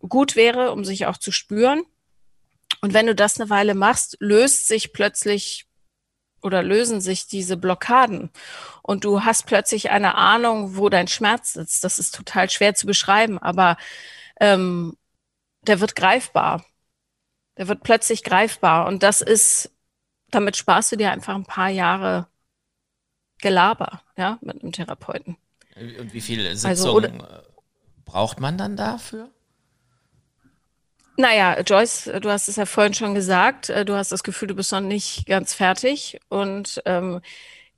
gut 0.07 0.35
wäre, 0.35 0.71
um 0.71 0.85
sich 0.85 1.05
auch 1.05 1.17
zu 1.17 1.31
spüren. 1.31 1.83
Und 2.81 2.93
wenn 2.93 3.07
du 3.07 3.15
das 3.15 3.39
eine 3.39 3.49
Weile 3.49 3.75
machst, 3.75 4.17
löst 4.19 4.67
sich 4.67 4.93
plötzlich 4.93 5.67
oder 6.41 6.63
lösen 6.63 7.01
sich 7.01 7.27
diese 7.27 7.57
Blockaden 7.57 8.29
und 8.81 9.03
du 9.03 9.23
hast 9.23 9.45
plötzlich 9.45 9.91
eine 9.91 10.15
Ahnung, 10.15 10.75
wo 10.75 10.89
dein 10.89 11.07
Schmerz 11.07 11.53
sitzt. 11.53 11.83
Das 11.83 11.99
ist 11.99 12.15
total 12.15 12.49
schwer 12.49 12.75
zu 12.75 12.87
beschreiben, 12.87 13.37
aber 13.37 13.77
ähm, 14.39 14.97
der 15.61 15.79
wird 15.79 15.95
greifbar. 15.95 16.65
Der 17.57 17.67
wird 17.67 17.83
plötzlich 17.83 18.23
greifbar 18.23 18.87
und 18.87 19.03
das 19.03 19.21
ist, 19.21 19.71
damit 20.29 20.57
sparst 20.57 20.91
du 20.91 20.95
dir 20.95 21.11
einfach 21.11 21.35
ein 21.35 21.45
paar 21.45 21.69
Jahre 21.69 22.27
Gelaber, 23.39 24.01
ja, 24.17 24.37
mit 24.41 24.61
einem 24.61 24.71
Therapeuten. 24.71 25.35
Und 25.75 26.13
wie 26.13 26.21
viele 26.21 26.49
also, 26.49 26.67
Sitzungen 26.67 27.21
also, 27.21 27.43
braucht 28.05 28.39
man 28.39 28.57
dann 28.57 28.77
dafür? 28.77 29.29
Naja, 31.21 31.61
Joyce, 31.61 32.09
du 32.19 32.31
hast 32.31 32.47
es 32.47 32.55
ja 32.55 32.65
vorhin 32.65 32.95
schon 32.95 33.13
gesagt, 33.13 33.69
äh, 33.69 33.85
du 33.85 33.93
hast 33.93 34.11
das 34.11 34.23
Gefühl, 34.23 34.47
du 34.47 34.55
bist 34.55 34.71
noch 34.71 34.81
nicht 34.81 35.27
ganz 35.27 35.53
fertig. 35.53 36.19
Und 36.29 36.81
ähm, 36.85 37.21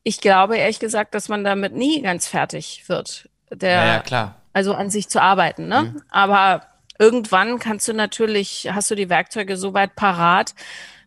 ich 0.03 0.21
glaube 0.21 0.57
ehrlich 0.57 0.79
gesagt, 0.79 1.13
dass 1.13 1.27
man 1.27 1.43
damit 1.43 1.73
nie 1.73 2.01
ganz 2.01 2.25
fertig 2.25 2.85
wird. 2.87 3.29
Der, 3.51 3.71
ja, 3.71 3.85
ja 3.85 3.99
klar. 3.99 4.41
Also 4.53 4.73
an 4.73 4.89
sich 4.89 5.09
zu 5.09 5.21
arbeiten, 5.21 5.67
ne? 5.67 5.93
Mhm. 5.93 6.01
Aber 6.09 6.67
irgendwann 6.97 7.59
kannst 7.59 7.85
du 7.89 7.93
natürlich, 7.93 8.69
hast 8.71 8.89
du 8.89 8.95
die 8.95 9.09
Werkzeuge 9.09 9.57
so 9.57 9.73
weit 9.73 9.95
parat, 9.95 10.55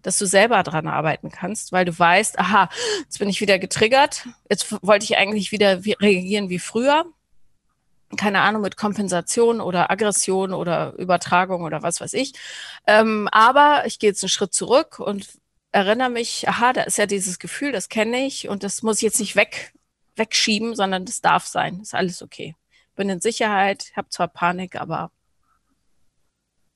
dass 0.02 0.18
du 0.18 0.26
selber 0.26 0.62
dran 0.62 0.88
arbeiten 0.88 1.30
kannst, 1.30 1.72
weil 1.72 1.86
du 1.86 1.98
weißt, 1.98 2.38
aha, 2.38 2.68
jetzt 3.00 3.18
bin 3.18 3.30
ich 3.30 3.40
wieder 3.40 3.58
getriggert, 3.58 4.26
jetzt 4.50 4.70
wollte 4.82 5.04
ich 5.04 5.16
eigentlich 5.16 5.52
wieder 5.52 5.80
reagieren 5.84 6.50
wie 6.50 6.58
früher 6.58 7.06
keine 8.16 8.40
Ahnung, 8.40 8.62
mit 8.62 8.76
Kompensation 8.76 9.60
oder 9.60 9.90
Aggression 9.90 10.52
oder 10.52 10.94
Übertragung 10.96 11.62
oder 11.62 11.82
was 11.82 12.00
weiß 12.00 12.12
ich. 12.14 12.32
Ähm, 12.86 13.28
aber 13.32 13.84
ich 13.86 13.98
gehe 13.98 14.10
jetzt 14.10 14.22
einen 14.22 14.30
Schritt 14.30 14.54
zurück 14.54 14.98
und 14.98 15.28
erinnere 15.72 16.10
mich, 16.10 16.48
aha, 16.48 16.72
da 16.72 16.82
ist 16.82 16.98
ja 16.98 17.06
dieses 17.06 17.38
Gefühl, 17.38 17.72
das 17.72 17.88
kenne 17.88 18.26
ich 18.26 18.48
und 18.48 18.62
das 18.62 18.82
muss 18.82 18.96
ich 18.96 19.02
jetzt 19.02 19.20
nicht 19.20 19.36
weg, 19.36 19.72
wegschieben, 20.16 20.74
sondern 20.74 21.04
das 21.04 21.20
darf 21.20 21.46
sein, 21.46 21.80
ist 21.80 21.94
alles 21.94 22.22
okay. 22.22 22.56
Bin 22.94 23.10
in 23.10 23.20
Sicherheit, 23.20 23.92
habe 23.94 24.08
zwar 24.08 24.28
Panik, 24.28 24.76
aber 24.76 25.10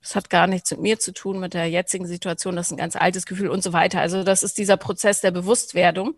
es 0.01 0.15
hat 0.15 0.29
gar 0.29 0.47
nichts 0.47 0.71
mit 0.71 0.81
mir 0.81 0.99
zu 0.99 1.13
tun, 1.13 1.39
mit 1.39 1.53
der 1.53 1.67
jetzigen 1.67 2.07
Situation, 2.07 2.55
das 2.55 2.67
ist 2.67 2.71
ein 2.71 2.77
ganz 2.77 2.95
altes 2.95 3.25
Gefühl 3.25 3.49
und 3.49 3.63
so 3.63 3.73
weiter. 3.73 4.01
Also 4.01 4.23
das 4.23 4.43
ist 4.43 4.57
dieser 4.57 4.77
Prozess 4.77 5.21
der 5.21 5.31
Bewusstwerdung. 5.31 6.15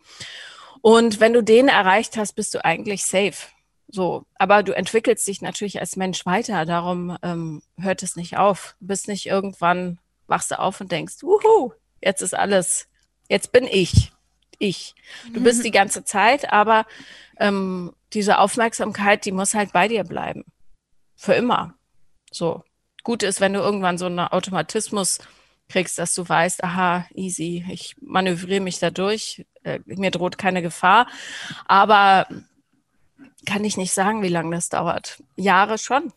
Und 0.82 1.20
wenn 1.20 1.34
du 1.34 1.42
den 1.42 1.68
erreicht 1.68 2.18
hast, 2.18 2.34
bist 2.34 2.54
du 2.54 2.64
eigentlich 2.64 3.06
safe. 3.06 3.48
So, 3.96 4.26
aber 4.40 4.64
du 4.64 4.76
entwickelst 4.76 5.28
dich 5.28 5.44
natürlich 5.44 5.80
als 5.80 5.98
Mensch 5.98 6.26
weiter, 6.26 6.66
darum 6.66 7.16
ähm, 7.22 7.62
hört 7.80 8.02
es 8.02 8.16
nicht 8.16 8.38
auf. 8.38 8.76
Du 8.80 8.88
bist 8.88 9.08
nicht 9.08 9.28
irgendwann, 9.28 10.00
wachst 10.26 10.50
du 10.50 10.58
auf 10.58 10.82
und 10.82 10.92
denkst, 10.92 11.22
wuhu, 11.22 11.74
jetzt 12.02 12.24
ist 12.24 12.34
alles, 12.34 12.88
jetzt 13.30 13.52
bin 13.52 13.66
ich, 13.66 14.12
ich. 14.58 14.96
Du 15.32 15.44
bist 15.44 15.60
mhm. 15.60 15.64
die 15.66 15.72
ganze 15.72 16.04
Zeit, 16.04 16.52
aber 16.52 16.88
ähm, 17.38 17.94
diese 18.14 18.40
Aufmerksamkeit, 18.40 19.26
die 19.26 19.32
muss 19.32 19.54
halt 19.54 19.74
bei 19.74 19.88
dir 19.88 20.04
bleiben. 20.04 20.44
Für 21.16 21.34
immer. 21.34 21.76
So. 22.32 22.64
Gut 23.04 23.22
ist, 23.22 23.42
wenn 23.42 23.54
du 23.54 23.60
irgendwann 23.60 24.00
so 24.00 24.08
einen 24.08 24.18
Automatismus 24.22 25.20
kriegst, 25.70 26.00
dass 26.00 26.16
du 26.16 26.28
weißt, 26.28 26.64
aha, 26.64 27.06
easy, 27.14 27.64
ich 27.70 27.96
manövriere 28.02 28.62
mich 28.62 28.80
da 28.80 28.90
durch, 28.90 29.46
äh, 29.62 29.82
mir 29.86 30.10
droht 30.10 30.40
keine 30.40 30.64
Gefahr. 30.64 31.06
Aber 31.68 32.26
kann 33.46 33.64
ich 33.64 33.78
nicht 33.78 33.94
sagen, 33.94 34.22
wie 34.22 34.30
lange 34.30 34.56
das 34.56 34.70
dauert. 34.70 35.22
Jahre 35.36 35.78
schon. 35.78 36.12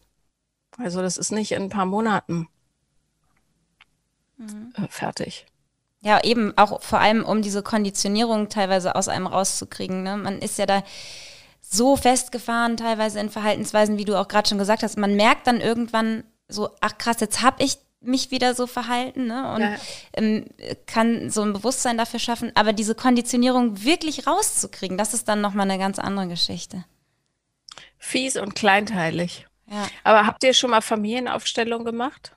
Also 0.78 1.02
das 1.02 1.16
ist 1.16 1.32
nicht 1.32 1.52
in 1.52 1.64
ein 1.64 1.68
paar 1.70 1.86
Monaten 1.86 2.48
mhm. 4.36 4.72
äh, 4.76 4.88
fertig. 4.88 5.46
Ja, 6.00 6.22
eben 6.22 6.56
auch 6.56 6.82
vor 6.82 7.00
allem, 7.00 7.24
um 7.24 7.42
diese 7.42 7.62
Konditionierung 7.62 8.48
teilweise 8.48 8.94
aus 8.94 9.08
einem 9.08 9.26
rauszukriegen. 9.26 10.02
Ne? 10.02 10.16
Man 10.16 10.40
ist 10.40 10.58
ja 10.58 10.66
da 10.66 10.82
so 11.60 11.96
festgefahren, 11.96 12.76
teilweise 12.76 13.18
in 13.18 13.30
Verhaltensweisen, 13.30 13.98
wie 13.98 14.04
du 14.04 14.14
auch 14.14 14.28
gerade 14.28 14.48
schon 14.48 14.58
gesagt 14.58 14.82
hast. 14.82 14.98
Man 14.98 15.16
merkt 15.16 15.46
dann 15.46 15.60
irgendwann 15.60 16.22
so, 16.48 16.70
ach 16.80 16.96
krass, 16.98 17.16
jetzt 17.20 17.42
habe 17.42 17.64
ich 17.64 17.78
mich 18.00 18.30
wieder 18.30 18.54
so 18.54 18.68
verhalten 18.68 19.26
ne? 19.26 19.52
und 19.52 19.62
ja. 19.62 19.74
ähm, 20.12 20.44
kann 20.86 21.28
so 21.30 21.42
ein 21.42 21.54
Bewusstsein 21.54 21.98
dafür 21.98 22.20
schaffen. 22.20 22.52
Aber 22.54 22.72
diese 22.72 22.94
Konditionierung 22.94 23.82
wirklich 23.82 24.28
rauszukriegen, 24.28 24.96
das 24.96 25.12
ist 25.12 25.26
dann 25.26 25.40
nochmal 25.40 25.68
eine 25.68 25.78
ganz 25.78 25.98
andere 25.98 26.28
Geschichte 26.28 26.84
fies 27.98 28.36
und 28.36 28.54
kleinteilig. 28.54 29.46
Ja. 29.70 29.86
Aber 30.04 30.26
habt 30.26 30.44
ihr 30.44 30.54
schon 30.54 30.70
mal 30.70 30.80
Familienaufstellung 30.80 31.84
gemacht? 31.84 32.32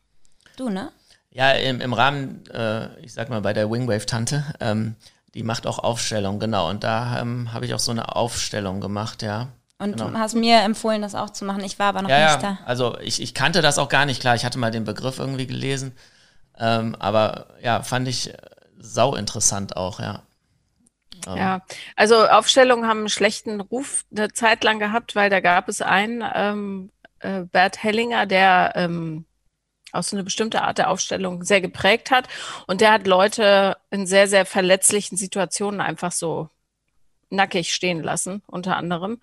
Du, 0.57 0.69
ne? 0.69 0.91
Ja, 1.31 1.51
im, 1.51 1.79
im 1.79 1.93
Rahmen, 1.93 2.45
äh, 2.47 2.99
ich 3.01 3.13
sag 3.13 3.29
mal, 3.29 3.41
bei 3.41 3.53
der 3.53 3.69
Wingwave-Tante, 3.69 4.43
ähm, 4.59 4.95
die 5.33 5.43
macht 5.43 5.67
auch 5.67 5.79
Aufstellung, 5.79 6.39
genau. 6.39 6.69
Und 6.69 6.83
da 6.83 7.21
ähm, 7.21 7.53
habe 7.53 7.65
ich 7.65 7.73
auch 7.73 7.79
so 7.79 7.91
eine 7.91 8.15
Aufstellung 8.15 8.81
gemacht, 8.81 9.21
ja. 9.21 9.49
Und 9.77 9.93
genau. 9.93 10.09
du 10.09 10.17
hast 10.17 10.35
mir 10.35 10.61
empfohlen, 10.61 11.01
das 11.01 11.15
auch 11.15 11.29
zu 11.29 11.45
machen. 11.45 11.63
Ich 11.63 11.79
war 11.79 11.87
aber 11.87 12.01
noch 12.01 12.09
ja, 12.09 12.33
nicht 12.33 12.43
ja. 12.43 12.57
da. 12.59 12.65
Also 12.65 12.97
ich, 12.99 13.21
ich 13.21 13.33
kannte 13.33 13.61
das 13.61 13.77
auch 13.77 13.89
gar 13.89 14.05
nicht, 14.05 14.19
klar. 14.19 14.35
Ich 14.35 14.43
hatte 14.43 14.59
mal 14.59 14.71
den 14.71 14.83
Begriff 14.83 15.19
irgendwie 15.19 15.47
gelesen. 15.47 15.95
Ähm, 16.57 16.95
aber 16.99 17.47
ja, 17.61 17.81
fand 17.83 18.07
ich 18.07 18.33
sau 18.77 19.15
interessant 19.15 19.77
auch, 19.77 19.99
ja. 19.99 20.23
Ja, 21.27 21.61
also 21.95 22.27
Aufstellungen 22.27 22.87
haben 22.87 22.99
einen 22.99 23.09
schlechten 23.09 23.61
Ruf 23.61 24.05
eine 24.11 24.31
Zeit 24.31 24.63
lang 24.63 24.79
gehabt, 24.79 25.15
weil 25.15 25.29
da 25.29 25.39
gab 25.39 25.69
es 25.69 25.81
einen, 25.81 26.23
ähm, 26.33 26.91
äh, 27.19 27.41
Bert 27.41 27.83
Hellinger, 27.83 28.25
der 28.25 28.73
ähm, 28.75 29.25
auch 29.91 30.03
so 30.03 30.15
eine 30.15 30.23
bestimmte 30.23 30.61
Art 30.61 30.77
der 30.77 30.89
Aufstellung 30.89 31.43
sehr 31.43 31.61
geprägt 31.61 32.11
hat. 32.11 32.27
Und 32.67 32.81
der 32.81 32.91
hat 32.91 33.07
Leute 33.07 33.77
in 33.89 34.05
sehr, 34.05 34.27
sehr 34.27 34.45
verletzlichen 34.45 35.17
Situationen 35.17 35.81
einfach 35.81 36.11
so 36.11 36.49
nackig 37.29 37.73
stehen 37.73 38.01
lassen, 38.01 38.41
unter 38.47 38.77
anderem. 38.77 39.19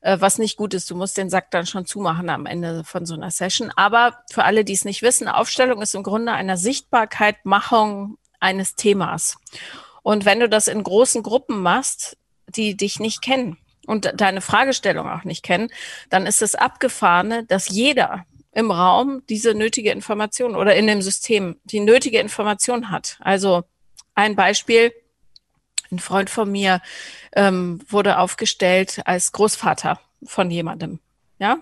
Äh, 0.00 0.18
was 0.20 0.38
nicht 0.38 0.56
gut 0.56 0.74
ist, 0.74 0.90
du 0.90 0.94
musst 0.94 1.16
den 1.16 1.30
Sack 1.30 1.50
dann 1.50 1.66
schon 1.66 1.86
zumachen 1.86 2.30
am 2.30 2.46
Ende 2.46 2.84
von 2.84 3.06
so 3.06 3.14
einer 3.14 3.30
Session. 3.30 3.72
Aber 3.76 4.22
für 4.30 4.44
alle, 4.44 4.64
die 4.64 4.74
es 4.74 4.84
nicht 4.84 5.02
wissen, 5.02 5.28
Aufstellung 5.28 5.82
ist 5.82 5.94
im 5.94 6.02
Grunde 6.02 6.32
eine 6.32 6.56
Sichtbarkeit, 6.56 7.44
Machung 7.44 8.18
eines 8.40 8.76
Themas. 8.76 9.38
Und 10.08 10.24
wenn 10.24 10.40
du 10.40 10.48
das 10.48 10.68
in 10.68 10.82
großen 10.82 11.22
Gruppen 11.22 11.60
machst, 11.60 12.16
die 12.46 12.78
dich 12.78 12.98
nicht 12.98 13.20
kennen 13.20 13.58
und 13.86 14.10
deine 14.16 14.40
Fragestellung 14.40 15.06
auch 15.06 15.24
nicht 15.24 15.42
kennen, 15.42 15.68
dann 16.08 16.24
ist 16.24 16.40
es 16.40 16.54
abgefahrene, 16.54 17.44
dass 17.44 17.68
jeder 17.68 18.24
im 18.52 18.70
Raum 18.70 19.22
diese 19.28 19.52
nötige 19.52 19.90
Information 19.90 20.56
oder 20.56 20.74
in 20.76 20.86
dem 20.86 21.02
System 21.02 21.60
die 21.64 21.80
nötige 21.80 22.20
Information 22.20 22.90
hat. 22.90 23.18
Also 23.20 23.64
ein 24.14 24.34
Beispiel, 24.34 24.94
ein 25.92 25.98
Freund 25.98 26.30
von 26.30 26.50
mir 26.50 26.80
ähm, 27.36 27.82
wurde 27.86 28.18
aufgestellt 28.18 29.02
als 29.04 29.32
Großvater 29.32 30.00
von 30.24 30.50
jemandem. 30.50 31.00
Ja, 31.38 31.58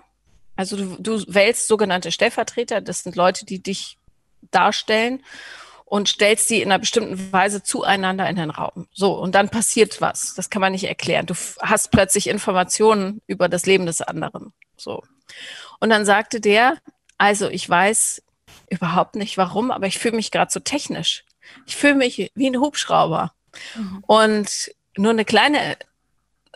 also 0.55 0.77
du, 0.77 0.95
du 1.01 1.21
wählst 1.27 1.67
sogenannte 1.67 2.13
Stellvertreter, 2.13 2.79
das 2.79 3.03
sind 3.03 3.17
Leute, 3.17 3.45
die 3.45 3.61
dich 3.61 3.97
darstellen 4.51 5.21
und 5.87 6.09
stellst 6.09 6.49
die 6.49 6.61
in 6.61 6.69
einer 6.69 6.79
bestimmten 6.79 7.31
Weise 7.31 7.63
zueinander 7.63 8.29
in 8.29 8.35
den 8.35 8.49
Raum. 8.49 8.87
So, 8.91 9.13
und 9.13 9.33
dann 9.35 9.47
passiert 9.47 10.01
was. 10.01 10.33
Das 10.35 10.49
kann 10.49 10.59
man 10.59 10.73
nicht 10.73 10.83
erklären. 10.83 11.25
Du 11.25 11.33
hast 11.61 11.91
plötzlich 11.91 12.27
Informationen 12.27 13.21
über 13.25 13.47
das 13.47 13.65
Leben 13.65 13.85
des 13.85 14.01
anderen. 14.01 14.51
So. 14.75 15.01
Und 15.79 15.89
dann 15.89 16.05
sagte 16.05 16.41
der, 16.41 16.77
also 17.17 17.49
ich 17.49 17.67
weiß 17.69 18.21
überhaupt 18.69 19.15
nicht 19.15 19.37
warum, 19.37 19.71
aber 19.71 19.87
ich 19.87 19.97
fühle 19.97 20.17
mich 20.17 20.29
gerade 20.31 20.51
so 20.51 20.59
technisch. 20.59 21.23
Ich 21.65 21.77
fühle 21.77 21.95
mich 21.95 22.31
wie 22.35 22.49
ein 22.49 22.59
Hubschrauber. 22.59 23.31
Mhm. 23.75 24.03
Und 24.07 24.71
nur 24.97 25.11
eine 25.11 25.23
kleine 25.23 25.77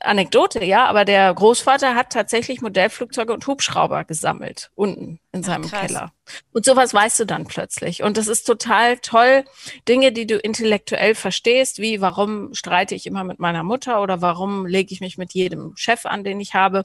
Anekdote, 0.03 0.63
ja, 0.63 0.85
aber 0.85 1.05
der 1.05 1.33
Großvater 1.33 1.95
hat 1.95 2.11
tatsächlich 2.11 2.61
Modellflugzeuge 2.61 3.33
und 3.33 3.45
Hubschrauber 3.45 4.03
gesammelt 4.03 4.71
unten 4.75 5.19
in 5.31 5.43
seinem 5.43 5.69
Ach, 5.71 5.81
Keller. 5.81 6.13
Und 6.51 6.65
sowas 6.65 6.93
weißt 6.93 7.19
du 7.19 7.25
dann 7.25 7.45
plötzlich. 7.45 8.03
Und 8.03 8.17
das 8.17 8.27
ist 8.27 8.43
total 8.43 8.97
toll. 8.97 9.45
Dinge, 9.87 10.11
die 10.11 10.27
du 10.27 10.37
intellektuell 10.37 11.15
verstehst, 11.15 11.79
wie 11.79 12.01
warum 12.01 12.53
streite 12.53 12.95
ich 12.95 13.05
immer 13.05 13.23
mit 13.23 13.39
meiner 13.39 13.63
Mutter 13.63 14.01
oder 14.01 14.21
warum 14.21 14.65
lege 14.65 14.93
ich 14.93 15.01
mich 15.01 15.17
mit 15.17 15.33
jedem 15.33 15.73
Chef 15.75 16.05
an, 16.05 16.23
den 16.23 16.39
ich 16.39 16.53
habe, 16.53 16.83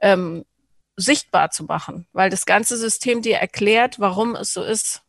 ähm, 0.00 0.44
sichtbar 0.96 1.50
zu 1.50 1.64
machen, 1.64 2.06
weil 2.12 2.30
das 2.30 2.46
ganze 2.46 2.76
System 2.76 3.22
dir 3.22 3.36
erklärt, 3.36 4.00
warum 4.00 4.36
es 4.36 4.52
so 4.52 4.62
ist. 4.62 5.02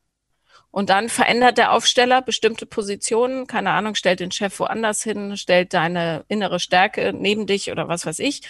Und 0.71 0.89
dann 0.89 1.10
verändert 1.10 1.57
der 1.57 1.73
Aufsteller 1.73 2.21
bestimmte 2.21 2.65
Positionen, 2.65 3.45
keine 3.45 3.71
Ahnung, 3.71 3.95
stellt 3.95 4.21
den 4.21 4.31
Chef 4.31 4.57
woanders 4.60 5.03
hin, 5.03 5.36
stellt 5.36 5.73
deine 5.73 6.23
innere 6.29 6.60
Stärke 6.60 7.13
neben 7.13 7.45
dich 7.45 7.71
oder 7.71 7.89
was 7.89 8.05
weiß 8.05 8.19
ich. 8.19 8.41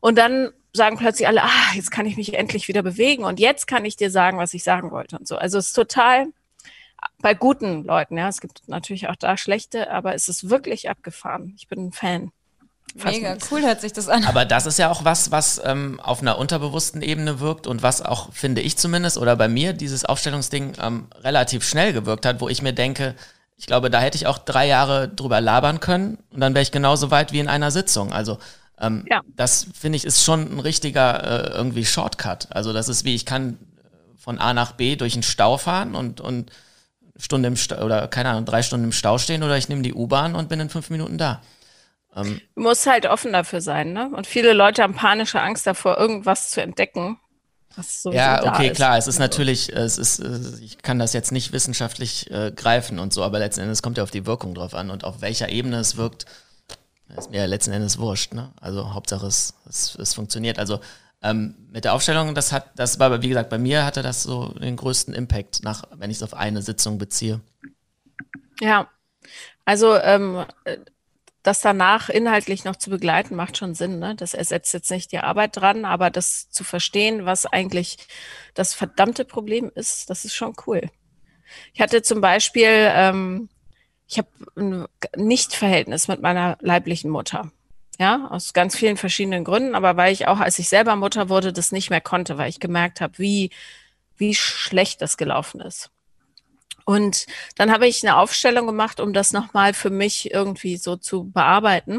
Und 0.00 0.18
dann 0.18 0.50
sagen 0.74 0.98
plötzlich 0.98 1.28
alle, 1.28 1.42
ah, 1.42 1.74
jetzt 1.74 1.90
kann 1.90 2.06
ich 2.06 2.16
mich 2.16 2.34
endlich 2.34 2.68
wieder 2.68 2.82
bewegen 2.82 3.24
und 3.24 3.40
jetzt 3.40 3.66
kann 3.66 3.84
ich 3.84 3.96
dir 3.96 4.10
sagen, 4.10 4.38
was 4.38 4.54
ich 4.54 4.64
sagen 4.64 4.90
wollte 4.90 5.18
und 5.18 5.26
so. 5.26 5.36
Also 5.36 5.58
es 5.58 5.68
ist 5.68 5.72
total 5.74 6.26
bei 7.20 7.34
guten 7.34 7.84
Leuten, 7.84 8.18
ja. 8.18 8.28
Es 8.28 8.40
gibt 8.40 8.62
natürlich 8.68 9.08
auch 9.08 9.16
da 9.16 9.36
schlechte, 9.36 9.90
aber 9.90 10.14
es 10.14 10.28
ist 10.28 10.50
wirklich 10.50 10.90
abgefahren. 10.90 11.54
Ich 11.56 11.68
bin 11.68 11.86
ein 11.86 11.92
Fan. 11.92 12.32
Mega 12.94 13.36
cool 13.50 13.62
hört 13.62 13.80
sich 13.80 13.92
das 13.92 14.08
an. 14.08 14.24
Aber 14.24 14.44
das 14.44 14.66
ist 14.66 14.78
ja 14.78 14.90
auch 14.90 15.04
was, 15.04 15.30
was 15.30 15.60
ähm, 15.64 15.98
auf 16.00 16.20
einer 16.20 16.38
unterbewussten 16.38 17.00
Ebene 17.00 17.40
wirkt 17.40 17.66
und 17.66 17.82
was 17.82 18.02
auch, 18.02 18.32
finde 18.32 18.60
ich 18.60 18.76
zumindest, 18.76 19.16
oder 19.16 19.34
bei 19.36 19.48
mir 19.48 19.72
dieses 19.72 20.04
Aufstellungsding 20.04 20.74
ähm, 20.80 21.06
relativ 21.22 21.64
schnell 21.64 21.92
gewirkt 21.92 22.26
hat, 22.26 22.40
wo 22.40 22.48
ich 22.48 22.60
mir 22.60 22.74
denke, 22.74 23.14
ich 23.56 23.66
glaube, 23.66 23.90
da 23.90 24.00
hätte 24.00 24.16
ich 24.16 24.26
auch 24.26 24.38
drei 24.38 24.66
Jahre 24.66 25.08
drüber 25.08 25.40
labern 25.40 25.80
können 25.80 26.18
und 26.30 26.40
dann 26.40 26.54
wäre 26.54 26.62
ich 26.62 26.72
genauso 26.72 27.10
weit 27.10 27.32
wie 27.32 27.38
in 27.38 27.48
einer 27.48 27.70
Sitzung. 27.70 28.12
Also 28.12 28.38
ähm, 28.78 29.04
ja. 29.08 29.22
das 29.36 29.68
finde 29.72 29.96
ich 29.96 30.04
ist 30.04 30.22
schon 30.22 30.56
ein 30.56 30.60
richtiger 30.60 31.52
äh, 31.52 31.56
irgendwie 31.56 31.84
Shortcut. 31.84 32.48
Also 32.50 32.72
das 32.72 32.88
ist 32.88 33.04
wie, 33.04 33.14
ich 33.14 33.24
kann 33.24 33.58
von 34.18 34.38
A 34.38 34.52
nach 34.52 34.72
B 34.72 34.96
durch 34.96 35.14
einen 35.14 35.22
Stau 35.22 35.56
fahren 35.56 35.94
und, 35.94 36.20
und 36.20 36.50
Stunde 37.16 37.48
im 37.48 37.56
Stau, 37.56 37.84
oder 37.84 38.08
keine 38.08 38.30
Ahnung, 38.30 38.44
drei 38.44 38.62
Stunden 38.62 38.86
im 38.86 38.92
Stau 38.92 39.18
stehen 39.18 39.42
oder 39.42 39.56
ich 39.56 39.68
nehme 39.68 39.82
die 39.82 39.94
U-Bahn 39.94 40.34
und 40.34 40.48
bin 40.48 40.60
in 40.60 40.68
fünf 40.68 40.90
Minuten 40.90 41.16
da. 41.16 41.40
Ähm, 42.14 42.40
Muss 42.54 42.86
halt 42.86 43.06
offen 43.06 43.32
dafür 43.32 43.60
sein, 43.60 43.92
ne? 43.92 44.10
Und 44.14 44.26
viele 44.26 44.52
Leute 44.52 44.82
haben 44.82 44.94
panische 44.94 45.40
Angst 45.40 45.66
davor, 45.66 45.98
irgendwas 45.98 46.50
zu 46.50 46.60
entdecken. 46.60 47.18
ja, 48.04 48.44
okay, 48.44 48.68
ist. 48.68 48.76
klar. 48.76 48.98
Es 48.98 49.06
ist 49.06 49.14
also. 49.14 49.22
natürlich, 49.22 49.72
es 49.72 49.98
ist, 49.98 50.18
äh, 50.18 50.38
ich 50.60 50.78
kann 50.78 50.98
das 50.98 51.14
jetzt 51.14 51.32
nicht 51.32 51.52
wissenschaftlich 51.52 52.30
äh, 52.30 52.52
greifen 52.54 52.98
und 52.98 53.12
so, 53.12 53.22
aber 53.22 53.38
letzten 53.38 53.62
Endes 53.62 53.82
kommt 53.82 53.96
ja 53.96 54.02
auf 54.02 54.10
die 54.10 54.26
Wirkung 54.26 54.54
drauf 54.54 54.74
an 54.74 54.90
und 54.90 55.04
auf 55.04 55.22
welcher 55.22 55.48
Ebene 55.48 55.78
es 55.78 55.96
wirkt, 55.96 56.26
ist 57.16 57.30
mir 57.30 57.38
ja 57.38 57.46
letzten 57.46 57.72
Endes 57.72 57.98
wurscht. 57.98 58.34
Ne? 58.34 58.52
Also 58.60 58.94
Hauptsache 58.94 59.26
es, 59.26 59.54
es, 59.68 59.94
es 59.96 60.14
funktioniert. 60.14 60.58
Also 60.58 60.80
ähm, 61.22 61.54
mit 61.70 61.84
der 61.84 61.94
Aufstellung, 61.94 62.34
das 62.34 62.52
hat, 62.52 62.70
das 62.76 62.98
war, 62.98 63.22
wie 63.22 63.28
gesagt, 63.28 63.48
bei 63.48 63.58
mir 63.58 63.84
hatte 63.84 64.02
das 64.02 64.22
so 64.22 64.48
den 64.48 64.76
größten 64.76 65.14
Impact, 65.14 65.62
nach, 65.62 65.84
wenn 65.96 66.10
ich 66.10 66.16
es 66.18 66.22
auf 66.22 66.34
eine 66.34 66.62
Sitzung 66.62 66.98
beziehe. 66.98 67.40
Ja, 68.60 68.88
also 69.64 69.96
ähm, 69.96 70.44
das 71.42 71.60
danach 71.60 72.08
inhaltlich 72.08 72.64
noch 72.64 72.76
zu 72.76 72.90
begleiten, 72.90 73.34
macht 73.34 73.56
schon 73.56 73.74
Sinn. 73.74 73.98
Ne? 73.98 74.14
Das 74.14 74.34
ersetzt 74.34 74.72
jetzt 74.72 74.90
nicht 74.90 75.10
die 75.12 75.18
Arbeit 75.18 75.56
dran, 75.56 75.84
aber 75.84 76.10
das 76.10 76.50
zu 76.50 76.62
verstehen, 76.62 77.24
was 77.26 77.46
eigentlich 77.46 77.98
das 78.54 78.74
verdammte 78.74 79.24
Problem 79.24 79.70
ist, 79.74 80.08
das 80.08 80.24
ist 80.24 80.34
schon 80.34 80.54
cool. 80.66 80.82
Ich 81.74 81.80
hatte 81.80 82.02
zum 82.02 82.20
Beispiel, 82.20 82.68
ähm, 82.68 83.48
ich 84.06 84.18
habe 84.18 84.28
ein 84.56 84.86
Nicht-Verhältnis 85.16 86.08
mit 86.08 86.22
meiner 86.22 86.58
leiblichen 86.60 87.10
Mutter. 87.10 87.50
Ja, 87.98 88.28
aus 88.30 88.52
ganz 88.52 88.76
vielen 88.76 88.96
verschiedenen 88.96 89.44
Gründen, 89.44 89.74
aber 89.74 89.96
weil 89.96 90.12
ich 90.12 90.26
auch, 90.26 90.40
als 90.40 90.58
ich 90.58 90.68
selber 90.68 90.96
Mutter 90.96 91.28
wurde, 91.28 91.52
das 91.52 91.72
nicht 91.72 91.90
mehr 91.90 92.00
konnte, 92.00 92.38
weil 92.38 92.48
ich 92.48 92.58
gemerkt 92.58 93.00
habe, 93.00 93.18
wie, 93.18 93.50
wie 94.16 94.34
schlecht 94.34 95.02
das 95.02 95.16
gelaufen 95.16 95.60
ist. 95.60 95.90
Und 96.84 97.26
dann 97.56 97.70
habe 97.70 97.86
ich 97.86 98.02
eine 98.02 98.16
Aufstellung 98.16 98.66
gemacht, 98.66 99.00
um 99.00 99.12
das 99.12 99.32
nochmal 99.32 99.74
für 99.74 99.90
mich 99.90 100.32
irgendwie 100.32 100.76
so 100.76 100.96
zu 100.96 101.30
bearbeiten. 101.30 101.98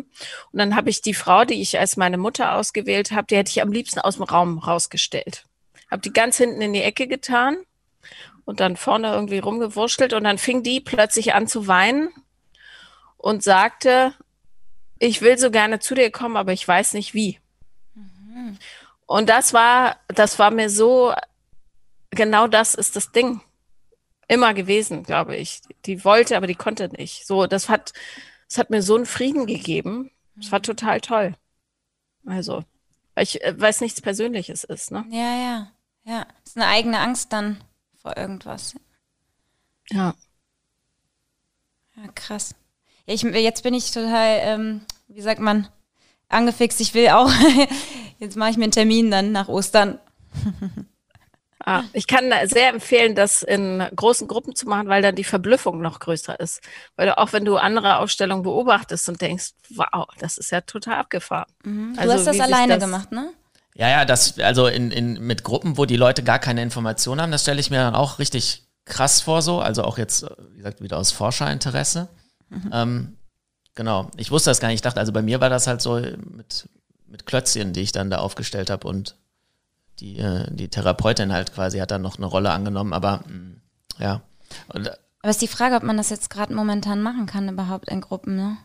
Und 0.51 0.59
dann 0.59 0.75
habe 0.75 0.89
ich 0.89 1.01
die 1.01 1.13
Frau, 1.13 1.45
die 1.45 1.61
ich 1.61 1.79
als 1.79 1.97
meine 1.97 2.17
Mutter 2.17 2.55
ausgewählt 2.55 3.11
habe, 3.11 3.27
die 3.27 3.37
hätte 3.37 3.51
ich 3.51 3.61
am 3.61 3.71
liebsten 3.71 3.99
aus 3.99 4.15
dem 4.15 4.23
Raum 4.23 4.59
rausgestellt. 4.59 5.45
Habe 5.89 6.01
die 6.01 6.13
ganz 6.13 6.37
hinten 6.37 6.61
in 6.61 6.73
die 6.73 6.81
Ecke 6.81 7.07
getan 7.07 7.57
und 8.45 8.59
dann 8.59 8.77
vorne 8.77 9.13
irgendwie 9.13 9.39
rumgewurschtelt. 9.39 10.13
Und 10.13 10.23
dann 10.25 10.37
fing 10.37 10.63
die 10.63 10.81
plötzlich 10.81 11.33
an 11.33 11.47
zu 11.47 11.67
weinen 11.67 12.09
und 13.17 13.43
sagte, 13.43 14.13
ich 14.99 15.21
will 15.21 15.37
so 15.37 15.51
gerne 15.51 15.79
zu 15.79 15.95
dir 15.95 16.11
kommen, 16.11 16.37
aber 16.37 16.53
ich 16.53 16.67
weiß 16.67 16.93
nicht 16.93 17.13
wie. 17.13 17.39
Mhm. 17.93 18.57
Und 19.05 19.29
das 19.29 19.53
war, 19.53 19.97
das 20.07 20.39
war 20.39 20.51
mir 20.51 20.69
so, 20.69 21.13
genau 22.11 22.47
das 22.47 22.73
ist 22.73 22.95
das 22.95 23.11
Ding 23.11 23.41
immer 24.27 24.53
gewesen, 24.53 25.03
glaube 25.03 25.35
ich. 25.35 25.61
Die 25.85 26.03
wollte, 26.03 26.37
aber 26.37 26.47
die 26.47 26.55
konnte 26.55 26.89
nicht. 26.89 27.25
So, 27.25 27.47
das 27.47 27.69
hat, 27.69 27.93
das 28.47 28.57
hat 28.57 28.69
mir 28.69 28.81
so 28.81 28.95
einen 28.95 29.05
Frieden 29.05 29.45
gegeben. 29.45 30.11
Das 30.35 30.51
war 30.51 30.59
mhm. 30.59 30.63
total 30.63 31.01
toll. 31.01 31.35
Also, 32.25 32.63
weil 33.15 33.23
ich, 33.23 33.43
äh, 33.43 33.59
weil 33.59 33.69
es 33.69 33.81
nichts 33.81 34.01
Persönliches 34.01 34.63
ist, 34.63 34.91
ne? 34.91 35.05
Ja, 35.09 35.35
ja, 35.35 35.71
ja. 36.05 36.25
Das 36.43 36.51
ist 36.51 36.57
eine 36.57 36.67
eigene 36.67 36.99
Angst 36.99 37.33
dann 37.33 37.63
vor 38.01 38.17
irgendwas. 38.17 38.75
Ja. 39.89 40.15
Ja, 41.95 42.07
krass. 42.15 42.55
Ja, 43.05 43.13
ich, 43.13 43.23
jetzt 43.23 43.63
bin 43.63 43.73
ich 43.73 43.91
total, 43.91 44.39
ähm, 44.41 44.81
wie 45.07 45.21
sagt 45.21 45.39
man, 45.39 45.67
angefixt. 46.29 46.81
Ich 46.81 46.93
will 46.93 47.09
auch, 47.09 47.31
jetzt 48.19 48.37
mache 48.37 48.51
ich 48.51 48.57
mir 48.57 48.63
einen 48.63 48.71
Termin 48.71 49.11
dann 49.11 49.31
nach 49.31 49.47
Ostern. 49.49 49.99
Ah, 51.65 51.83
ich 51.93 52.07
kann 52.07 52.31
sehr 52.45 52.69
empfehlen, 52.69 53.15
das 53.15 53.41
in 53.41 53.81
großen 53.95 54.27
Gruppen 54.27 54.53
zu 54.53 54.67
machen, 54.67 54.89
weil 54.89 55.01
dann 55.01 55.15
die 55.15 55.23
Verblüffung 55.23 55.81
noch 55.81 55.99
größer 55.99 56.37
ist. 56.39 56.61
Weil 56.97 57.07
du 57.07 57.17
auch 57.17 57.31
wenn 57.31 57.45
du 57.45 57.55
andere 57.55 57.99
Ausstellungen 57.99 58.43
beobachtest 58.43 59.07
und 59.07 59.21
denkst, 59.21 59.51
wow, 59.69 60.07
das 60.19 60.37
ist 60.37 60.51
ja 60.51 60.61
total 60.61 60.95
abgefahren. 60.95 61.49
Mhm. 61.63 61.93
Du 61.93 62.01
also, 62.01 62.13
hast 62.13 62.27
das 62.27 62.39
alleine 62.41 62.77
das 62.77 62.83
gemacht, 62.83 63.11
ne? 63.13 63.31
Ja, 63.75 63.89
ja, 63.89 64.05
das, 64.05 64.37
also 64.39 64.67
in, 64.67 64.91
in, 64.91 65.19
mit 65.21 65.43
Gruppen, 65.43 65.77
wo 65.77 65.85
die 65.85 65.95
Leute 65.95 66.21
gar 66.21 66.37
keine 66.37 66.61
Informationen 66.61 67.21
haben, 67.21 67.31
das 67.31 67.41
stelle 67.41 67.59
ich 67.59 67.71
mir 67.71 67.77
dann 67.77 67.95
auch 67.95 68.19
richtig 68.19 68.67
krass 68.85 69.21
vor, 69.21 69.41
so. 69.41 69.59
Also 69.59 69.83
auch 69.83 69.97
jetzt, 69.97 70.25
wie 70.51 70.57
gesagt, 70.57 70.81
wieder 70.81 70.97
aus 70.97 71.11
Forscherinteresse. 71.11 72.09
Mhm. 72.49 72.69
Ähm, 72.73 73.17
genau. 73.73 74.11
Ich 74.17 74.31
wusste 74.31 74.49
das 74.49 74.59
gar 74.59 74.67
nicht. 74.67 74.75
Ich 74.75 74.81
dachte, 74.81 74.99
also 74.99 75.13
bei 75.13 75.21
mir 75.21 75.39
war 75.39 75.49
das 75.49 75.65
halt 75.65 75.81
so 75.81 75.95
mit, 75.95 76.67
mit 77.07 77.25
Klötzchen, 77.25 77.71
die 77.71 77.81
ich 77.81 77.93
dann 77.93 78.09
da 78.09 78.17
aufgestellt 78.17 78.69
habe 78.69 78.87
und 78.87 79.15
die, 79.99 80.17
äh, 80.17 80.47
die 80.49 80.69
Therapeutin 80.69 81.33
halt 81.33 81.53
quasi 81.53 81.79
hat 81.79 81.91
dann 81.91 82.01
noch 82.01 82.17
eine 82.17 82.25
Rolle 82.25 82.51
angenommen, 82.51 82.93
aber 82.93 83.23
mh, 83.27 83.33
mm, 83.33 83.61
ja. 83.99 84.21
Und, 84.67 84.89
aber 85.21 85.29
ist 85.29 85.41
die 85.41 85.47
Frage, 85.47 85.75
ob 85.75 85.83
man 85.83 85.97
das 85.97 86.09
jetzt 86.09 86.29
gerade 86.29 86.53
momentan 86.53 87.01
machen 87.01 87.25
kann, 87.25 87.49
überhaupt 87.49 87.89
in 87.89 88.01
Gruppen, 88.01 88.35
ne? 88.35 88.57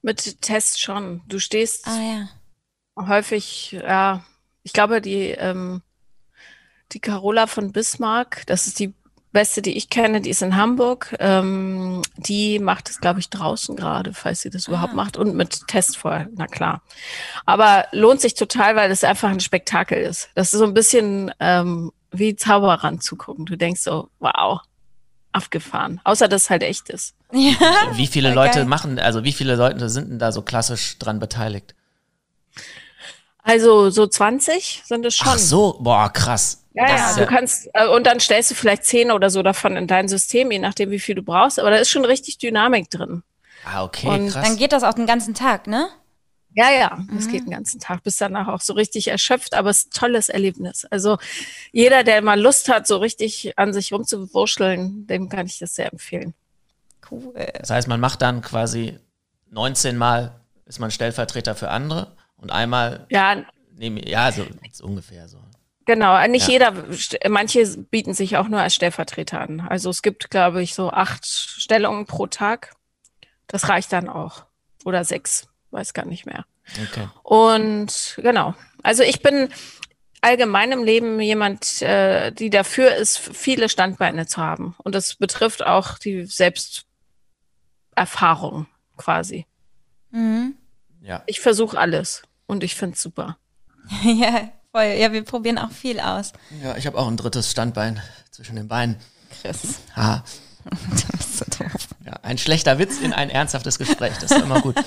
Mit 0.00 0.40
Tests 0.42 0.78
schon. 0.80 1.22
Du 1.28 1.38
stehst 1.38 1.86
ah, 1.86 2.00
ja. 2.00 2.28
häufig, 3.08 3.72
ja, 3.72 4.24
ich 4.62 4.72
glaube, 4.72 5.00
die, 5.00 5.30
ähm, 5.30 5.82
die 6.92 7.00
Carola 7.00 7.46
von 7.46 7.72
Bismarck, 7.72 8.46
das 8.46 8.66
ist 8.66 8.78
die 8.78 8.94
beste, 9.34 9.60
die 9.60 9.76
ich 9.76 9.90
kenne, 9.90 10.22
die 10.22 10.30
ist 10.30 10.40
in 10.40 10.56
Hamburg. 10.56 11.14
Ähm, 11.18 12.00
die 12.16 12.58
macht 12.58 12.88
es, 12.88 13.00
glaube 13.00 13.20
ich, 13.20 13.28
draußen 13.28 13.76
gerade, 13.76 14.14
falls 14.14 14.40
sie 14.40 14.48
das 14.48 14.66
ah. 14.66 14.70
überhaupt 14.70 14.94
macht 14.94 15.18
und 15.18 15.34
mit 15.34 15.68
Test 15.68 15.98
vorher, 15.98 16.28
na 16.34 16.46
klar. 16.46 16.80
Aber 17.44 17.84
lohnt 17.92 18.22
sich 18.22 18.32
total, 18.32 18.76
weil 18.76 18.90
es 18.90 19.04
einfach 19.04 19.28
ein 19.28 19.40
Spektakel 19.40 19.98
ist. 19.98 20.30
Das 20.34 20.54
ist 20.54 20.58
so 20.58 20.64
ein 20.64 20.72
bisschen 20.72 21.30
ähm, 21.40 21.92
wie 22.10 22.34
Zauberern 22.34 23.00
zugucken. 23.00 23.44
Du 23.44 23.56
denkst 23.56 23.82
so, 23.82 24.08
wow, 24.20 24.60
abgefahren. 25.32 26.00
Außer 26.04 26.28
dass 26.28 26.44
es 26.44 26.50
halt 26.50 26.62
echt 26.62 26.88
ist. 26.88 27.14
Ja, 27.32 27.90
wie 27.94 28.06
viele 28.06 28.32
Leute 28.32 28.60
geil. 28.60 28.64
machen, 28.64 28.98
also 28.98 29.24
wie 29.24 29.32
viele 29.32 29.56
Leute 29.56 29.90
sind 29.90 30.08
denn 30.08 30.18
da 30.18 30.32
so 30.32 30.42
klassisch 30.42 30.98
dran 30.98 31.18
beteiligt? 31.18 31.74
Also 33.42 33.90
so 33.90 34.06
20 34.06 34.82
sind 34.86 35.04
es 35.04 35.16
schon. 35.16 35.28
Ach 35.28 35.38
so, 35.38 35.78
boah, 35.80 36.10
krass. 36.10 36.63
Ja, 36.74 36.88
ja, 36.88 37.14
du 37.16 37.26
kannst, 37.26 37.68
äh, 37.72 37.86
und 37.86 38.04
dann 38.04 38.18
stellst 38.18 38.50
du 38.50 38.54
vielleicht 38.54 38.84
zehn 38.84 39.12
oder 39.12 39.30
so 39.30 39.42
davon 39.42 39.76
in 39.76 39.86
dein 39.86 40.08
System, 40.08 40.50
je 40.50 40.58
nachdem, 40.58 40.90
wie 40.90 40.98
viel 40.98 41.14
du 41.14 41.22
brauchst. 41.22 41.60
Aber 41.60 41.70
da 41.70 41.76
ist 41.76 41.88
schon 41.88 42.04
richtig 42.04 42.38
Dynamik 42.38 42.90
drin. 42.90 43.22
Ah, 43.64 43.84
okay, 43.84 44.08
und 44.08 44.30
krass. 44.30 44.46
Dann 44.46 44.56
geht 44.56 44.72
das 44.72 44.82
auch 44.82 44.94
den 44.94 45.06
ganzen 45.06 45.34
Tag, 45.34 45.68
ne? 45.68 45.88
Ja, 46.52 46.70
ja, 46.70 46.98
es 47.16 47.26
mhm. 47.26 47.32
geht 47.32 47.44
den 47.44 47.50
ganzen 47.50 47.80
Tag, 47.80 48.02
bis 48.02 48.16
danach 48.16 48.48
auch 48.48 48.60
so 48.60 48.74
richtig 48.74 49.08
erschöpft, 49.08 49.54
aber 49.54 49.70
es 49.70 49.78
ist 49.78 49.86
ein 49.88 50.00
tolles 50.00 50.28
Erlebnis. 50.28 50.84
Also 50.84 51.18
jeder, 51.72 52.04
der 52.04 52.22
mal 52.22 52.40
Lust 52.40 52.68
hat, 52.68 52.86
so 52.86 52.98
richtig 52.98 53.58
an 53.58 53.72
sich 53.72 53.92
rumzuwurschteln, 53.92 55.06
dem 55.06 55.28
kann 55.28 55.46
ich 55.46 55.58
das 55.58 55.74
sehr 55.74 55.92
empfehlen. 55.92 56.34
Cool. 57.10 57.34
Das 57.58 57.70
heißt, 57.70 57.88
man 57.88 57.98
macht 58.00 58.22
dann 58.22 58.40
quasi 58.40 58.98
19 59.50 59.96
Mal 59.96 60.40
ist 60.66 60.78
man 60.78 60.90
Stellvertreter 60.90 61.54
für 61.54 61.70
andere 61.70 62.16
und 62.36 62.50
einmal 62.50 63.06
ja, 63.10 63.44
nehme, 63.76 64.08
ja, 64.08 64.32
so, 64.32 64.44
so 64.72 64.84
ungefähr 64.84 65.28
so. 65.28 65.38
Genau, 65.86 66.26
nicht 66.28 66.48
ja. 66.48 66.52
jeder, 66.52 66.72
manche 67.28 67.66
bieten 67.76 68.14
sich 68.14 68.36
auch 68.36 68.48
nur 68.48 68.60
als 68.60 68.74
Stellvertreter 68.74 69.40
an. 69.40 69.60
Also 69.60 69.90
es 69.90 70.02
gibt, 70.02 70.30
glaube 70.30 70.62
ich, 70.62 70.74
so 70.74 70.90
acht 70.90 71.26
Stellungen 71.26 72.06
pro 72.06 72.26
Tag. 72.26 72.74
Das 73.46 73.68
reicht 73.68 73.92
dann 73.92 74.08
auch. 74.08 74.46
Oder 74.84 75.04
sechs, 75.04 75.46
weiß 75.70 75.92
gar 75.92 76.06
nicht 76.06 76.26
mehr. 76.26 76.46
Okay. 76.90 77.08
Und 77.22 78.18
genau. 78.22 78.54
Also 78.82 79.02
ich 79.02 79.20
bin 79.22 79.50
allgemein 80.22 80.72
im 80.72 80.84
Leben 80.84 81.20
jemand, 81.20 81.82
äh, 81.82 82.32
die 82.32 82.48
dafür 82.48 82.94
ist, 82.94 83.18
viele 83.18 83.68
Standbeine 83.68 84.26
zu 84.26 84.38
haben. 84.38 84.74
Und 84.78 84.94
das 84.94 85.16
betrifft 85.16 85.66
auch 85.66 85.98
die 85.98 86.24
Selbsterfahrung 86.24 88.66
quasi. 88.96 89.44
Mhm. 90.10 90.56
Ja. 91.02 91.22
Ich 91.26 91.40
versuche 91.40 91.78
alles 91.78 92.22
und 92.46 92.64
ich 92.64 92.74
finde 92.74 92.94
es 92.94 93.02
super. 93.02 93.36
ja, 94.02 94.50
voll. 94.74 94.84
Ja, 94.98 95.12
wir 95.12 95.22
probieren 95.22 95.58
auch 95.58 95.70
viel 95.70 96.00
aus. 96.00 96.32
Ja, 96.62 96.76
ich 96.76 96.86
habe 96.86 96.98
auch 96.98 97.06
ein 97.06 97.16
drittes 97.16 97.50
Standbein 97.50 98.00
zwischen 98.30 98.56
den 98.56 98.68
Beinen. 98.68 98.96
Chris. 99.40 99.80
Ah. 99.94 100.22
du 100.64 101.16
bist 101.16 101.38
so 101.38 101.44
doof. 101.44 101.88
Ja, 102.04 102.14
ein 102.22 102.38
schlechter 102.38 102.78
Witz 102.78 102.98
in 103.00 103.12
ein 103.12 103.30
ernsthaftes 103.30 103.78
Gespräch, 103.78 104.14
das 104.20 104.32
ist 104.32 104.42
immer 104.42 104.60
gut. 104.60 104.74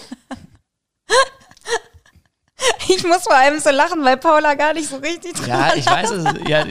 Ich 2.89 3.03
muss 3.03 3.23
vor 3.23 3.35
allem 3.35 3.59
so 3.59 3.69
lachen, 3.69 4.03
weil 4.03 4.17
Paula 4.17 4.55
gar 4.55 4.73
nicht 4.73 4.89
so 4.89 4.95
richtig 4.97 5.33
dran 5.33 5.47
Ja, 5.47 5.73
ich 5.75 5.85
weiß 5.85 6.09
es. 6.11 6.23
Ja. 6.47 6.65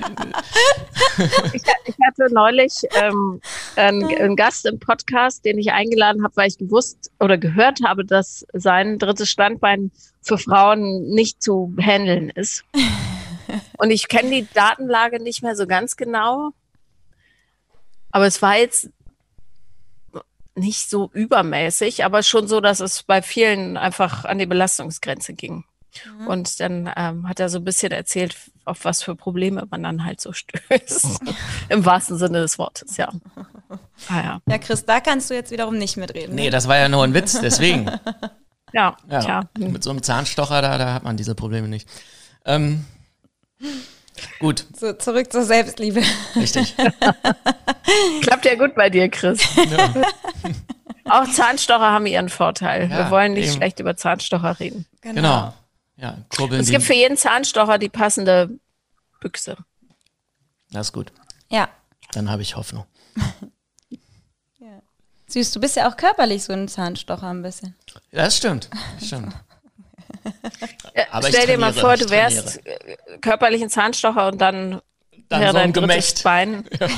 Ich, 1.52 1.62
ich, 1.84 1.94
hatte 2.06 2.32
neulich 2.32 2.72
ähm, 2.94 3.40
einen, 3.76 4.04
einen, 4.04 4.34
Gast 4.34 4.66
im 4.66 4.80
Podcast, 4.80 5.44
den 5.44 5.58
ich 5.58 5.72
eingeladen 5.72 6.24
habe, 6.24 6.34
weil 6.36 6.48
ich 6.48 6.58
gewusst 6.58 7.12
oder 7.20 7.38
gehört 7.38 7.80
habe, 7.84 8.04
dass 8.04 8.46
sein 8.52 8.98
drittes 8.98 9.30
Standbein 9.30 9.92
für 10.26 10.38
Frauen 10.38 11.08
nicht 11.08 11.42
zu 11.42 11.74
handeln 11.80 12.30
ist. 12.30 12.64
Und 13.78 13.90
ich 13.90 14.08
kenne 14.08 14.30
die 14.30 14.48
Datenlage 14.52 15.22
nicht 15.22 15.42
mehr 15.42 15.54
so 15.54 15.66
ganz 15.66 15.96
genau. 15.96 16.50
Aber 18.10 18.26
es 18.26 18.42
war 18.42 18.56
jetzt 18.56 18.90
nicht 20.56 20.90
so 20.90 21.10
übermäßig, 21.12 22.04
aber 22.04 22.22
schon 22.22 22.48
so, 22.48 22.60
dass 22.60 22.80
es 22.80 23.02
bei 23.02 23.22
vielen 23.22 23.76
einfach 23.76 24.24
an 24.24 24.38
die 24.38 24.46
Belastungsgrenze 24.46 25.34
ging. 25.34 25.64
Mhm. 26.18 26.26
Und 26.26 26.60
dann 26.60 26.90
ähm, 26.96 27.28
hat 27.28 27.40
er 27.40 27.48
so 27.48 27.58
ein 27.58 27.64
bisschen 27.64 27.92
erzählt, 27.92 28.36
auf 28.64 28.84
was 28.84 29.02
für 29.02 29.14
Probleme 29.14 29.66
man 29.70 29.82
dann 29.82 30.04
halt 30.04 30.20
so 30.20 30.32
stößt. 30.32 31.20
Im 31.68 31.84
wahrsten 31.84 32.18
Sinne 32.18 32.40
des 32.40 32.58
Wortes, 32.58 32.96
ja. 32.96 33.12
Ah, 34.08 34.22
ja. 34.22 34.40
Ja, 34.48 34.58
Chris, 34.58 34.84
da 34.84 35.00
kannst 35.00 35.30
du 35.30 35.34
jetzt 35.34 35.50
wiederum 35.50 35.78
nicht 35.78 35.96
mitreden. 35.96 36.34
Nee, 36.34 36.44
ne? 36.44 36.50
das 36.50 36.68
war 36.68 36.76
ja 36.76 36.88
nur 36.88 37.02
ein 37.02 37.14
Witz, 37.14 37.40
deswegen. 37.40 37.90
Ja, 38.76 38.96
ja. 39.10 39.20
Tja. 39.20 39.48
Mit 39.58 39.82
so 39.82 39.90
einem 39.90 40.02
Zahnstocher 40.02 40.60
da, 40.62 40.76
da 40.78 40.92
hat 40.94 41.02
man 41.02 41.16
diese 41.16 41.34
Probleme 41.34 41.66
nicht. 41.68 41.88
Ähm, 42.44 42.84
gut. 44.38 44.66
So, 44.76 44.92
zurück 44.92 45.32
zur 45.32 45.44
Selbstliebe. 45.44 46.02
Richtig. 46.36 46.74
Klappt 48.22 48.44
ja 48.44 48.54
gut 48.54 48.74
bei 48.74 48.90
dir, 48.90 49.08
Chris. 49.08 49.42
Ja. 49.56 49.94
Auch 51.08 51.30
Zahnstocher 51.30 51.90
haben 51.90 52.06
ihren 52.06 52.28
Vorteil. 52.28 52.90
Ja, 52.90 52.98
Wir 52.98 53.10
wollen 53.10 53.32
nicht 53.32 53.48
eben. 53.48 53.56
schlecht 53.56 53.80
über 53.80 53.96
Zahnstocher 53.96 54.60
reden. 54.60 54.86
Genau. 55.00 55.14
genau. 55.14 55.54
Ja, 55.96 56.18
kurbeln 56.36 56.60
es 56.60 56.68
gibt 56.68 56.82
für 56.84 56.92
jeden 56.94 57.16
Zahnstocher 57.16 57.78
die 57.78 57.88
passende 57.88 58.50
Büchse. 59.20 59.56
Das 60.70 60.88
ist 60.88 60.92
gut. 60.92 61.12
Ja. 61.48 61.68
Dann 62.12 62.30
habe 62.30 62.42
ich 62.42 62.56
Hoffnung. 62.56 62.84
Süß, 65.36 65.52
du 65.52 65.60
bist 65.60 65.76
ja 65.76 65.86
auch 65.90 65.98
körperlich 65.98 66.44
so 66.44 66.54
ein 66.54 66.66
Zahnstocher 66.66 67.28
ein 67.28 67.42
bisschen. 67.42 67.74
Ja, 68.10 68.24
das 68.24 68.38
stimmt. 68.38 68.70
Das 68.98 69.08
stimmt. 69.08 69.34
Aber 71.10 71.28
Stell 71.28 71.46
dir 71.46 71.58
mal 71.58 71.74
vor, 71.74 71.96
du 71.96 72.08
wärst 72.08 72.60
körperlich 73.20 73.62
ein 73.62 73.68
Zahnstocher 73.68 74.28
und 74.28 74.40
dann, 74.40 74.80
dann 75.28 75.40
wäre 75.40 75.52
so 75.52 75.58
dein 75.58 75.72
Gemächt. 75.74 76.22
Bein 76.22 76.64
ja. 76.80 76.88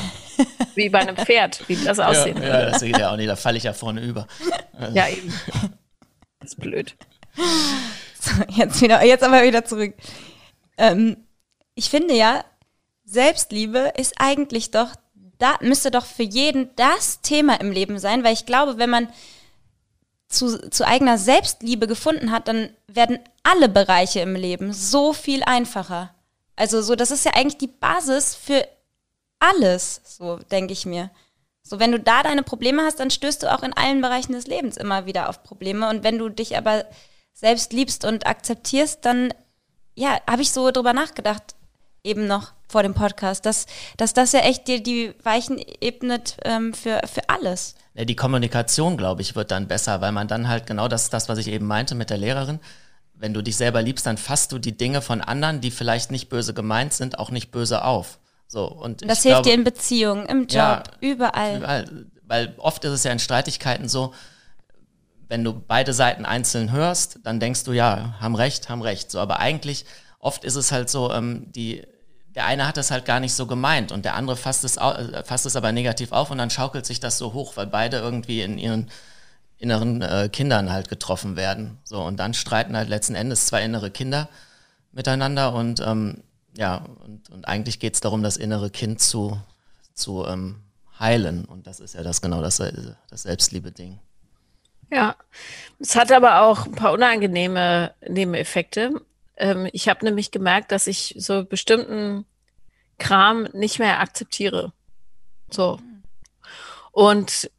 wie 0.76 0.88
bei 0.88 1.00
einem 1.00 1.16
Pferd, 1.16 1.68
wie 1.68 1.74
das 1.76 1.98
aussehen 1.98 2.36
ja, 2.36 2.42
würde. 2.42 2.58
Ja, 2.58 2.70
das 2.70 2.80
geht 2.80 2.98
ja 2.98 3.10
auch 3.10 3.16
nicht, 3.16 3.28
da 3.28 3.34
falle 3.34 3.58
ich 3.58 3.64
ja 3.64 3.72
vorne 3.72 4.02
über. 4.02 4.28
Ja, 4.94 5.08
eben. 5.08 5.34
Das 6.38 6.50
ist 6.50 6.60
blöd. 6.60 6.94
So, 8.20 8.30
jetzt, 8.50 8.80
wieder, 8.80 9.04
jetzt 9.04 9.24
aber 9.24 9.42
wieder 9.42 9.64
zurück. 9.64 9.94
Ähm, 10.76 11.16
ich 11.74 11.90
finde 11.90 12.14
ja, 12.14 12.44
Selbstliebe 13.04 13.94
ist 13.96 14.14
eigentlich 14.18 14.70
doch, 14.70 14.90
da 15.38 15.56
müsste 15.60 15.90
doch 15.90 16.04
für 16.04 16.22
jeden 16.22 16.74
das 16.76 17.20
Thema 17.20 17.60
im 17.60 17.70
Leben 17.70 17.98
sein, 17.98 18.24
weil 18.24 18.32
ich 18.32 18.46
glaube, 18.46 18.78
wenn 18.78 18.90
man 18.90 19.08
zu, 20.28 20.70
zu 20.70 20.86
eigener 20.86 21.16
Selbstliebe 21.16 21.86
gefunden 21.86 22.30
hat, 22.30 22.48
dann 22.48 22.70
werden 22.86 23.18
alle 23.42 23.68
Bereiche 23.68 24.20
im 24.20 24.34
Leben 24.34 24.72
so 24.72 25.12
viel 25.12 25.42
einfacher. 25.42 26.14
Also 26.56 26.82
so, 26.82 26.96
das 26.96 27.10
ist 27.10 27.24
ja 27.24 27.32
eigentlich 27.34 27.58
die 27.58 27.68
Basis 27.68 28.34
für 28.34 28.66
alles, 29.38 30.00
so 30.04 30.36
denke 30.50 30.72
ich 30.72 30.84
mir. 30.84 31.10
So, 31.62 31.78
wenn 31.78 31.92
du 31.92 32.00
da 32.00 32.22
deine 32.22 32.42
Probleme 32.42 32.82
hast, 32.82 32.98
dann 32.98 33.10
stößt 33.10 33.42
du 33.42 33.52
auch 33.52 33.62
in 33.62 33.74
allen 33.74 34.00
Bereichen 34.00 34.32
des 34.32 34.46
Lebens 34.46 34.76
immer 34.76 35.06
wieder 35.06 35.28
auf 35.28 35.42
Probleme. 35.42 35.88
Und 35.88 36.02
wenn 36.02 36.18
du 36.18 36.28
dich 36.28 36.56
aber 36.56 36.84
selbst 37.32 37.72
liebst 37.72 38.04
und 38.04 38.26
akzeptierst, 38.26 39.04
dann 39.04 39.32
ja, 39.94 40.18
habe 40.28 40.42
ich 40.42 40.50
so 40.50 40.70
drüber 40.70 40.92
nachgedacht, 40.92 41.54
eben 42.08 42.26
noch 42.26 42.52
vor 42.68 42.82
dem 42.82 42.94
Podcast, 42.94 43.46
dass, 43.46 43.66
dass 43.96 44.12
das 44.12 44.32
ja 44.32 44.40
echt 44.40 44.68
dir 44.68 44.82
die 44.82 45.14
Weichen 45.22 45.58
ebnet 45.80 46.36
ähm, 46.44 46.74
für, 46.74 47.00
für 47.06 47.28
alles. 47.28 47.74
Ja, 47.94 48.04
die 48.04 48.16
Kommunikation, 48.16 48.96
glaube 48.96 49.22
ich, 49.22 49.36
wird 49.36 49.50
dann 49.50 49.68
besser, 49.68 50.00
weil 50.00 50.12
man 50.12 50.28
dann 50.28 50.48
halt 50.48 50.66
genau 50.66 50.88
das, 50.88 51.10
das, 51.10 51.28
was 51.28 51.38
ich 51.38 51.48
eben 51.48 51.66
meinte 51.66 51.94
mit 51.94 52.10
der 52.10 52.18
Lehrerin, 52.18 52.60
wenn 53.14 53.34
du 53.34 53.42
dich 53.42 53.56
selber 53.56 53.82
liebst, 53.82 54.06
dann 54.06 54.16
fasst 54.16 54.52
du 54.52 54.58
die 54.58 54.76
Dinge 54.76 55.02
von 55.02 55.20
anderen, 55.20 55.60
die 55.60 55.70
vielleicht 55.70 56.10
nicht 56.10 56.28
böse 56.28 56.54
gemeint 56.54 56.92
sind, 56.92 57.18
auch 57.18 57.30
nicht 57.30 57.50
böse 57.50 57.84
auf. 57.84 58.18
So, 58.46 58.66
und 58.66 59.02
das 59.02 59.22
hilft 59.22 59.42
glaube, 59.42 59.48
dir 59.48 59.54
in 59.54 59.64
Beziehungen, 59.64 60.26
im 60.26 60.40
Job, 60.42 60.54
ja, 60.54 60.82
überall. 61.00 61.56
überall. 61.58 62.06
Weil 62.24 62.54
oft 62.58 62.84
ist 62.84 62.92
es 62.92 63.04
ja 63.04 63.12
in 63.12 63.18
Streitigkeiten 63.18 63.88
so, 63.88 64.14
wenn 65.28 65.44
du 65.44 65.52
beide 65.52 65.92
Seiten 65.92 66.24
einzeln 66.24 66.72
hörst, 66.72 67.20
dann 67.24 67.40
denkst 67.40 67.64
du, 67.64 67.72
ja, 67.72 68.14
haben 68.20 68.34
recht, 68.34 68.68
haben 68.68 68.82
recht. 68.82 69.10
So, 69.10 69.18
aber 69.18 69.40
eigentlich, 69.40 69.84
oft 70.18 70.44
ist 70.44 70.54
es 70.54 70.72
halt 70.72 70.88
so, 70.88 71.12
ähm, 71.12 71.52
die, 71.52 71.86
der 72.38 72.46
eine 72.46 72.68
hat 72.68 72.76
das 72.76 72.92
halt 72.92 73.04
gar 73.04 73.18
nicht 73.18 73.34
so 73.34 73.48
gemeint 73.48 73.90
und 73.90 74.04
der 74.04 74.14
andere 74.14 74.36
fasst 74.36 74.62
es, 74.62 74.76
äh, 74.76 75.24
fasst 75.24 75.44
es 75.44 75.56
aber 75.56 75.72
negativ 75.72 76.12
auf 76.12 76.30
und 76.30 76.38
dann 76.38 76.50
schaukelt 76.50 76.86
sich 76.86 77.00
das 77.00 77.18
so 77.18 77.32
hoch, 77.32 77.56
weil 77.56 77.66
beide 77.66 77.96
irgendwie 77.96 78.42
in 78.42 78.58
ihren 78.58 78.92
inneren 79.56 80.02
äh, 80.02 80.28
Kindern 80.32 80.70
halt 80.70 80.88
getroffen 80.88 81.34
werden. 81.34 81.78
So, 81.82 82.00
und 82.00 82.16
dann 82.18 82.34
streiten 82.34 82.76
halt 82.76 82.88
letzten 82.88 83.16
Endes 83.16 83.46
zwei 83.46 83.64
innere 83.64 83.90
Kinder 83.90 84.28
miteinander 84.92 85.52
und 85.52 85.80
ähm, 85.80 86.22
ja, 86.56 86.84
und, 87.04 87.28
und 87.30 87.48
eigentlich 87.48 87.80
geht 87.80 87.94
es 87.94 88.00
darum, 88.00 88.22
das 88.22 88.36
innere 88.36 88.70
Kind 88.70 89.00
zu, 89.00 89.40
zu 89.92 90.24
ähm, 90.24 90.62
heilen. 91.00 91.44
Und 91.44 91.66
das 91.66 91.80
ist 91.80 91.96
ja 91.96 92.04
das 92.04 92.22
genau 92.22 92.40
das, 92.40 92.58
das 92.58 93.22
Selbstliebe-Ding. 93.24 93.98
Ja, 94.92 95.16
es 95.80 95.96
hat 95.96 96.12
aber 96.12 96.42
auch 96.42 96.66
ein 96.66 96.72
paar 96.76 96.92
unangenehme 96.92 97.94
Nebeneffekte. 98.08 99.00
Ähm, 99.38 99.68
ich 99.72 99.88
habe 99.88 100.04
nämlich 100.04 100.30
gemerkt, 100.30 100.72
dass 100.72 100.86
ich 100.86 101.14
so 101.16 101.44
bestimmten 101.44 102.26
Kram 102.98 103.48
nicht 103.52 103.78
mehr 103.78 104.00
akzeptiere. 104.00 104.72
So. 105.50 105.78
Und 106.92 107.50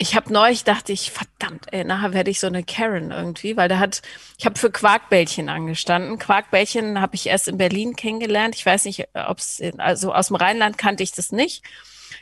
ich 0.00 0.14
habe 0.14 0.32
neulich 0.32 0.62
dachte 0.62 0.92
ich, 0.92 1.10
verdammt, 1.10 1.72
ey, 1.72 1.82
nachher 1.82 2.12
werde 2.12 2.30
ich 2.30 2.38
so 2.38 2.46
eine 2.46 2.62
Karen 2.62 3.10
irgendwie, 3.10 3.56
weil 3.56 3.68
da 3.68 3.80
hat, 3.80 4.00
ich 4.38 4.46
habe 4.46 4.56
für 4.56 4.70
Quarkbällchen 4.70 5.48
angestanden. 5.48 6.20
Quarkbällchen 6.20 7.00
habe 7.00 7.16
ich 7.16 7.26
erst 7.26 7.48
in 7.48 7.58
Berlin 7.58 7.96
kennengelernt. 7.96 8.54
Ich 8.54 8.64
weiß 8.64 8.84
nicht, 8.84 9.08
ob 9.14 9.38
es, 9.38 9.60
also 9.78 10.14
aus 10.14 10.28
dem 10.28 10.36
Rheinland 10.36 10.78
kannte 10.78 11.02
ich 11.02 11.10
das 11.10 11.32
nicht. 11.32 11.64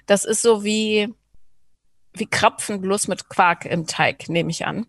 Das 0.06 0.24
ist 0.24 0.40
so 0.40 0.64
wie, 0.64 1.12
wie 2.14 2.26
Krapfen, 2.26 2.80
bloß 2.80 3.08
mit 3.08 3.28
Quark 3.28 3.66
im 3.66 3.86
Teig, 3.86 4.30
nehme 4.30 4.50
ich 4.50 4.64
an. 4.64 4.86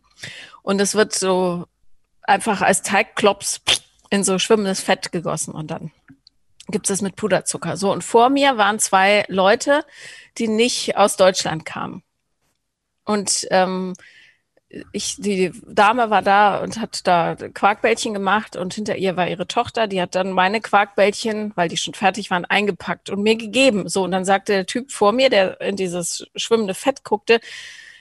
Und 0.61 0.79
es 0.79 0.95
wird 0.95 1.13
so 1.13 1.65
einfach 2.27 2.61
als 2.61 2.83
Teigklops 2.83 3.61
in 4.09 4.23
so 4.23 4.37
schwimmendes 4.37 4.81
Fett 4.81 5.11
gegossen 5.11 5.53
und 5.53 5.71
dann 5.71 5.91
gibt 6.69 6.89
es 6.89 7.01
mit 7.01 7.15
Puderzucker. 7.15 7.77
So, 7.77 7.91
und 7.91 8.03
vor 8.03 8.29
mir 8.29 8.57
waren 8.57 8.79
zwei 8.79 9.25
Leute, 9.29 9.85
die 10.37 10.47
nicht 10.47 10.97
aus 10.97 11.15
Deutschland 11.17 11.65
kamen. 11.65 12.03
Und 13.05 13.47
ähm, 13.51 13.93
ich, 14.91 15.15
die 15.17 15.53
Dame 15.65 16.09
war 16.09 16.21
da 16.21 16.59
und 16.59 16.79
hat 16.79 17.07
da 17.07 17.35
Quarkbällchen 17.35 18.13
gemacht 18.13 18.57
und 18.57 18.73
hinter 18.73 18.97
ihr 18.97 19.15
war 19.15 19.29
ihre 19.29 19.47
Tochter, 19.47 19.87
die 19.87 20.01
hat 20.01 20.13
dann 20.15 20.33
meine 20.33 20.59
Quarkbällchen, 20.59 21.53
weil 21.55 21.69
die 21.69 21.77
schon 21.77 21.93
fertig 21.93 22.29
waren, 22.31 22.43
eingepackt 22.43 23.09
und 23.09 23.23
mir 23.23 23.37
gegeben. 23.37 23.87
So, 23.87 24.03
und 24.03 24.11
dann 24.11 24.25
sagte 24.25 24.51
der 24.51 24.65
Typ 24.65 24.91
vor 24.91 25.13
mir, 25.13 25.29
der 25.29 25.61
in 25.61 25.77
dieses 25.77 26.27
schwimmende 26.35 26.73
Fett 26.73 27.05
guckte, 27.05 27.39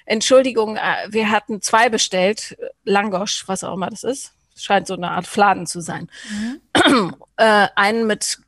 Entschuldigung, 0.06 0.76
äh, 0.76 1.08
wir 1.08 1.30
hatten 1.30 1.60
zwei 1.60 1.88
bestellt, 1.88 2.56
Langosch, 2.84 3.46
was 3.46 3.64
auch 3.64 3.74
immer 3.74 3.90
das 3.90 4.04
ist. 4.04 4.32
Scheint 4.56 4.86
so 4.86 4.94
eine 4.94 5.10
Art 5.10 5.26
Fladen 5.26 5.66
zu 5.66 5.80
sein. 5.80 6.08
Mhm. 6.30 7.16
äh, 7.36 7.68
einen 7.74 8.06
mit 8.06 8.38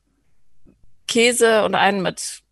Käse 1.06 1.64
und 1.64 1.74
einen 1.74 2.00
mit, 2.00 2.42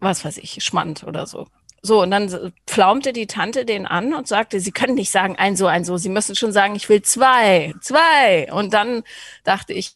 was 0.00 0.24
weiß 0.24 0.38
ich, 0.38 0.62
Schmand 0.62 1.04
oder 1.04 1.26
so. 1.26 1.46
So, 1.82 2.02
und 2.02 2.10
dann 2.10 2.52
pflaumte 2.66 3.12
die 3.12 3.28
Tante 3.28 3.64
den 3.64 3.86
an 3.86 4.12
und 4.12 4.26
sagte, 4.26 4.58
sie 4.58 4.72
können 4.72 4.96
nicht 4.96 5.12
sagen 5.12 5.36
ein 5.36 5.56
so, 5.56 5.68
ein 5.68 5.84
so, 5.84 5.96
sie 5.96 6.08
müssen 6.08 6.34
schon 6.34 6.50
sagen, 6.50 6.74
ich 6.74 6.88
will 6.88 7.00
zwei, 7.02 7.74
zwei. 7.80 8.52
Und 8.52 8.74
dann 8.74 9.04
dachte 9.44 9.72
ich, 9.72 9.94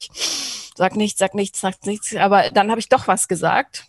sag 0.77 0.95
nichts, 0.95 1.19
sag 1.19 1.35
nichts, 1.35 1.61
sag 1.61 1.85
nichts. 1.87 2.15
Aber 2.15 2.51
dann 2.51 2.71
habe 2.71 2.79
ich 2.79 2.89
doch 2.89 3.09
was 3.09 3.27
gesagt. 3.27 3.87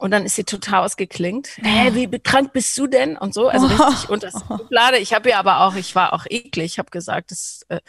Und 0.00 0.12
dann 0.12 0.24
ist 0.24 0.34
sie 0.34 0.44
total 0.44 0.86
ausgeklingt. 0.86 1.58
Hä, 1.62 1.90
wie 1.92 2.08
krank 2.18 2.54
bist 2.54 2.76
du 2.78 2.86
denn? 2.86 3.18
Und 3.18 3.34
so, 3.34 3.48
also 3.48 3.66
richtig 3.66 4.08
unter 4.08 4.30
das 4.30 4.42
Schublade. 4.46 4.96
Ich 4.96 5.12
habe 5.12 5.28
ihr 5.28 5.38
aber 5.38 5.60
auch, 5.60 5.74
ich 5.74 5.94
war 5.94 6.14
auch 6.14 6.24
eklig. 6.26 6.72
Ich 6.72 6.78
habe 6.78 6.90
gesagt, 6.90 7.32
das 7.32 7.66
äh, 7.68 7.80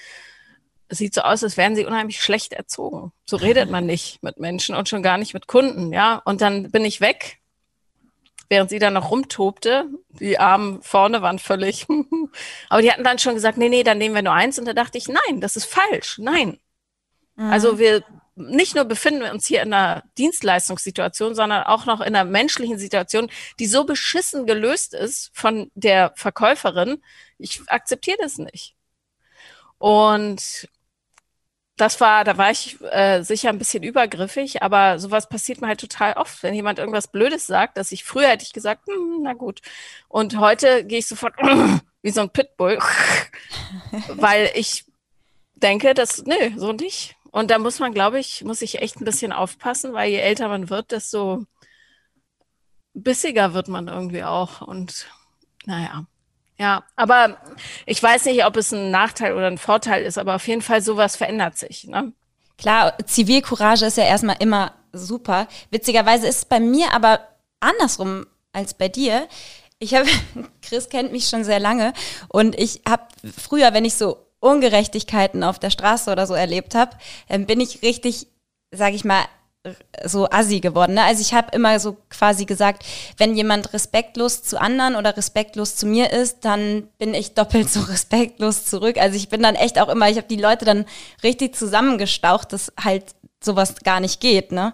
sieht 0.90 1.14
so 1.14 1.22
aus, 1.22 1.42
als 1.42 1.56
wären 1.56 1.74
sie 1.74 1.86
unheimlich 1.86 2.20
schlecht 2.20 2.52
erzogen. 2.52 3.14
So 3.26 3.38
redet 3.38 3.70
man 3.70 3.86
nicht 3.86 4.22
mit 4.24 4.42
Menschen 4.42 4.76
und 4.76 4.90
schon 4.90 5.04
gar 5.04 5.18
nicht 5.18 5.34
mit 5.34 5.48
Kunden, 5.48 5.94
ja. 5.94 6.22
Und 6.26 6.42
dann 6.42 6.70
bin 6.70 6.84
ich 6.84 7.00
weg, 7.00 7.38
während 8.50 8.70
sie 8.70 8.80
dann 8.80 8.96
noch 8.96 9.10
rumtobte. 9.10 9.86
Die 10.10 10.38
Armen 10.38 10.82
vorne 10.82 11.22
waren 11.22 11.40
völlig. 11.40 11.88
aber 12.70 12.82
die 12.82 12.92
hatten 12.92 13.06
dann 13.06 13.20
schon 13.20 13.36
gesagt, 13.36 13.58
nee, 13.58 13.70
nee, 13.70 13.84
dann 13.84 14.00
nehmen 14.00 14.16
wir 14.16 14.22
nur 14.22 14.34
eins. 14.34 14.60
Und 14.60 14.66
da 14.66 14.74
dachte 14.74 14.98
ich, 14.98 15.08
nein, 15.08 15.40
das 15.40 15.56
ist 15.56 15.66
falsch. 15.66 16.18
Nein. 16.18 16.60
Mhm. 17.42 17.52
Also 17.52 17.80
wir 17.80 18.04
nicht 18.36 18.76
nur 18.76 18.86
befinden 18.86 19.22
wir 19.22 19.32
uns 19.32 19.46
hier 19.46 19.62
in 19.62 19.74
einer 19.74 20.04
Dienstleistungssituation, 20.18 21.36
sondern 21.36 21.64
auch 21.64 21.86
noch 21.86 22.00
in 22.00 22.16
einer 22.16 22.30
menschlichen 22.30 22.78
Situation, 22.78 23.30
die 23.60 23.66
so 23.66 23.84
beschissen 23.84 24.46
gelöst 24.46 24.94
ist 24.94 25.32
von 25.34 25.70
der 25.76 26.14
Verkäuferin. 26.16 27.04
Ich 27.38 27.62
akzeptiere 27.68 28.18
das 28.22 28.38
nicht. 28.38 28.76
Und 29.78 30.70
das 31.78 32.00
war, 32.00 32.24
da 32.24 32.38
war 32.38 32.52
ich 32.52 32.80
äh, 32.82 33.24
sicher 33.24 33.50
ein 33.50 33.58
bisschen 33.58 33.84
übergriffig, 33.84 34.62
aber 34.62 35.00
sowas 35.00 35.28
passiert 35.28 35.62
mir 35.62 35.68
halt 35.68 35.82
total 35.82 36.14
oft, 36.14 36.44
wenn 36.44 36.54
jemand 36.54 36.80
irgendwas 36.80 37.08
Blödes 37.08 37.48
sagt, 37.48 37.78
dass 37.78 37.92
ich 37.92 38.04
früher 38.04 38.28
hätte 38.30 38.46
ich 38.46 38.54
gesagt, 38.54 38.88
hm, 38.88 39.22
na 39.24 39.34
gut. 39.34 39.62
Und 40.08 40.38
heute 40.38 40.86
gehe 40.86 41.00
ich 41.00 41.08
sofort 41.08 41.34
wie 42.02 42.12
so 42.12 42.22
ein 42.22 42.30
Pitbull, 42.30 42.78
weil 44.10 44.52
ich 44.54 44.86
denke, 45.56 45.94
dass, 45.94 46.24
nö, 46.24 46.52
so 46.56 46.72
nicht. 46.72 47.16
Und 47.32 47.50
da 47.50 47.58
muss 47.58 47.80
man, 47.80 47.94
glaube 47.94 48.20
ich, 48.20 48.44
muss 48.44 48.62
ich 48.62 48.82
echt 48.82 49.00
ein 49.00 49.06
bisschen 49.06 49.32
aufpassen, 49.32 49.94
weil 49.94 50.12
je 50.12 50.18
älter 50.18 50.50
man 50.50 50.70
wird, 50.70 50.92
desto 50.92 51.46
bissiger 52.94 53.54
wird 53.54 53.70
man 53.70 53.88
irgendwie 53.88 54.24
auch. 54.24 54.62
Und 54.62 55.08
naja. 55.66 56.06
Ja, 56.58 56.84
aber 56.96 57.38
ich 57.86 58.04
weiß 58.04 58.26
nicht, 58.26 58.46
ob 58.46 58.56
es 58.58 58.72
ein 58.72 58.92
Nachteil 58.92 59.34
oder 59.34 59.48
ein 59.48 59.58
Vorteil 59.58 60.04
ist, 60.04 60.18
aber 60.18 60.36
auf 60.36 60.48
jeden 60.48 60.62
Fall 60.62 60.82
sowas 60.82 61.16
verändert 61.16 61.58
sich. 61.58 61.86
Ne? 61.86 62.14
Klar, 62.58 62.96
Zivilcourage 63.06 63.86
ist 63.86 63.98
ja 63.98 64.04
erstmal 64.04 64.36
immer 64.40 64.74
super. 64.94 65.48
Witzigerweise 65.72 66.28
ist 66.28 66.38
es 66.38 66.46
bei 66.46 66.60
mir 66.60 66.94
aber 66.94 67.22
andersrum 67.60 68.28
als 68.54 68.76
bei 68.76 68.90
dir. 68.90 69.28
Ich 69.80 69.96
habe, 69.96 70.08
Chris 70.62 70.90
kennt 70.90 71.12
mich 71.12 71.30
schon 71.30 71.44
sehr 71.44 71.60
lange 71.60 71.94
und 72.28 72.56
ich 72.60 72.82
habe 72.88 73.08
früher, 73.36 73.74
wenn 73.74 73.86
ich 73.86 73.96
so 73.96 74.28
Ungerechtigkeiten 74.42 75.44
auf 75.44 75.60
der 75.60 75.70
Straße 75.70 76.12
oder 76.12 76.28
so 76.28 76.34
erlebt 76.34 76.76
habe, 76.76 76.98
dann 77.30 77.46
bin 77.46 77.62
ich 77.62 77.82
richtig, 77.82 78.28
sag 78.72 78.94
ich 78.94 79.06
mal, 79.06 79.24
so 80.04 80.28
assi 80.30 80.60
geworden. 80.60 80.96
Ne? 80.96 81.04
Also 81.04 81.22
ich 81.22 81.34
habe 81.34 81.56
immer 81.56 81.80
so 81.80 81.96
quasi 82.10 82.46
gesagt, 82.46 82.84
wenn 83.18 83.36
jemand 83.36 83.74
respektlos 83.74 84.42
zu 84.42 84.60
anderen 84.60 84.96
oder 84.96 85.16
respektlos 85.16 85.76
zu 85.76 85.86
mir 85.86 86.12
ist, 86.12 86.46
dann 86.46 86.88
bin 86.98 87.14
ich 87.14 87.36
doppelt 87.36 87.70
so 87.70 87.80
respektlos 87.92 88.66
zurück. 88.66 88.98
Also 88.98 89.16
ich 89.16 89.30
bin 89.30 89.44
dann 89.44 89.56
echt 89.56 89.80
auch 89.80 89.90
immer, 89.90 90.10
ich 90.10 90.18
habe 90.18 90.28
die 90.28 90.42
Leute 90.42 90.66
dann 90.66 90.86
richtig 91.24 91.56
zusammengestaucht, 91.56 92.54
dass 92.54 92.74
halt 92.84 93.16
sowas 93.44 93.76
gar 93.84 94.00
nicht 94.00 94.20
geht. 94.20 94.52
Ne? 94.52 94.74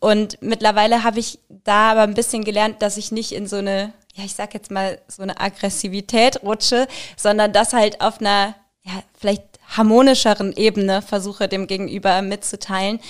Und 0.00 0.40
mittlerweile 0.40 1.02
habe 1.02 1.18
ich 1.18 1.40
da 1.48 1.92
aber 1.92 2.02
ein 2.02 2.14
bisschen 2.14 2.44
gelernt, 2.44 2.80
dass 2.80 2.96
ich 2.96 3.10
nicht 3.10 3.32
in 3.32 3.48
so 3.48 3.56
eine, 3.56 3.92
ja 4.14 4.24
ich 4.24 4.34
sag 4.34 4.54
jetzt 4.54 4.70
mal 4.70 5.00
so 5.08 5.22
eine 5.22 5.40
Aggressivität 5.40 6.42
rutsche, 6.44 6.86
sondern 7.16 7.52
das 7.52 7.72
halt 7.72 8.00
auf 8.00 8.20
einer 8.20 8.54
ja, 8.88 9.02
vielleicht 9.18 9.42
harmonischeren 9.76 10.52
Ebene 10.56 11.02
versuche, 11.02 11.48
dem 11.48 11.66
Gegenüber 11.66 12.22
mitzuteilen, 12.22 13.00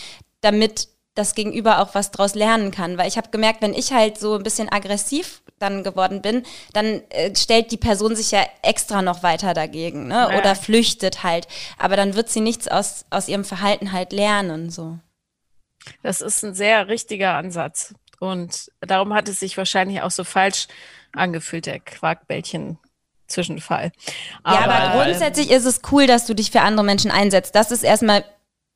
damit 0.41 0.89
das 1.14 1.35
Gegenüber 1.35 1.81
auch 1.81 1.95
was 1.95 2.11
draus 2.11 2.35
lernen 2.35 2.70
kann. 2.70 2.99
Weil 2.99 3.09
ich 3.09 3.16
habe 3.16 3.31
gemerkt, 3.31 3.62
wenn 3.62 3.74
ich 3.74 3.93
halt 3.93 4.18
so 4.18 4.37
ein 4.37 4.43
bisschen 4.43 4.68
aggressiv 4.68 5.43
dann 5.59 5.83
geworden 5.83 6.22
bin, 6.22 6.45
dann 6.72 7.03
äh, 7.11 7.35
stellt 7.35 7.72
die 7.72 7.76
Person 7.76 8.14
sich 8.14 8.31
ja 8.31 8.47
extra 8.62 9.03
noch 9.03 9.22
weiter 9.24 9.55
dagegen 9.55 10.07
ne? 10.07 10.29
Oder 10.39 10.55
flüchtet 10.55 11.24
halt. 11.24 11.49
Aber 11.76 11.97
dann 11.97 12.14
wird 12.14 12.29
sie 12.29 12.41
nichts 12.41 12.68
aus, 12.68 13.05
aus 13.11 13.29
ihrem 13.29 13.45
Verhalten 13.45 13.93
halt 13.93 14.12
lernen. 14.12 14.70
So. 14.70 14.99
Das 16.03 16.20
ist 16.20 16.45
ein 16.45 16.55
sehr 16.55 16.87
richtiger 16.87 17.35
Ansatz. 17.35 17.95
Und 18.20 18.70
darum 18.81 19.14
hat 19.14 19.29
es 19.29 19.41
sich 19.41 19.57
wahrscheinlich 19.57 20.03
auch 20.03 20.11
so 20.11 20.24
falsch 20.24 20.68
angefühlt, 21.12 21.66
der 21.66 21.81
Quarkbällchen 21.81 22.79
Zwischenfall. 23.29 23.93
Aber 24.43 24.61
ja, 24.61 24.70
aber 24.70 25.05
grundsätzlich 25.05 25.51
ist 25.51 25.64
es 25.64 25.81
cool, 25.93 26.07
dass 26.07 26.26
du 26.26 26.35
dich 26.35 26.51
für 26.51 26.62
andere 26.62 26.85
Menschen 26.85 27.11
einsetzt. 27.11 27.55
Das 27.55 27.70
ist 27.70 27.85
erstmal, 27.85 28.24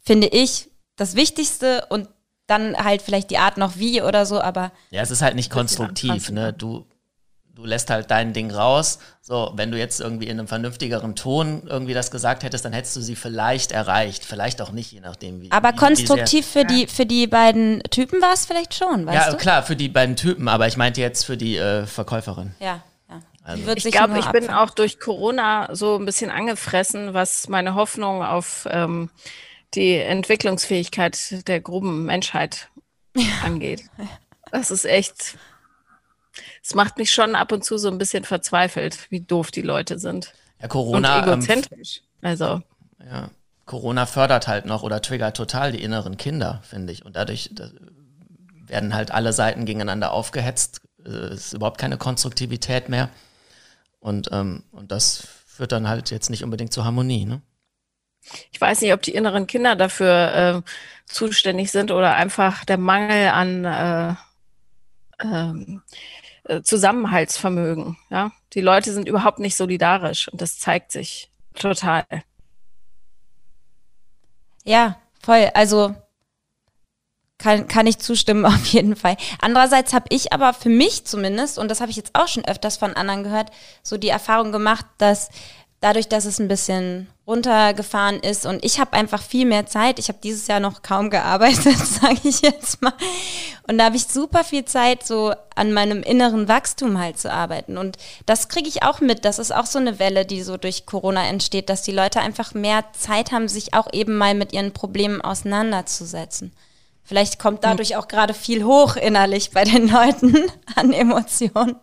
finde 0.02 0.28
ich, 0.28 0.70
das 0.96 1.16
Wichtigste 1.16 1.86
und 1.88 2.08
dann 2.46 2.76
halt 2.76 3.02
vielleicht 3.02 3.30
die 3.30 3.38
Art 3.38 3.56
noch 3.56 3.76
wie 3.76 4.02
oder 4.02 4.26
so, 4.26 4.40
aber. 4.40 4.72
Ja, 4.90 5.02
es 5.02 5.10
ist 5.10 5.22
halt 5.22 5.34
nicht 5.34 5.50
konstruktiv, 5.50 6.30
ne? 6.30 6.52
Du, 6.52 6.86
du 7.54 7.64
lässt 7.64 7.88
halt 7.90 8.10
dein 8.10 8.32
Ding 8.32 8.50
raus. 8.50 8.98
So, 9.20 9.52
wenn 9.54 9.70
du 9.70 9.78
jetzt 9.78 10.00
irgendwie 10.00 10.26
in 10.26 10.38
einem 10.38 10.48
vernünftigeren 10.48 11.14
Ton 11.14 11.62
irgendwie 11.66 11.94
das 11.94 12.10
gesagt 12.10 12.42
hättest, 12.42 12.64
dann 12.64 12.72
hättest 12.72 12.96
du 12.96 13.00
sie 13.00 13.16
vielleicht 13.16 13.72
erreicht. 13.72 14.24
Vielleicht 14.24 14.60
auch 14.60 14.72
nicht, 14.72 14.92
je 14.92 15.00
nachdem, 15.00 15.40
wie. 15.40 15.50
Aber 15.50 15.72
wie, 15.72 15.76
konstruktiv 15.76 16.46
wie 16.46 16.58
für, 16.60 16.64
die, 16.64 16.86
für 16.86 17.06
die 17.06 17.26
beiden 17.26 17.82
Typen 17.84 18.20
war 18.20 18.34
es 18.34 18.44
vielleicht 18.44 18.74
schon, 18.74 19.06
weißt 19.06 19.16
ja, 19.16 19.26
du? 19.26 19.32
Ja, 19.32 19.38
klar, 19.38 19.62
für 19.62 19.76
die 19.76 19.88
beiden 19.88 20.16
Typen, 20.16 20.48
aber 20.48 20.66
ich 20.66 20.76
meinte 20.76 21.00
jetzt 21.00 21.24
für 21.24 21.36
die 21.36 21.56
äh, 21.56 21.86
Verkäuferin. 21.86 22.54
Ja. 22.58 22.82
Also 23.44 23.72
ich 23.72 23.84
glaube, 23.90 24.18
ich 24.18 24.30
bin 24.30 24.50
auch 24.50 24.70
durch 24.70 25.00
Corona 25.00 25.74
so 25.74 25.96
ein 25.96 26.04
bisschen 26.04 26.30
angefressen, 26.30 27.12
was 27.12 27.48
meine 27.48 27.74
Hoffnung 27.74 28.22
auf 28.22 28.68
ähm, 28.70 29.10
die 29.74 29.96
Entwicklungsfähigkeit 29.96 31.48
der 31.48 31.60
groben 31.60 32.04
Menschheit 32.04 32.68
ja. 33.16 33.24
angeht. 33.44 33.84
Das 34.50 34.70
ist 34.70 34.84
echt, 34.84 35.36
es 36.62 36.74
macht 36.74 36.98
mich 36.98 37.10
schon 37.10 37.34
ab 37.34 37.52
und 37.52 37.64
zu 37.64 37.78
so 37.78 37.88
ein 37.88 37.98
bisschen 37.98 38.24
verzweifelt, 38.24 39.10
wie 39.10 39.20
doof 39.20 39.50
die 39.50 39.62
Leute 39.62 39.98
sind. 39.98 40.32
Ja, 40.60 40.68
Corona. 40.68 41.18
Und 41.18 41.28
egozentrisch. 41.28 42.02
Ähm, 42.22 42.28
also. 42.28 42.62
Ja, 43.04 43.30
Corona 43.64 44.06
fördert 44.06 44.46
halt 44.46 44.66
noch 44.66 44.82
oder 44.82 45.02
triggert 45.02 45.36
total 45.36 45.72
die 45.72 45.82
inneren 45.82 46.16
Kinder, 46.16 46.60
finde 46.62 46.92
ich. 46.92 47.04
Und 47.04 47.16
dadurch 47.16 47.50
werden 48.66 48.94
halt 48.94 49.10
alle 49.10 49.32
Seiten 49.32 49.64
gegeneinander 49.64 50.12
aufgehetzt. 50.12 50.82
Es 51.04 51.46
ist 51.46 51.52
überhaupt 51.54 51.78
keine 51.78 51.96
Konstruktivität 51.96 52.88
mehr. 52.88 53.08
Und, 54.02 54.30
ähm, 54.32 54.64
und 54.72 54.90
das 54.90 55.28
führt 55.46 55.70
dann 55.70 55.88
halt 55.88 56.10
jetzt 56.10 56.28
nicht 56.28 56.42
unbedingt 56.42 56.72
zur 56.72 56.84
Harmonie. 56.84 57.24
Ne? 57.24 57.40
Ich 58.50 58.60
weiß 58.60 58.80
nicht, 58.80 58.92
ob 58.92 59.00
die 59.02 59.14
inneren 59.14 59.46
Kinder 59.46 59.76
dafür 59.76 60.34
äh, 60.34 60.62
zuständig 61.06 61.70
sind 61.70 61.92
oder 61.92 62.16
einfach 62.16 62.64
der 62.64 62.78
Mangel 62.78 63.28
an 63.28 63.64
äh, 63.64 64.14
ähm, 65.24 65.82
äh, 66.44 66.62
Zusammenhaltsvermögen. 66.62 67.96
Ja? 68.10 68.32
Die 68.54 68.60
Leute 68.60 68.92
sind 68.92 69.06
überhaupt 69.08 69.38
nicht 69.38 69.56
solidarisch 69.56 70.28
und 70.28 70.40
das 70.40 70.58
zeigt 70.58 70.90
sich 70.90 71.30
total. 71.54 72.04
Ja, 74.64 74.98
voll. 75.20 75.48
Also 75.54 75.94
kann, 77.42 77.68
kann 77.68 77.86
ich 77.86 77.98
zustimmen, 77.98 78.46
auf 78.46 78.66
jeden 78.66 78.96
Fall. 78.96 79.16
Andererseits 79.40 79.92
habe 79.92 80.06
ich 80.08 80.32
aber 80.32 80.54
für 80.54 80.68
mich 80.68 81.04
zumindest, 81.04 81.58
und 81.58 81.70
das 81.70 81.80
habe 81.80 81.90
ich 81.90 81.96
jetzt 81.96 82.14
auch 82.14 82.28
schon 82.28 82.44
öfters 82.44 82.76
von 82.76 82.94
anderen 82.94 83.24
gehört, 83.24 83.50
so 83.82 83.96
die 83.96 84.08
Erfahrung 84.08 84.52
gemacht, 84.52 84.86
dass 84.98 85.28
dadurch, 85.80 86.08
dass 86.08 86.24
es 86.24 86.38
ein 86.38 86.48
bisschen 86.48 87.08
runtergefahren 87.26 88.20
ist 88.20 88.46
und 88.46 88.64
ich 88.64 88.80
habe 88.80 88.94
einfach 88.94 89.22
viel 89.22 89.46
mehr 89.46 89.66
Zeit. 89.66 89.98
Ich 89.98 90.08
habe 90.08 90.18
dieses 90.22 90.46
Jahr 90.46 90.60
noch 90.60 90.82
kaum 90.82 91.10
gearbeitet, 91.10 91.76
sage 92.00 92.20
ich 92.24 92.40
jetzt 92.40 92.80
mal. 92.82 92.92
Und 93.68 93.78
da 93.78 93.84
habe 93.84 93.96
ich 93.96 94.06
super 94.06 94.44
viel 94.44 94.64
Zeit, 94.64 95.06
so 95.06 95.32
an 95.54 95.72
meinem 95.72 96.02
inneren 96.02 96.48
Wachstum 96.48 96.98
halt 96.98 97.18
zu 97.18 97.32
arbeiten. 97.32 97.78
Und 97.78 97.96
das 98.26 98.48
kriege 98.48 98.68
ich 98.68 98.82
auch 98.82 99.00
mit. 99.00 99.24
Das 99.24 99.38
ist 99.38 99.54
auch 99.54 99.66
so 99.66 99.78
eine 99.78 99.98
Welle, 99.98 100.24
die 100.24 100.42
so 100.42 100.56
durch 100.56 100.86
Corona 100.86 101.26
entsteht, 101.26 101.68
dass 101.68 101.82
die 101.82 101.92
Leute 101.92 102.20
einfach 102.20 102.54
mehr 102.54 102.84
Zeit 102.92 103.32
haben, 103.32 103.48
sich 103.48 103.74
auch 103.74 103.88
eben 103.92 104.16
mal 104.16 104.34
mit 104.34 104.52
ihren 104.52 104.72
Problemen 104.72 105.20
auseinanderzusetzen. 105.20 106.52
Vielleicht 107.12 107.38
kommt 107.38 107.62
dadurch 107.62 107.96
auch 107.96 108.08
gerade 108.08 108.32
viel 108.32 108.64
hoch 108.64 108.96
innerlich 108.96 109.50
bei 109.50 109.64
den 109.64 109.86
Leuten 109.86 110.34
an 110.76 110.94
Emotionen. 110.94 111.76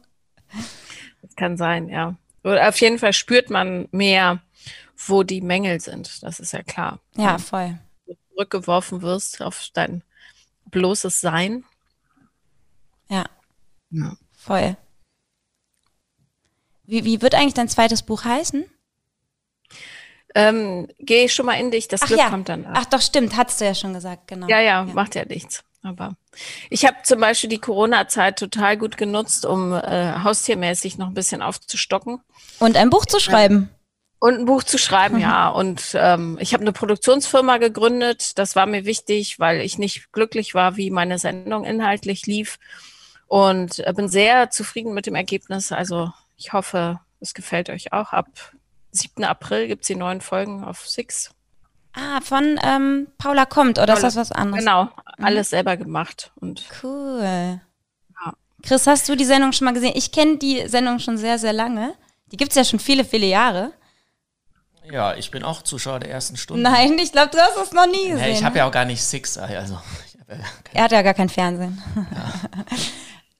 Das 1.21 1.35
kann 1.35 1.55
sein, 1.55 1.87
ja. 1.87 2.15
Oder 2.43 2.67
auf 2.67 2.81
jeden 2.81 2.97
Fall 2.97 3.13
spürt 3.13 3.51
man 3.51 3.87
mehr, 3.91 4.41
wo 4.97 5.21
die 5.21 5.41
Mängel 5.41 5.81
sind. 5.81 6.23
Das 6.23 6.39
ist 6.39 6.51
ja 6.51 6.63
klar. 6.63 6.97
Ja, 7.15 7.37
voll. 7.37 7.77
Wenn 8.07 8.15
du 8.15 8.33
zurückgeworfen 8.33 9.03
wirst 9.03 9.43
auf 9.43 9.67
dein 9.71 10.01
bloßes 10.71 11.21
Sein. 11.21 11.63
Ja. 13.07 13.25
ja. 13.91 14.17
Voll. 14.35 14.77
Wie, 16.85 17.05
wie 17.05 17.21
wird 17.21 17.35
eigentlich 17.35 17.53
dein 17.53 17.69
zweites 17.69 18.01
Buch 18.01 18.23
heißen? 18.23 18.65
Ähm, 20.35 20.87
geh 20.99 21.27
schon 21.27 21.45
mal 21.45 21.53
in 21.53 21.71
dich, 21.71 21.87
das 21.87 22.01
Ach 22.03 22.07
Glück 22.07 22.19
ja. 22.19 22.29
kommt 22.29 22.49
dann. 22.49 22.67
Ach 22.71 22.85
doch, 22.85 23.01
stimmt, 23.01 23.35
hattest 23.35 23.61
du 23.61 23.65
ja 23.65 23.73
schon 23.73 23.93
gesagt, 23.93 24.27
genau. 24.27 24.47
Ja, 24.47 24.59
ja, 24.59 24.85
ja. 24.85 24.93
macht 24.93 25.15
ja 25.15 25.25
nichts. 25.25 25.63
Aber 25.81 26.15
ich 26.69 26.85
habe 26.85 26.97
zum 27.03 27.21
Beispiel 27.21 27.49
die 27.49 27.59
Corona-Zeit 27.59 28.37
total 28.37 28.77
gut 28.77 28.97
genutzt, 28.97 29.45
um 29.45 29.73
äh, 29.73 30.13
haustiermäßig 30.23 30.97
noch 30.97 31.07
ein 31.07 31.13
bisschen 31.13 31.41
aufzustocken. 31.41 32.21
Und 32.59 32.75
ein 32.75 32.89
Buch 32.89 33.05
zu 33.05 33.19
schreiben. 33.19 33.69
Und 34.19 34.39
ein 34.39 34.45
Buch 34.45 34.63
zu 34.63 34.77
schreiben, 34.77 35.15
mhm. 35.15 35.21
ja. 35.29 35.49
Und 35.49 35.91
ähm, 35.93 36.37
ich 36.41 36.53
habe 36.53 36.61
eine 36.61 36.73
Produktionsfirma 36.73 37.57
gegründet. 37.57 38.37
Das 38.37 38.55
war 38.55 38.65
mir 38.65 38.85
wichtig, 38.85 39.39
weil 39.39 39.61
ich 39.61 39.77
nicht 39.77 40.11
glücklich 40.11 40.53
war, 40.53 40.75
wie 40.75 40.91
meine 40.91 41.17
Sendung 41.17 41.63
inhaltlich 41.63 42.25
lief. 42.25 42.59
Und 43.27 43.79
äh, 43.79 43.93
bin 43.95 44.09
sehr 44.09 44.49
zufrieden 44.49 44.93
mit 44.93 45.05
dem 45.05 45.15
Ergebnis. 45.15 45.71
Also 45.71 46.11
ich 46.35 46.51
hoffe, 46.51 46.99
es 47.21 47.33
gefällt 47.33 47.69
euch 47.69 47.93
auch. 47.93 48.11
Ab 48.11 48.27
7. 48.91 49.23
April 49.23 49.67
gibt 49.67 49.83
es 49.83 49.87
die 49.87 49.95
neuen 49.95 50.21
Folgen 50.21 50.63
auf 50.63 50.87
Six. 50.87 51.31
Ah, 51.93 52.21
von 52.21 52.59
ähm, 52.63 53.07
Paula 53.17 53.45
kommt, 53.45 53.77
oder 53.77 53.93
Paula, 53.93 53.95
ist 53.95 54.03
das 54.03 54.15
was 54.15 54.31
anderes? 54.31 54.63
Genau, 54.63 54.85
mhm. 54.85 55.25
alles 55.25 55.49
selber 55.49 55.77
gemacht. 55.77 56.31
Und 56.35 56.63
cool. 56.83 57.21
Ja. 57.23 58.33
Chris, 58.61 58.87
hast 58.87 59.07
du 59.09 59.15
die 59.15 59.25
Sendung 59.25 59.53
schon 59.53 59.65
mal 59.65 59.73
gesehen? 59.73 59.93
Ich 59.95 60.11
kenne 60.11 60.37
die 60.37 60.67
Sendung 60.67 60.99
schon 60.99 61.17
sehr, 61.17 61.39
sehr 61.39 61.53
lange. 61.53 61.93
Die 62.31 62.37
gibt 62.37 62.51
es 62.51 62.55
ja 62.55 62.63
schon 62.63 62.79
viele, 62.79 63.05
viele 63.05 63.25
Jahre. 63.25 63.71
Ja, 64.91 65.15
ich 65.15 65.31
bin 65.31 65.43
auch 65.43 65.61
Zuschauer 65.61 65.99
der 65.99 66.11
ersten 66.11 66.35
Stunde. 66.35 66.63
Nein, 66.63 66.97
ich 66.99 67.11
glaube, 67.11 67.29
du 67.31 67.37
hast 67.37 67.57
es 67.57 67.71
noch 67.71 67.85
nie 67.85 68.09
gesehen. 68.09 68.19
Ja, 68.19 68.27
ich 68.27 68.43
habe 68.43 68.57
ja 68.57 68.67
auch 68.67 68.71
gar 68.71 68.85
nicht 68.85 69.03
Six, 69.03 69.37
also. 69.37 69.73
Ja 69.73 69.81
er 70.73 70.83
hat 70.83 70.91
ja 70.91 71.01
gar 71.01 71.13
kein 71.13 71.29
Fernsehen. 71.29 71.81
Ja. 71.95 72.33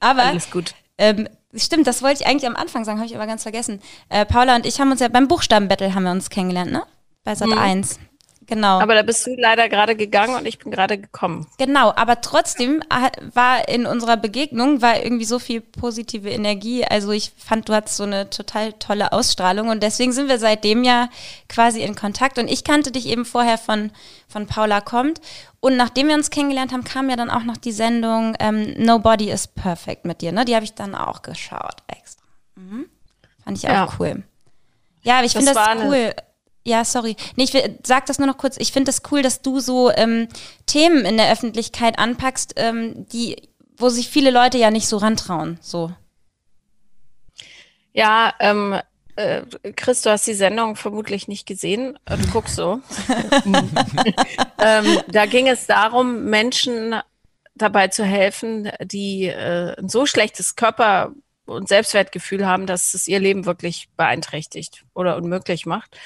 Aber 0.00 0.22
Alles 0.22 0.50
gut. 0.50 0.74
Ähm, 1.00 1.28
stimmt, 1.54 1.86
das 1.86 2.02
wollte 2.02 2.22
ich 2.22 2.26
eigentlich 2.28 2.46
am 2.46 2.56
Anfang 2.56 2.84
sagen, 2.84 2.98
habe 2.98 3.06
ich 3.06 3.16
aber 3.16 3.26
ganz 3.26 3.42
vergessen. 3.42 3.80
Äh, 4.10 4.26
Paula 4.26 4.54
und 4.54 4.66
ich 4.66 4.78
haben 4.78 4.90
uns 4.90 5.00
ja 5.00 5.08
beim 5.08 5.28
Buchstabenbattle 5.28 5.94
haben 5.94 6.04
wir 6.04 6.12
uns 6.12 6.28
kennengelernt, 6.28 6.70
ne? 6.70 6.84
Bei 7.24 7.34
Sat 7.34 7.50
1. 7.50 7.98
Mhm. 7.98 8.09
Genau. 8.50 8.80
Aber 8.80 8.96
da 8.96 9.02
bist 9.02 9.24
du 9.24 9.36
leider 9.38 9.68
gerade 9.68 9.94
gegangen 9.94 10.34
und 10.34 10.44
ich 10.44 10.58
bin 10.58 10.72
gerade 10.72 10.98
gekommen. 10.98 11.46
Genau, 11.56 11.92
aber 11.94 12.20
trotzdem 12.20 12.82
war 13.32 13.68
in 13.68 13.86
unserer 13.86 14.16
Begegnung 14.16 14.82
war 14.82 15.00
irgendwie 15.00 15.24
so 15.24 15.38
viel 15.38 15.60
positive 15.60 16.28
Energie. 16.28 16.84
Also 16.84 17.12
ich 17.12 17.30
fand, 17.36 17.68
du 17.68 17.74
hattest 17.74 17.96
so 17.96 18.02
eine 18.02 18.28
total 18.28 18.72
tolle 18.72 19.12
Ausstrahlung 19.12 19.68
und 19.68 19.84
deswegen 19.84 20.10
sind 20.10 20.28
wir 20.28 20.40
seitdem 20.40 20.82
ja 20.82 21.10
quasi 21.48 21.82
in 21.82 21.94
Kontakt. 21.94 22.40
Und 22.40 22.48
ich 22.48 22.64
kannte 22.64 22.90
dich 22.90 23.06
eben 23.06 23.24
vorher 23.24 23.56
von, 23.56 23.92
von 24.26 24.48
Paula 24.48 24.80
Kommt. 24.80 25.20
Und 25.60 25.76
nachdem 25.76 26.08
wir 26.08 26.16
uns 26.16 26.30
kennengelernt 26.30 26.72
haben, 26.72 26.82
kam 26.82 27.08
ja 27.08 27.14
dann 27.14 27.30
auch 27.30 27.44
noch 27.44 27.56
die 27.56 27.70
Sendung 27.70 28.34
ähm, 28.40 28.74
Nobody 28.78 29.30
is 29.30 29.46
Perfect 29.46 30.04
mit 30.04 30.22
dir. 30.22 30.32
Ne? 30.32 30.44
Die 30.44 30.56
habe 30.56 30.64
ich 30.64 30.74
dann 30.74 30.96
auch 30.96 31.22
geschaut 31.22 31.76
extra. 31.86 32.24
Mhm. 32.56 32.86
Fand 33.44 33.58
ich 33.58 33.68
auch 33.68 33.72
ja. 33.72 33.88
cool. 34.00 34.24
Ja, 35.02 35.18
aber 35.18 35.26
ich 35.26 35.32
finde 35.32 35.54
das, 35.54 35.68
find 35.68 35.82
das 35.82 35.88
cool. 35.88 36.14
Ja, 36.64 36.84
sorry. 36.84 37.16
Nee, 37.36 37.44
ich 37.44 37.54
will, 37.54 37.78
sag 37.84 38.06
das 38.06 38.18
nur 38.18 38.28
noch 38.28 38.36
kurz. 38.36 38.56
Ich 38.58 38.72
finde 38.72 38.90
es 38.90 39.00
das 39.00 39.12
cool, 39.12 39.22
dass 39.22 39.40
du 39.40 39.60
so 39.60 39.90
ähm, 39.90 40.28
Themen 40.66 41.04
in 41.04 41.16
der 41.16 41.32
Öffentlichkeit 41.32 41.98
anpackst, 41.98 42.54
ähm, 42.56 43.06
die, 43.08 43.48
wo 43.76 43.88
sich 43.88 44.08
viele 44.08 44.30
Leute 44.30 44.58
ja 44.58 44.70
nicht 44.70 44.86
so 44.86 44.98
rantrauen. 44.98 45.58
So. 45.62 45.92
Ja, 47.92 48.34
ähm, 48.40 48.78
äh, 49.16 49.42
Chris, 49.74 50.02
du 50.02 50.10
hast 50.10 50.26
die 50.26 50.34
Sendung 50.34 50.76
vermutlich 50.76 51.28
nicht 51.28 51.46
gesehen. 51.46 51.98
Du 52.04 52.30
guckst 52.30 52.56
so. 52.56 52.80
ähm, 54.58 55.00
da 55.08 55.26
ging 55.26 55.48
es 55.48 55.66
darum, 55.66 56.24
Menschen 56.26 56.94
dabei 57.54 57.88
zu 57.88 58.04
helfen, 58.04 58.70
die 58.82 59.26
äh, 59.26 59.76
ein 59.78 59.88
so 59.88 60.04
schlechtes 60.04 60.56
Körper- 60.56 61.12
und 61.46 61.68
Selbstwertgefühl 61.68 62.46
haben, 62.46 62.66
dass 62.66 62.94
es 62.94 63.08
ihr 63.08 63.18
Leben 63.18 63.44
wirklich 63.44 63.88
beeinträchtigt 63.96 64.84
oder 64.94 65.16
unmöglich 65.16 65.66
macht 65.66 65.96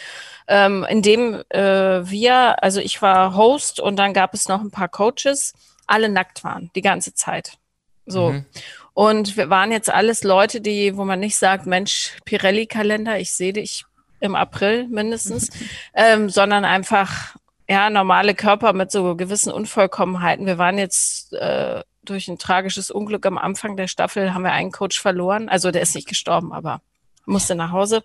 ähm, 0.47 0.85
in 0.89 1.03
dem 1.03 1.43
äh, 1.51 2.09
wir, 2.09 2.63
also 2.63 2.81
ich 2.81 3.01
war 3.03 3.37
Host 3.37 3.81
und 3.81 3.97
dann 3.97 4.13
gab 4.13 4.35
es 4.35 4.49
noch 4.49 4.61
ein 4.61 4.71
paar 4.71 4.89
Coaches, 4.89 5.55
alle 5.87 6.09
nackt 6.09 6.45
waren, 6.45 6.71
die 6.75 6.83
ganze 6.83 7.15
Zeit. 7.15 7.59
So. 8.07 8.31
Mhm. 8.31 8.45
Und 8.93 9.37
wir 9.37 9.51
waren 9.51 9.73
jetzt 9.73 9.91
alles 9.91 10.23
Leute, 10.23 10.61
die, 10.61 10.97
wo 10.97 11.05
man 11.05 11.21
nicht 11.21 11.37
sagt, 11.37 11.67
Mensch, 11.67 12.17
Pirelli-Kalender, 12.25 13.19
ich 13.19 13.33
sehe 13.33 13.53
dich 13.53 13.85
im 14.21 14.35
April 14.35 14.87
mindestens, 14.89 15.51
ähm, 15.95 16.31
sondern 16.31 16.65
einfach, 16.65 17.37
ja, 17.69 17.91
normale 17.91 18.35
Körper 18.35 18.73
mit 18.73 18.91
so 18.91 19.17
gewissen 19.17 19.53
Unvollkommenheiten. 19.53 20.47
Wir 20.47 20.59
waren 20.59 20.79
jetzt 20.79 21.33
äh, 21.33 21.83
durch 22.05 22.29
ein 22.29 22.39
tragisches 22.39 22.91
Unglück 22.91 23.25
am 23.27 23.39
Anfang 23.39 23.77
der 23.77 23.89
Staffel, 23.89 24.35
haben 24.35 24.45
wir 24.45 24.53
einen 24.53 24.71
Coach 24.71 25.01
verloren. 25.01 25.49
Also 25.49 25.71
der 25.71 25.83
ist 25.83 25.95
nicht 25.95 26.09
gestorben, 26.09 26.53
aber 26.53 26.83
musste 27.27 27.55
nach 27.55 27.73
Hause. 27.73 28.05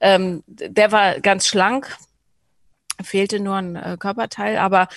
Ähm, 0.00 0.42
der 0.46 0.92
war 0.92 1.20
ganz 1.20 1.46
schlank, 1.46 1.96
fehlte 3.02 3.40
nur 3.40 3.56
ein 3.56 3.76
äh, 3.76 3.96
Körperteil, 3.98 4.58
aber 4.58 4.88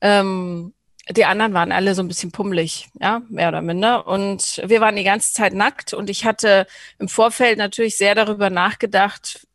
ähm, 0.00 0.72
die 1.08 1.24
anderen 1.24 1.54
waren 1.54 1.72
alle 1.72 1.94
so 1.94 2.02
ein 2.02 2.08
bisschen 2.08 2.30
pummelig, 2.30 2.88
ja, 3.00 3.22
mehr 3.28 3.48
oder 3.48 3.62
minder. 3.62 4.06
Und 4.06 4.62
wir 4.64 4.80
waren 4.80 4.96
die 4.96 5.04
ganze 5.04 5.32
Zeit 5.32 5.54
nackt 5.54 5.92
und 5.92 6.08
ich 6.10 6.24
hatte 6.24 6.66
im 6.98 7.08
Vorfeld 7.08 7.58
natürlich 7.58 7.96
sehr 7.96 8.14
darüber 8.14 8.50
nachgedacht, 8.50 9.46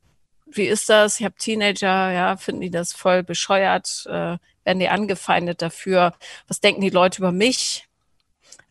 wie 0.47 0.65
ist 0.65 0.89
das? 0.89 1.19
Ich 1.19 1.25
habe 1.25 1.35
Teenager, 1.35 2.11
ja, 2.11 2.37
finden 2.37 2.61
die 2.61 2.69
das 2.69 2.93
voll 2.93 3.23
bescheuert? 3.23 4.05
Äh, 4.07 4.37
werden 4.63 4.79
die 4.79 4.89
angefeindet 4.89 5.61
dafür? 5.61 6.13
Was 6.47 6.59
denken 6.61 6.81
die 6.81 6.89
Leute 6.89 7.19
über 7.19 7.31
mich? 7.31 7.87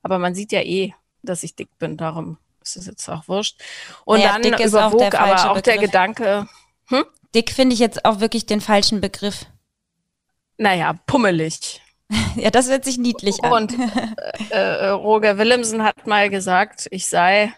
Aber 0.03 0.19
man 0.19 0.35
sieht 0.35 0.53
ja 0.53 0.61
eh, 0.63 0.93
dass 1.23 1.43
ich 1.43 1.55
dick 1.55 1.69
bin, 1.79 1.97
darum 1.97 2.39
ist 2.65 2.77
es 2.77 2.87
jetzt 2.87 3.09
auch 3.09 3.29
wurscht. 3.29 3.61
Und 4.05 4.21
ja, 4.21 4.39
dann 4.39 4.61
überwog 4.61 5.15
auch 5.15 5.21
aber 5.21 5.51
auch 5.51 5.55
Begriff. 5.55 5.63
der 5.63 5.79
Gedanke. 5.79 6.49
Hm? 6.87 7.05
Dick 7.35 7.53
finde 7.53 7.75
ich 7.75 7.81
jetzt 7.81 8.05
auch 8.05 8.21
wirklich 8.21 8.47
den 8.47 8.61
falschen 8.61 9.01
Begriff. 9.01 9.47
Naja, 10.57 10.95
pummelig. 11.07 11.81
ja, 12.37 12.51
das 12.51 12.69
hört 12.69 12.85
sich 12.85 12.99
niedlich 12.99 13.43
an. 13.45 13.53
Und 13.53 13.75
äh, 14.51 14.57
äh, 14.57 14.89
Roger 14.89 15.39
Willemsen 15.39 15.83
hat 15.83 16.07
mal 16.07 16.31
gesagt, 16.31 16.87
ich 16.91 17.07
sei, 17.07 17.53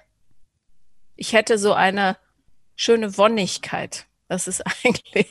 ich 1.15 1.33
hätte 1.33 1.59
so 1.59 1.73
eine 1.73 2.17
schöne 2.75 3.17
Wonnigkeit. 3.17 4.07
Das 4.29 4.49
ist 4.49 4.63
eigentlich 4.85 5.29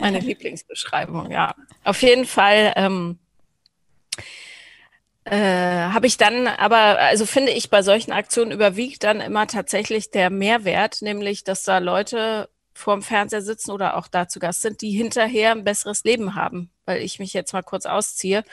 meine 0.00 0.20
Lieblingsbeschreibung, 0.20 1.30
ja. 1.30 1.54
Auf 1.84 2.02
jeden 2.02 2.26
Fall 2.26 2.72
ähm, 2.76 3.18
äh, 5.24 5.36
habe 5.36 6.06
ich 6.06 6.16
dann 6.16 6.46
aber, 6.46 6.98
also 6.98 7.26
finde 7.26 7.52
ich, 7.52 7.70
bei 7.70 7.82
solchen 7.82 8.12
Aktionen 8.12 8.52
überwiegt 8.52 9.04
dann 9.04 9.20
immer 9.20 9.46
tatsächlich 9.46 10.10
der 10.10 10.30
Mehrwert, 10.30 11.02
nämlich, 11.02 11.44
dass 11.44 11.62
da 11.62 11.78
Leute 11.78 12.48
vorm 12.72 13.02
Fernseher 13.02 13.42
sitzen 13.42 13.70
oder 13.70 13.96
auch 13.96 14.08
da 14.08 14.28
zu 14.28 14.38
Gast 14.38 14.62
sind, 14.62 14.80
die 14.80 14.90
hinterher 14.90 15.52
ein 15.52 15.64
besseres 15.64 16.04
Leben 16.04 16.34
haben, 16.34 16.70
weil 16.86 17.02
ich 17.02 17.18
mich 17.18 17.32
jetzt 17.34 17.52
mal 17.52 17.62
kurz 17.62 17.86
ausziehe. 17.86 18.44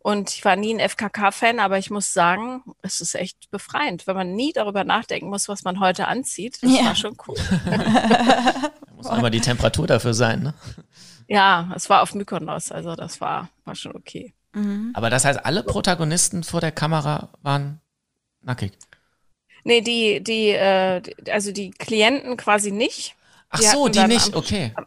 Und 0.00 0.30
ich 0.30 0.44
war 0.44 0.56
nie 0.56 0.74
ein 0.74 0.80
FKK-Fan, 0.80 1.60
aber 1.60 1.78
ich 1.78 1.88
muss 1.88 2.12
sagen, 2.12 2.64
es 2.82 3.00
ist 3.00 3.14
echt 3.14 3.52
befreiend, 3.52 4.08
wenn 4.08 4.16
man 4.16 4.34
nie 4.34 4.52
darüber 4.52 4.82
nachdenken 4.82 5.28
muss, 5.28 5.48
was 5.48 5.62
man 5.62 5.78
heute 5.78 6.08
anzieht. 6.08 6.60
Das 6.60 6.72
ja. 6.72 6.86
war 6.86 6.96
schon 6.96 7.16
cool. 7.28 7.36
da 7.64 8.72
muss 8.96 9.06
auch 9.06 9.18
immer 9.18 9.30
die 9.30 9.40
Temperatur 9.40 9.86
dafür 9.86 10.12
sein, 10.12 10.42
ne? 10.42 10.54
Ja, 11.28 11.70
es 11.76 11.88
war 11.88 12.02
auf 12.02 12.14
Mykonos, 12.14 12.72
also 12.72 12.96
das 12.96 13.20
war, 13.20 13.48
war 13.64 13.76
schon 13.76 13.94
okay. 13.94 14.34
Mhm. 14.52 14.92
Aber 14.94 15.10
das 15.10 15.24
heißt, 15.24 15.44
alle 15.44 15.62
Protagonisten 15.62 16.44
vor 16.44 16.60
der 16.60 16.72
Kamera 16.72 17.30
waren 17.42 17.80
nackig. 18.42 18.72
Nee, 19.64 19.80
die, 19.80 20.22
die, 20.22 20.48
äh, 20.48 21.02
also 21.30 21.52
die 21.52 21.70
Klienten 21.70 22.36
quasi 22.36 22.72
nicht. 22.72 23.14
Ach 23.50 23.60
die 23.60 23.66
so, 23.66 23.88
die 23.88 24.06
nicht, 24.06 24.34
am, 24.34 24.38
okay. 24.38 24.72
Am, 24.74 24.86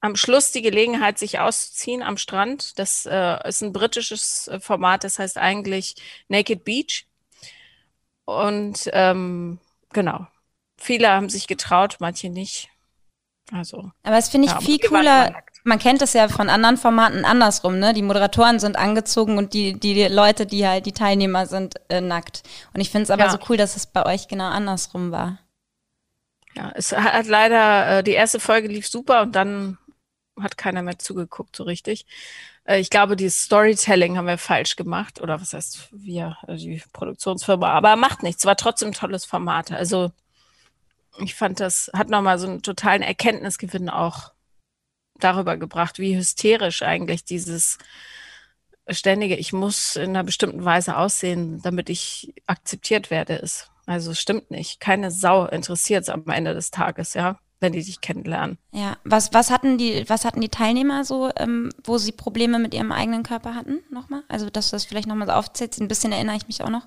am, 0.00 0.16
Schluss 0.16 0.52
die 0.52 0.62
Gelegenheit, 0.62 1.18
sich 1.18 1.38
auszuziehen 1.38 2.02
am 2.02 2.16
Strand. 2.16 2.78
Das 2.78 3.06
äh, 3.06 3.48
ist 3.48 3.62
ein 3.62 3.72
britisches 3.72 4.48
äh, 4.48 4.60
Format, 4.60 5.04
das 5.04 5.18
heißt 5.18 5.38
eigentlich 5.38 5.94
Naked 6.28 6.64
Beach. 6.64 7.06
Und 8.26 8.90
ähm, 8.92 9.58
genau, 9.92 10.26
viele 10.76 11.08
haben 11.08 11.30
sich 11.30 11.46
getraut, 11.46 11.96
manche 12.00 12.28
nicht. 12.28 12.68
Also, 13.52 13.90
Aber 14.02 14.16
das 14.16 14.28
finde 14.28 14.46
ich 14.46 14.52
ja, 14.52 14.60
viel 14.60 14.78
cooler 14.78 15.42
man 15.64 15.78
kennt 15.78 16.02
es 16.02 16.12
ja 16.12 16.28
von 16.28 16.48
anderen 16.48 16.76
Formaten 16.76 17.24
andersrum, 17.24 17.78
ne? 17.78 17.92
Die 17.92 18.02
Moderatoren 18.02 18.58
sind 18.58 18.76
angezogen 18.76 19.38
und 19.38 19.52
die, 19.52 19.78
die 19.78 20.04
Leute, 20.06 20.46
die 20.46 20.66
halt 20.66 20.86
die 20.86 20.92
Teilnehmer 20.92 21.46
sind, 21.46 21.74
äh, 21.88 22.00
nackt. 22.00 22.42
Und 22.72 22.80
ich 22.80 22.90
finde 22.90 23.04
es 23.04 23.10
aber 23.10 23.24
ja. 23.24 23.30
so 23.30 23.38
cool, 23.48 23.56
dass 23.56 23.76
es 23.76 23.86
bei 23.86 24.06
euch 24.06 24.28
genau 24.28 24.48
andersrum 24.48 25.10
war. 25.10 25.38
Ja, 26.54 26.72
es 26.74 26.92
hat 26.92 27.26
leider, 27.26 27.98
äh, 27.98 28.02
die 28.02 28.12
erste 28.12 28.40
Folge 28.40 28.68
lief 28.68 28.88
super 28.88 29.22
und 29.22 29.36
dann 29.36 29.78
hat 30.40 30.56
keiner 30.56 30.82
mehr 30.82 30.98
zugeguckt, 30.98 31.54
so 31.54 31.64
richtig. 31.64 32.06
Äh, 32.64 32.80
ich 32.80 32.90
glaube, 32.90 33.16
dieses 33.16 33.42
Storytelling 33.42 34.16
haben 34.16 34.26
wir 34.26 34.38
falsch 34.38 34.76
gemacht. 34.76 35.20
Oder 35.20 35.40
was 35.40 35.52
heißt 35.52 35.88
wir, 35.92 36.36
also 36.42 36.64
die 36.64 36.82
Produktionsfirma. 36.92 37.70
Aber 37.70 37.96
macht 37.96 38.22
nichts, 38.22 38.46
war 38.46 38.56
trotzdem 38.56 38.90
ein 38.90 38.94
tolles 38.94 39.24
Format. 39.24 39.72
Also 39.72 40.12
ich 41.18 41.34
fand, 41.34 41.60
das 41.60 41.90
hat 41.94 42.08
nochmal 42.08 42.38
so 42.38 42.46
einen 42.46 42.62
totalen 42.62 43.02
Erkenntnisgewinn 43.02 43.90
auch 43.90 44.32
darüber 45.20 45.56
gebracht, 45.56 45.98
wie 45.98 46.16
hysterisch 46.16 46.82
eigentlich 46.82 47.24
dieses 47.24 47.78
ständige, 48.88 49.36
ich 49.36 49.52
muss 49.52 49.96
in 49.96 50.10
einer 50.10 50.24
bestimmten 50.24 50.64
Weise 50.64 50.96
aussehen, 50.96 51.60
damit 51.62 51.90
ich 51.90 52.34
akzeptiert 52.46 53.10
werde, 53.10 53.34
ist. 53.34 53.70
Also 53.86 54.14
stimmt 54.14 54.50
nicht. 54.50 54.80
Keine 54.80 55.10
Sau 55.10 55.46
interessiert 55.46 56.02
es 56.02 56.08
am 56.08 56.24
Ende 56.28 56.54
des 56.54 56.70
Tages, 56.70 57.14
ja, 57.14 57.38
wenn 57.60 57.72
die 57.72 57.82
dich 57.82 58.00
kennenlernen. 58.00 58.58
Ja, 58.72 58.96
was, 59.04 59.32
was 59.32 59.50
hatten 59.50 59.78
die, 59.78 60.08
was 60.08 60.24
hatten 60.24 60.40
die 60.40 60.48
Teilnehmer 60.48 61.04
so, 61.04 61.30
ähm, 61.36 61.70
wo 61.84 61.98
sie 61.98 62.12
Probleme 62.12 62.58
mit 62.58 62.74
ihrem 62.74 62.92
eigenen 62.92 63.22
Körper 63.22 63.54
hatten, 63.54 63.80
nochmal? 63.90 64.22
Also, 64.28 64.50
dass 64.50 64.70
du 64.70 64.76
das 64.76 64.84
vielleicht 64.84 65.08
nochmal 65.08 65.26
so 65.26 65.34
aufzählst, 65.34 65.80
ein 65.80 65.88
bisschen 65.88 66.12
erinnere 66.12 66.36
ich 66.36 66.46
mich 66.46 66.62
auch 66.62 66.70
noch. 66.70 66.86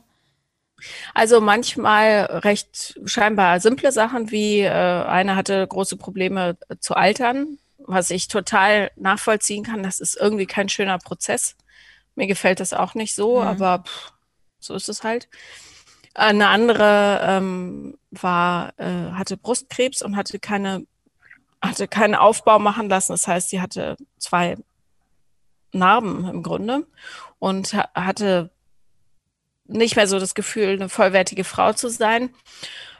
Also 1.13 1.39
manchmal 1.39 2.25
recht 2.43 2.99
scheinbar 3.05 3.59
simple 3.59 3.91
Sachen 3.91 4.31
wie 4.31 4.61
äh, 4.61 4.69
eine 4.69 5.35
hatte 5.35 5.65
große 5.65 5.97
Probleme 5.97 6.57
zu 6.79 6.95
altern, 6.95 7.57
was 7.85 8.09
ich 8.09 8.27
total 8.27 8.91
nachvollziehen 8.95 9.63
kann. 9.63 9.83
Das 9.83 9.99
ist 9.99 10.15
irgendwie 10.15 10.45
kein 10.45 10.69
schöner 10.69 10.97
Prozess. 10.99 11.55
Mir 12.15 12.27
gefällt 12.27 12.59
das 12.59 12.73
auch 12.73 12.93
nicht 12.93 13.15
so, 13.15 13.41
mhm. 13.41 13.47
aber 13.47 13.83
pff, 13.85 14.13
so 14.59 14.73
ist 14.75 14.89
es 14.89 15.03
halt. 15.03 15.27
Eine 16.13 16.47
andere 16.47 17.21
ähm, 17.23 17.97
war, 18.11 18.73
äh, 18.77 19.11
hatte 19.13 19.35
Brustkrebs 19.35 20.01
und 20.01 20.15
hatte 20.15 20.39
keine, 20.39 20.85
hatte 21.61 21.87
keinen 21.87 22.15
Aufbau 22.15 22.59
machen 22.59 22.87
lassen. 22.87 23.13
Das 23.13 23.27
heißt, 23.27 23.49
sie 23.49 23.61
hatte 23.61 23.97
zwei 24.19 24.57
Narben 25.71 26.27
im 26.29 26.43
Grunde 26.43 26.85
und 27.39 27.73
hatte 27.73 28.51
nicht 29.65 29.95
mehr 29.95 30.07
so 30.07 30.19
das 30.19 30.35
Gefühl, 30.35 30.73
eine 30.73 30.89
vollwertige 30.89 31.43
Frau 31.43 31.73
zu 31.73 31.89
sein. 31.89 32.29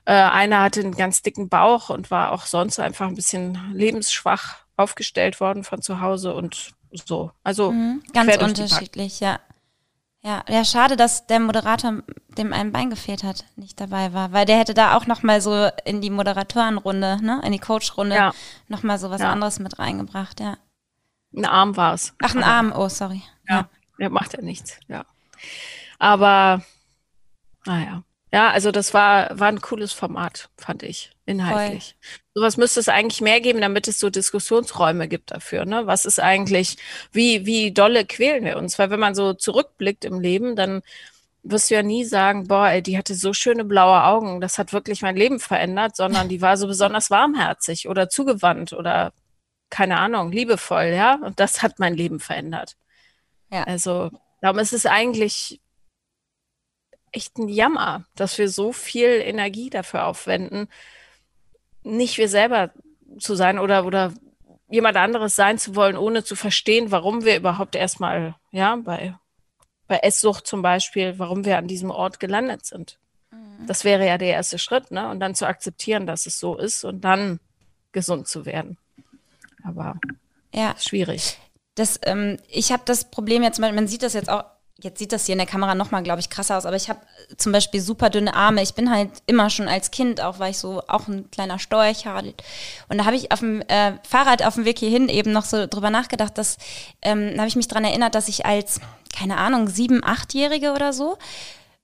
Äh, 0.05 0.13
einer 0.13 0.61
hatte 0.61 0.79
einen 0.79 0.95
ganz 0.95 1.21
dicken 1.21 1.49
Bauch 1.49 1.89
und 1.89 2.09
war 2.09 2.31
auch 2.31 2.45
sonst 2.45 2.79
einfach 2.79 3.07
ein 3.07 3.15
bisschen 3.15 3.59
lebensschwach 3.73 4.62
aufgestellt 4.78 5.39
worden 5.39 5.63
von 5.63 5.82
zu 5.82 6.01
Hause 6.01 6.34
und 6.34 6.74
so. 6.91 7.32
Also 7.43 7.71
mhm, 7.71 8.03
ganz 8.13 8.38
unterschiedlich, 8.38 9.19
ja. 9.19 9.39
Ja, 10.26 10.41
ja, 10.47 10.63
schade, 10.63 10.95
dass 10.95 11.28
der 11.28 11.41
Moderator, 11.41 12.01
dem 12.38 12.53
ein 12.53 12.71
Bein 12.71 12.89
gefehlt 12.89 13.24
hat, 13.24 13.43
nicht 13.57 13.82
dabei 13.82 14.13
war, 14.13 14.32
weil 14.32 14.45
der 14.45 14.57
hätte 14.57 14.74
da 14.74 14.95
auch 14.95 15.05
noch 15.05 15.21
mal 15.21 15.41
so 15.41 15.69
in 15.84 15.99
die 15.99 16.09
Moderatorenrunde, 16.09 17.19
ne, 17.21 17.41
in 17.43 17.51
die 17.51 17.59
Coachrunde 17.59 18.15
ja. 18.15 18.34
noch 18.69 18.84
mal 18.84 18.97
so 18.97 19.09
was 19.09 19.19
ja. 19.19 19.34
anderes 19.34 19.59
mit 19.59 19.80
reingebracht, 19.80 20.39
ja. 20.39 20.57
Ein 21.36 21.45
Arm 21.45 21.76
war 21.76 21.93
es. 21.93 22.13
Ach, 22.21 22.36
ein 22.36 22.43
Arm, 22.43 22.71
oh, 22.74 22.88
sorry. 22.88 23.21
Ja, 23.49 23.67
ja. 23.97 24.09
macht 24.09 24.34
ja 24.34 24.41
nichts, 24.41 24.80
ja. 24.88 25.05
Aber, 25.99 26.63
naja. 27.65 28.03
Ja, 28.32 28.49
also 28.49 28.71
das 28.71 28.93
war, 28.93 29.38
war 29.38 29.49
ein 29.49 29.59
cooles 29.59 29.91
Format, 29.91 30.49
fand 30.57 30.84
ich, 30.84 31.11
inhaltlich. 31.26 31.97
Voll. 31.99 32.22
Sowas 32.36 32.57
müsste 32.57 32.79
es 32.79 32.89
eigentlich 32.89 33.21
mehr 33.21 33.41
geben, 33.41 33.61
damit 33.61 33.88
es 33.88 33.99
so 33.99 34.09
Diskussionsräume 34.09 35.07
gibt 35.07 35.31
dafür. 35.31 35.65
Ne? 35.65 35.86
Was 35.86 36.05
ist 36.05 36.19
eigentlich, 36.19 36.77
wie, 37.11 37.45
wie 37.45 37.71
dolle 37.71 38.05
quälen 38.05 38.43
wir 38.43 38.57
uns? 38.57 38.79
Weil 38.79 38.89
wenn 38.89 38.99
man 38.99 39.13
so 39.13 39.34
zurückblickt 39.34 40.03
im 40.03 40.19
Leben, 40.19 40.55
dann 40.55 40.81
wirst 41.43 41.69
du 41.69 41.75
ja 41.75 41.84
nie 41.84 42.05
sagen, 42.05 42.47
boah, 42.47 42.69
ey, 42.69 42.81
die 42.81 42.97
hatte 42.97 43.15
so 43.15 43.34
schöne 43.34 43.65
blaue 43.65 44.03
Augen, 44.03 44.41
das 44.41 44.57
hat 44.57 44.73
wirklich 44.73 45.01
mein 45.01 45.15
Leben 45.15 45.39
verändert, 45.39 45.95
sondern 45.95 46.29
die 46.29 46.41
war 46.41 46.57
so 46.57 46.67
besonders 46.67 47.11
warmherzig 47.11 47.88
oder 47.88 48.09
zugewandt 48.09 48.73
oder 48.73 49.11
keine 49.69 49.99
Ahnung, 49.99 50.31
liebevoll, 50.31 50.93
ja. 50.95 51.15
Und 51.15 51.39
das 51.39 51.61
hat 51.61 51.79
mein 51.79 51.95
Leben 51.95 52.19
verändert. 52.19 52.77
Ja. 53.51 53.63
Also, 53.63 54.11
darum 54.41 54.59
ist 54.59 54.73
es 54.73 54.86
eigentlich 54.86 55.59
echt 57.11 57.38
ein 57.38 57.49
Jammer, 57.49 58.05
dass 58.15 58.38
wir 58.38 58.49
so 58.49 58.71
viel 58.73 59.07
Energie 59.07 59.69
dafür 59.69 60.05
aufwenden, 60.05 60.67
nicht 61.84 62.17
wir 62.17 62.29
selber 62.29 62.71
zu 63.19 63.36
sein 63.36 63.59
oder, 63.59 63.86
oder 63.86 64.13
jemand 64.69 64.97
anderes 64.97 65.36
sein 65.36 65.57
zu 65.57 65.75
wollen, 65.75 65.97
ohne 65.97 66.23
zu 66.23 66.36
verstehen, 66.36 66.91
warum 66.91 67.25
wir 67.25 67.38
überhaupt 67.38 67.75
erstmal, 67.75 68.36
ja, 68.51 68.75
bei, 68.75 69.15
bei 69.88 69.97
Esssucht 69.97 70.47
zum 70.47 70.61
Beispiel, 70.61 71.19
warum 71.19 71.45
wir 71.45 71.57
an 71.57 71.67
diesem 71.67 71.91
Ort 71.91 72.19
gelandet 72.19 72.65
sind. 72.65 72.97
Mhm. 73.31 73.67
Das 73.67 73.84
wäre 73.84 74.07
ja 74.07 74.17
der 74.17 74.29
erste 74.29 74.57
Schritt, 74.57 74.91
ne? 74.91 75.09
Und 75.09 75.19
dann 75.19 75.36
zu 75.36 75.45
akzeptieren, 75.45 76.07
dass 76.07 76.25
es 76.25 76.39
so 76.39 76.57
ist 76.57 76.84
und 76.84 77.01
dann 77.01 77.39
gesund 77.91 78.27
zu 78.27 78.45
werden. 78.45 78.77
Aber 79.63 79.99
ja. 80.53 80.75
schwierig. 80.79 81.38
Das, 81.75 81.99
ähm, 82.03 82.38
ich 82.47 82.71
habe 82.71 82.84
das 82.86 83.09
Problem 83.09 83.43
jetzt, 83.43 83.59
man 83.59 83.88
sieht 83.88 84.03
das 84.03 84.13
jetzt 84.13 84.29
auch 84.29 84.45
Jetzt 84.82 84.97
sieht 84.97 85.11
das 85.11 85.26
hier 85.26 85.34
in 85.34 85.39
der 85.39 85.47
Kamera 85.47 85.76
nochmal, 85.76 86.01
glaube 86.01 86.19
ich, 86.19 86.32
krasser 86.32 86.57
aus, 86.57 86.65
aber 86.65 86.76
ich 86.76 86.89
habe 86.89 86.99
zum 87.38 87.51
Beispiel 87.51 87.80
super 87.80 88.09
dünne 88.09 88.34
Arme. 88.34 88.63
Ich 88.63 88.74
bin 88.74 88.89
halt 88.89 89.11
immer 89.28 89.49
schon 89.49 89.67
als 89.67 89.91
Kind, 89.91 90.19
auch 90.19 90.39
weil 90.39 90.51
ich 90.51 90.57
so 90.57 90.82
auch 90.88 91.07
ein 91.07 91.30
kleiner 91.30 91.59
Storch 91.59 92.07
hatte. 92.07 92.34
Und 92.89 92.97
da 92.97 93.05
habe 93.05 93.15
ich 93.15 93.32
auf 93.32 93.39
dem 93.39 93.61
äh, 93.67 93.93
Fahrrad 94.07 94.43
auf 94.43 94.55
dem 94.55 94.65
Weg 94.65 94.80
hierhin 94.80 95.09
eben 95.09 95.32
noch 95.32 95.45
so 95.45 95.67
drüber 95.67 95.91
nachgedacht, 95.91 96.38
dass, 96.38 96.57
ähm, 97.03 97.32
da 97.34 97.39
habe 97.39 97.47
ich 97.47 97.55
mich 97.55 97.67
daran 97.67 97.86
erinnert, 97.86 98.15
dass 98.15 98.28
ich 98.28 98.45
als, 98.45 98.82
keine 99.15 99.38
Ahnung, 99.38 99.69
sieben, 99.69 100.03
achtjährige 100.03 100.74
oder 100.74 100.91
so, 100.91 101.17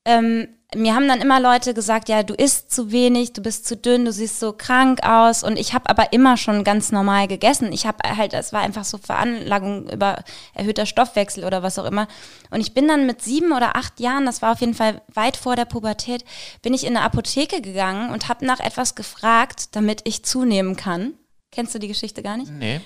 ähm, 0.09 0.47
mir 0.75 0.93
haben 0.93 1.07
dann 1.07 1.21
immer 1.21 1.39
Leute 1.39 1.73
gesagt, 1.73 2.09
ja, 2.09 2.21
du 2.21 2.35
isst 2.35 2.71
zu 2.71 2.91
wenig, 2.91 3.33
du 3.33 3.41
bist 3.41 3.67
zu 3.67 3.75
dünn, 3.75 4.05
du 4.05 4.11
siehst 4.11 4.39
so 4.39 4.53
krank 4.53 5.03
aus. 5.03 5.43
Und 5.43 5.57
ich 5.57 5.73
habe 5.73 5.89
aber 5.89 6.13
immer 6.13 6.37
schon 6.37 6.63
ganz 6.63 6.91
normal 6.91 7.27
gegessen. 7.27 7.73
Ich 7.73 7.87
habe 7.87 7.97
halt, 8.15 8.33
es 8.33 8.53
war 8.53 8.61
einfach 8.61 8.83
so 8.85 8.99
Veranlagung 8.99 9.89
über 9.89 10.23
erhöhter 10.53 10.85
Stoffwechsel 10.85 11.43
oder 11.43 11.63
was 11.63 11.79
auch 11.79 11.85
immer. 11.85 12.07
Und 12.51 12.61
ich 12.61 12.75
bin 12.75 12.87
dann 12.87 13.07
mit 13.07 13.21
sieben 13.21 13.51
oder 13.51 13.75
acht 13.75 13.99
Jahren, 13.99 14.27
das 14.27 14.43
war 14.43 14.51
auf 14.51 14.61
jeden 14.61 14.75
Fall 14.75 15.01
weit 15.11 15.37
vor 15.37 15.55
der 15.55 15.65
Pubertät, 15.65 16.23
bin 16.61 16.75
ich 16.75 16.85
in 16.85 16.95
eine 16.95 17.05
Apotheke 17.05 17.61
gegangen 17.61 18.11
und 18.11 18.29
habe 18.29 18.45
nach 18.45 18.59
etwas 18.59 18.93
gefragt, 18.93 19.75
damit 19.75 20.01
ich 20.03 20.23
zunehmen 20.23 20.75
kann. 20.75 21.13
Kennst 21.51 21.73
du 21.73 21.79
die 21.79 21.87
Geschichte 21.87 22.21
gar 22.21 22.37
nicht? 22.37 22.51
Nee. 22.51 22.79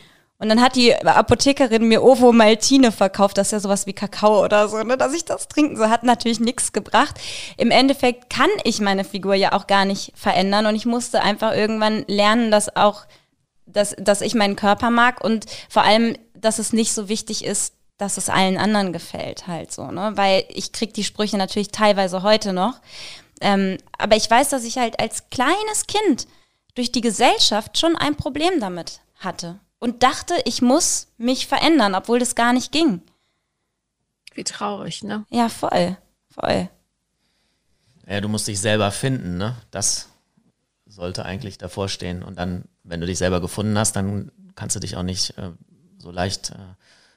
Und 0.44 0.50
dann 0.50 0.62
hat 0.62 0.76
die 0.76 0.94
Apothekerin 0.94 1.88
mir 1.88 2.04
Ovo 2.04 2.34
Maltine 2.34 2.92
verkauft, 2.92 3.38
das 3.38 3.48
ist 3.48 3.52
ja 3.54 3.60
sowas 3.62 3.86
wie 3.86 3.94
Kakao 3.94 4.44
oder 4.44 4.68
so, 4.68 4.84
ne, 4.84 4.98
dass 4.98 5.14
ich 5.14 5.24
das 5.24 5.48
trinken 5.48 5.78
so 5.78 5.90
hat 5.90 6.04
natürlich 6.04 6.42
nichts 6.42 6.74
gebracht. 6.74 7.18
Im 7.56 7.72
Endeffekt 7.72 8.30
kann 8.30 8.50
ich 8.66 8.82
meine 8.82 9.06
Figur 9.06 9.36
ja 9.36 9.54
auch 9.54 9.68
gar 9.68 9.86
nicht 9.86 10.12
verändern. 10.16 10.66
Und 10.66 10.76
ich 10.76 10.86
musste 10.86 11.22
einfach 11.22 11.56
irgendwann 11.56 12.04
lernen, 12.10 12.52
dass 12.52 12.76
auch 12.76 13.06
dass, 13.66 13.96
dass 13.98 14.20
ich 14.20 14.36
meinen 14.36 14.58
Körper 14.58 14.90
mag. 14.90 15.24
Und 15.24 15.46
vor 15.70 15.84
allem, 15.84 16.18
dass 16.36 16.60
es 16.60 16.74
nicht 16.74 16.92
so 16.92 17.08
wichtig 17.08 17.46
ist, 17.46 17.76
dass 17.98 18.18
es 18.18 18.28
allen 18.28 18.58
anderen 18.58 18.92
gefällt 18.92 19.48
halt 19.48 19.72
so, 19.72 19.92
ne, 19.92 20.12
weil 20.16 20.44
ich 20.50 20.74
krieg 20.74 20.94
die 20.94 21.06
Sprüche 21.06 21.38
natürlich 21.38 21.70
teilweise 21.70 22.22
heute 22.22 22.52
noch, 22.52 22.82
ähm, 23.40 23.78
aber 23.98 24.18
ich 24.18 24.30
weiß, 24.30 24.50
dass 24.50 24.66
ich 24.66 24.78
halt 24.78 25.00
als 25.00 25.30
kleines 25.30 25.88
Kind 25.88 26.28
durch 26.76 26.92
die 26.92 27.00
Gesellschaft 27.00 27.78
schon 27.78 27.96
ein 27.96 28.18
Problem 28.18 28.60
damit 28.60 29.00
hatte 29.20 29.62
und 29.84 30.02
dachte, 30.02 30.36
ich 30.46 30.62
muss 30.62 31.10
mich 31.18 31.46
verändern, 31.46 31.94
obwohl 31.94 32.18
das 32.18 32.36
gar 32.36 32.54
nicht 32.54 32.72
ging. 32.72 33.02
Wie 34.34 34.46
traurig, 34.46 35.04
ne? 35.04 35.26
Ja, 35.30 35.50
voll, 35.50 35.98
voll. 36.30 36.70
Ja, 38.08 38.22
du 38.22 38.30
musst 38.30 38.48
dich 38.48 38.62
selber 38.62 38.92
finden, 38.92 39.36
ne? 39.38 39.58
Das 39.72 40.08
sollte 40.86 41.26
eigentlich 41.26 41.58
davor 41.58 41.90
stehen. 41.90 42.24
Und 42.24 42.40
dann, 42.40 42.64
wenn 42.84 43.02
du 43.02 43.08
dich 43.08 43.18
selber 43.18 43.42
gefunden 43.42 43.78
hast, 43.78 43.98
dann 43.98 44.32
kannst 44.56 44.78
du 44.78 44.80
dich 44.80 44.96
auch 44.96 45.04
nicht 45.04 45.38
äh, 45.38 45.52
so 45.98 46.12
leicht 46.12 46.52
äh, 46.52 46.56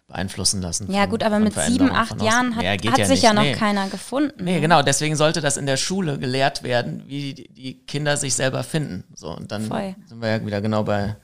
beeinflussen 0.09 0.61
lassen. 0.61 0.91
Ja, 0.91 1.07
gut, 1.07 1.23
aber 1.23 1.39
mit 1.39 1.55
sieben, 1.55 1.93
acht 1.93 2.21
Jahren 2.21 2.57
hat, 2.57 2.65
ja, 2.65 2.73
hat 2.73 2.99
ja 2.99 3.05
sich 3.05 3.09
nicht. 3.11 3.23
ja 3.23 3.33
noch 3.33 3.43
nee. 3.43 3.55
keiner 3.55 3.89
gefunden. 3.89 4.43
Nee, 4.43 4.57
ne? 4.57 4.61
genau, 4.61 4.83
deswegen 4.83 5.15
sollte 5.15 5.41
das 5.41 5.57
in 5.57 5.67
der 5.67 5.77
Schule 5.77 6.19
gelehrt 6.19 6.65
werden, 6.65 7.05
wie 7.07 7.33
die, 7.33 7.49
die 7.49 7.87
Kinder 7.87 8.17
sich 8.17 8.35
selber 8.35 8.65
finden. 8.65 9.05
So, 9.15 9.31
und 9.31 9.53
dann 9.53 9.67
Voll. 9.67 9.95
sind 10.07 10.21
wir 10.21 10.31
ja 10.31 10.45
wieder 10.45 10.61
genau 10.61 10.83
bei 10.83 11.15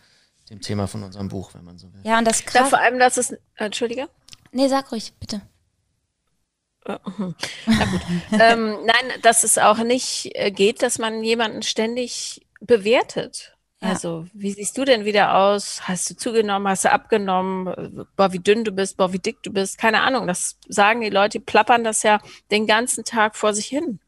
dem 0.53 0.61
Thema 0.61 0.87
von 0.87 1.03
unserem 1.03 1.29
Buch, 1.29 1.55
wenn 1.55 1.65
man 1.65 1.79
so 1.79 1.93
will. 1.93 2.01
Ja, 2.05 2.19
und 2.19 2.27
das 2.27 2.45
krass. 2.45 2.63
Ja, 2.63 2.65
vor 2.67 2.79
allem, 2.79 2.99
dass 2.99 3.17
es. 3.17 3.37
Entschuldige? 3.57 4.09
Nee, 4.53 4.69
sag 4.69 4.93
ruhig, 4.93 5.13
bitte. 5.19 5.41
Äh, 6.85 6.99
hm. 7.17 7.35
Na 7.67 7.85
gut. 7.87 8.01
ähm, 8.41 8.77
nein, 8.85 9.21
dass 9.23 9.45
es 9.45 9.59
auch 9.59 9.79
nicht 9.79 10.31
äh, 10.35 10.51
geht, 10.51 10.83
dass 10.83 10.99
man 10.99 11.25
jemanden 11.25 11.63
ständig 11.63 12.47
bewertet. 12.61 13.57
Ja. 13.81 13.89
Also, 13.89 14.27
wie 14.33 14.51
siehst 14.53 14.77
du 14.77 14.85
denn 14.85 15.05
wieder 15.05 15.37
aus? 15.37 15.89
Hast 15.89 16.09
du 16.11 16.17
zugenommen? 16.17 16.69
Hast 16.69 16.85
du 16.85 16.93
abgenommen? 16.93 18.07
Boah, 18.17 18.33
wie 18.33 18.39
dünn 18.39 18.63
du 18.65 18.73
bist, 18.73 18.97
boah, 18.97 19.13
wie 19.13 19.19
dick 19.19 19.43
du 19.43 19.53
bist. 19.53 19.79
Keine 19.79 20.03
Ahnung. 20.03 20.27
Das 20.27 20.57
sagen 20.69 21.01
die 21.01 21.11
Leute, 21.11 21.39
die 21.39 21.45
plappern 21.45 21.83
das 21.83 22.03
ja 22.03 22.21
den 22.51 22.67
ganzen 22.67 23.05
Tag 23.05 23.37
vor 23.37 23.55
sich 23.55 23.67
hin. 23.67 23.99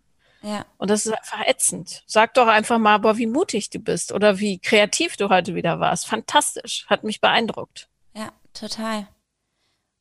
Ja. 0.45 0.67
Und 0.77 0.91
das 0.91 1.07
ist 1.07 1.13
einfach 1.13 1.47
ätzend. 1.47 2.03
Sag 2.07 2.35
doch 2.35 2.47
einfach 2.47 2.79
mal, 2.79 2.99
boah, 2.99 3.17
wie 3.17 3.27
mutig 3.27 3.71
du 3.71 3.79
bist 3.79 4.13
oder 4.13 4.39
wie 4.39 4.59
kreativ 4.59 5.17
du 5.17 5.31
heute 5.31 5.55
wieder 5.55 5.81
warst. 5.81 6.07
Fantastisch. 6.07 6.85
Hat 6.89 7.03
mich 7.03 7.23
beeindruckt. 7.23 7.89
Ja, 8.15 8.31
total. 8.53 9.09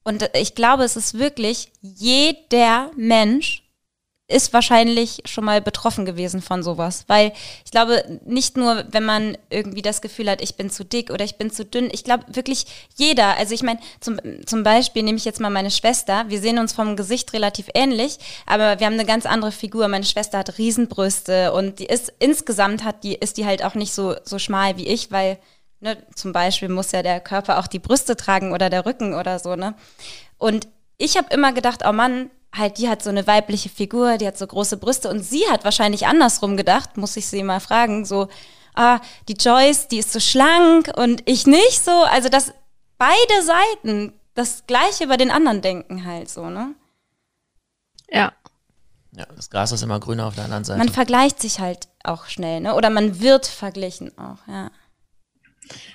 Und 0.04 0.30
ich 0.34 0.54
glaube, 0.54 0.84
es 0.84 0.98
ist 0.98 1.18
wirklich 1.18 1.72
jeder 1.82 2.92
Mensch 2.98 3.63
ist 4.28 4.54
wahrscheinlich 4.54 5.22
schon 5.26 5.44
mal 5.44 5.62
betroffen 5.62 6.06
gewesen 6.06 6.42
von 6.42 6.64
sowas. 6.64 7.04
Weil 7.08 7.34
ich 7.66 7.72
glaube, 7.72 8.20
nicht 8.26 8.56
nur, 8.56 8.86
wenn 8.90 9.04
man 9.04 9.38
irgendwie 9.50 9.82
das 9.82 10.02
Gefühl 10.02 10.30
hat, 10.30 10.42
ich 10.42 10.56
bin 10.56 10.70
zu 10.70 10.86
dick 10.86 11.12
oder 11.12 11.26
ich 11.26 11.36
bin 11.36 11.52
zu 11.52 11.66
dünn, 11.66 11.90
ich 11.92 12.04
glaube 12.04 12.24
wirklich 12.30 12.66
jeder, 12.96 13.38
also 13.38 13.54
ich 13.54 13.64
meine, 13.64 13.80
zum, 14.00 14.20
zum 14.46 14.64
Beispiel 14.64 15.04
nehme 15.04 15.18
ich 15.18 15.26
jetzt 15.26 15.42
mal 15.42 15.50
meine 15.50 15.72
Schwester, 15.72 16.26
wir 16.30 16.40
sehen 16.40 16.58
uns 16.58 16.74
vom 16.74 16.96
Gesicht 16.96 17.34
relativ 17.34 17.68
ähnlich, 17.74 18.18
aber 18.46 18.80
wir 18.80 18.88
haben 18.88 18.94
eine 18.94 19.06
ganz 19.06 19.26
andere 19.26 19.52
Figur. 19.52 19.88
Meine 19.90 20.06
Schwester 20.06 20.40
hat 20.40 20.58
Riesenbrüste 20.58 21.52
und 21.52 21.80
die 21.80 21.86
ist 21.86 22.14
insgesamt 22.20 22.84
hat 22.84 23.04
die, 23.04 23.16
ist 23.16 23.38
die 23.38 23.46
halt 23.46 23.64
auch 23.64 23.76
nicht 23.76 23.94
so, 23.94 24.16
so 24.24 24.40
schmal 24.40 24.78
wie 24.78 24.88
ich, 24.88 25.12
weil 25.12 25.38
Ne, 25.84 25.98
zum 26.16 26.32
Beispiel 26.32 26.70
muss 26.70 26.94
ja 26.94 27.04
der 27.04 27.20
Körper 27.20 27.60
auch 27.60 27.68
die 27.68 27.80
Brüste 27.80 28.16
tragen 28.16 28.54
oder 28.54 28.70
der 28.70 28.86
Rücken 28.86 29.14
oder 29.14 29.38
so, 29.38 29.58
ne? 29.58 29.76
Und 30.38 30.70
ich 30.98 31.18
habe 31.18 31.28
immer 31.34 31.52
gedacht, 31.52 31.82
oh 31.86 31.92
Mann, 31.92 32.32
halt, 32.54 32.78
die 32.78 32.88
hat 32.88 33.04
so 33.04 33.10
eine 33.10 33.26
weibliche 33.28 33.70
Figur, 33.70 34.18
die 34.18 34.28
hat 34.28 34.38
so 34.38 34.46
große 34.46 34.78
Brüste 34.78 35.10
und 35.10 35.22
sie 35.22 35.44
hat 35.50 35.64
wahrscheinlich 35.64 36.06
andersrum 36.08 36.56
gedacht, 36.56 36.98
muss 36.98 37.18
ich 37.18 37.28
sie 37.28 37.44
mal 37.44 37.60
fragen, 37.60 38.06
so, 38.06 38.28
ah, 38.76 39.00
die 39.28 39.34
Joyce, 39.34 39.88
die 39.88 39.98
ist 39.98 40.14
so 40.14 40.20
schlank 40.20 40.92
und 40.96 41.24
ich 41.26 41.48
nicht 41.48 41.84
so. 41.84 41.92
Also, 41.92 42.30
dass 42.30 42.54
beide 42.98 43.44
Seiten 43.44 44.14
das 44.36 44.66
Gleiche 44.68 45.04
über 45.06 45.18
den 45.18 45.32
anderen 45.32 45.62
denken 45.62 46.06
halt 46.06 46.30
so, 46.30 46.50
ne? 46.50 46.76
Ja. 48.10 48.34
Ja, 49.16 49.26
das 49.36 49.50
Gras 49.50 49.72
ist 49.72 49.84
immer 49.84 50.00
grüner 50.00 50.26
auf 50.26 50.36
der 50.36 50.46
anderen 50.46 50.64
Seite. 50.64 50.80
Man 50.80 50.90
vergleicht 50.90 51.40
sich 51.40 51.60
halt 51.60 51.88
auch 52.04 52.26
schnell, 52.26 52.62
ne? 52.62 52.76
Oder 52.76 52.90
man 52.90 53.20
wird 53.20 53.46
verglichen 53.46 54.18
auch, 54.18 54.40
ja. 54.48 54.72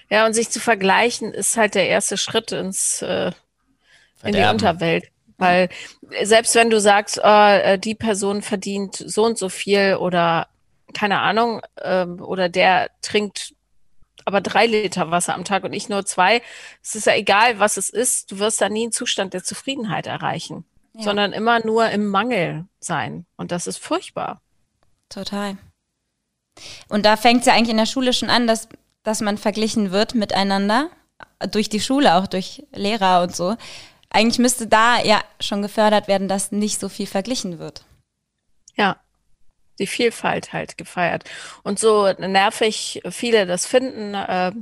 Ja, 0.08 0.24
und 0.24 0.34
sich 0.34 0.50
zu 0.50 0.60
vergleichen 0.60 1.32
ist 1.34 1.56
halt 1.56 1.74
der 1.74 1.88
erste 1.88 2.16
Schritt 2.16 2.52
ins 2.52 3.02
äh, 3.02 3.32
in 4.22 4.32
die 4.32 4.42
Unterwelt 4.42 5.10
Weil 5.38 5.68
selbst 6.22 6.54
wenn 6.54 6.68
du 6.68 6.80
sagst, 6.80 7.18
äh, 7.22 7.78
die 7.78 7.94
Person 7.94 8.42
verdient 8.42 8.96
so 8.96 9.24
und 9.24 9.38
so 9.38 9.48
viel 9.48 9.94
oder 9.94 10.48
keine 10.94 11.20
Ahnung, 11.20 11.60
ähm, 11.82 12.20
oder 12.20 12.48
der 12.48 12.90
trinkt 13.02 13.54
aber 14.24 14.40
drei 14.40 14.66
Liter 14.66 15.10
Wasser 15.10 15.34
am 15.34 15.44
Tag 15.44 15.64
und 15.64 15.72
ich 15.72 15.88
nur 15.88 16.04
zwei, 16.04 16.42
es 16.82 16.94
ist 16.94 17.06
ja 17.06 17.14
egal, 17.14 17.60
was 17.60 17.78
es 17.78 17.88
ist, 17.88 18.30
du 18.30 18.38
wirst 18.38 18.60
da 18.60 18.68
nie 18.68 18.82
einen 18.82 18.92
Zustand 18.92 19.32
der 19.32 19.42
Zufriedenheit 19.42 20.06
erreichen, 20.06 20.64
ja. 20.94 21.02
sondern 21.02 21.32
immer 21.32 21.64
nur 21.64 21.88
im 21.88 22.08
Mangel 22.08 22.66
sein. 22.78 23.24
Und 23.36 23.52
das 23.52 23.66
ist 23.66 23.78
furchtbar. 23.78 24.42
Total. 25.08 25.56
Und 26.88 27.06
da 27.06 27.16
fängt 27.16 27.40
es 27.40 27.46
ja 27.46 27.54
eigentlich 27.54 27.70
in 27.70 27.78
der 27.78 27.86
Schule 27.86 28.12
schon 28.12 28.28
an, 28.28 28.46
dass, 28.46 28.68
dass 29.02 29.20
man 29.20 29.38
verglichen 29.38 29.92
wird 29.92 30.14
miteinander, 30.14 30.90
durch 31.50 31.68
die 31.68 31.80
Schule, 31.80 32.16
auch 32.16 32.26
durch 32.26 32.64
Lehrer 32.72 33.22
und 33.22 33.34
so. 33.34 33.56
Eigentlich 34.10 34.38
müsste 34.38 34.66
da 34.66 35.00
ja 35.02 35.22
schon 35.40 35.62
gefördert 35.62 36.08
werden, 36.08 36.28
dass 36.28 36.52
nicht 36.52 36.80
so 36.80 36.88
viel 36.88 37.06
verglichen 37.06 37.58
wird. 37.58 37.84
Ja, 38.76 38.96
die 39.78 39.86
Vielfalt 39.86 40.52
halt 40.52 40.78
gefeiert. 40.78 41.24
Und 41.62 41.78
so 41.78 42.10
nervig 42.12 43.02
viele 43.10 43.46
das 43.46 43.66
finden, 43.66 44.14
äh, 44.14 44.52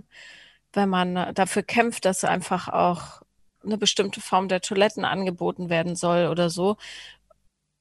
wenn 0.73 0.89
man 0.89 1.35
dafür 1.35 1.63
kämpft, 1.63 2.05
dass 2.05 2.25
einfach 2.25 2.69
auch 2.69 3.23
eine 3.65 3.79
bestimmte 3.79 4.21
Form 4.21 4.49
der 4.49 4.61
Toiletten 4.61 5.05
angeboten 5.05 5.71
werden 5.71 5.97
soll 5.97 6.27
oder 6.27 6.51
so. 6.51 6.77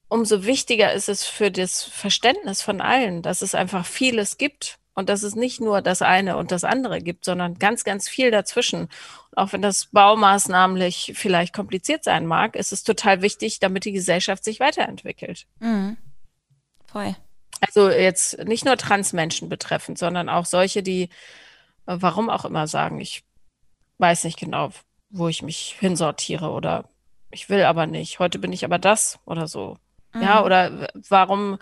Umso 0.07 0.45
wichtiger 0.45 0.93
ist 0.93 1.09
es 1.09 1.25
für 1.25 1.51
das 1.51 1.83
Verständnis 1.83 2.61
von 2.61 2.79
allen, 2.79 3.21
dass 3.21 3.41
es 3.41 3.55
einfach 3.55 3.85
vieles 3.85 4.37
gibt 4.37 4.79
und 4.95 5.09
dass 5.09 5.23
es 5.23 5.35
nicht 5.35 5.61
nur 5.61 5.81
das 5.81 6.01
eine 6.01 6.37
und 6.37 6.51
das 6.51 6.63
andere 6.63 7.01
gibt, 7.01 7.25
sondern 7.25 7.59
ganz, 7.59 7.83
ganz 7.83 8.09
viel 8.09 8.31
dazwischen. 8.31 8.83
Und 9.31 9.37
auch 9.37 9.53
wenn 9.53 9.61
das 9.61 9.87
baumaßnahmlich 9.87 11.13
vielleicht 11.15 11.53
kompliziert 11.53 12.03
sein 12.03 12.25
mag, 12.25 12.55
ist 12.55 12.71
es 12.71 12.83
total 12.83 13.21
wichtig, 13.21 13.59
damit 13.59 13.85
die 13.85 13.91
Gesellschaft 13.91 14.43
sich 14.43 14.59
weiterentwickelt. 14.59 15.45
Mhm. 15.59 15.97
Voll. 16.87 17.15
Also 17.59 17.89
jetzt 17.89 18.39
nicht 18.45 18.65
nur 18.65 18.77
Transmenschen 18.77 19.49
betreffend, 19.49 19.97
sondern 19.97 20.29
auch 20.29 20.45
solche, 20.45 20.81
die, 20.81 21.09
warum 21.85 22.29
auch 22.29 22.45
immer 22.45 22.67
sagen, 22.67 22.99
ich 22.99 23.23
weiß 23.97 24.23
nicht 24.23 24.39
genau, 24.39 24.71
wo 25.09 25.27
ich 25.27 25.41
mich 25.41 25.75
hinsortiere 25.79 26.49
oder 26.49 26.89
ich 27.31 27.49
will 27.49 27.63
aber 27.63 27.85
nicht, 27.85 28.19
heute 28.19 28.39
bin 28.39 28.53
ich 28.53 28.63
aber 28.63 28.79
das 28.79 29.19
oder 29.25 29.47
so. 29.47 29.77
Mhm. 30.13 30.21
Ja, 30.21 30.43
oder 30.43 30.89
warum 31.09 31.59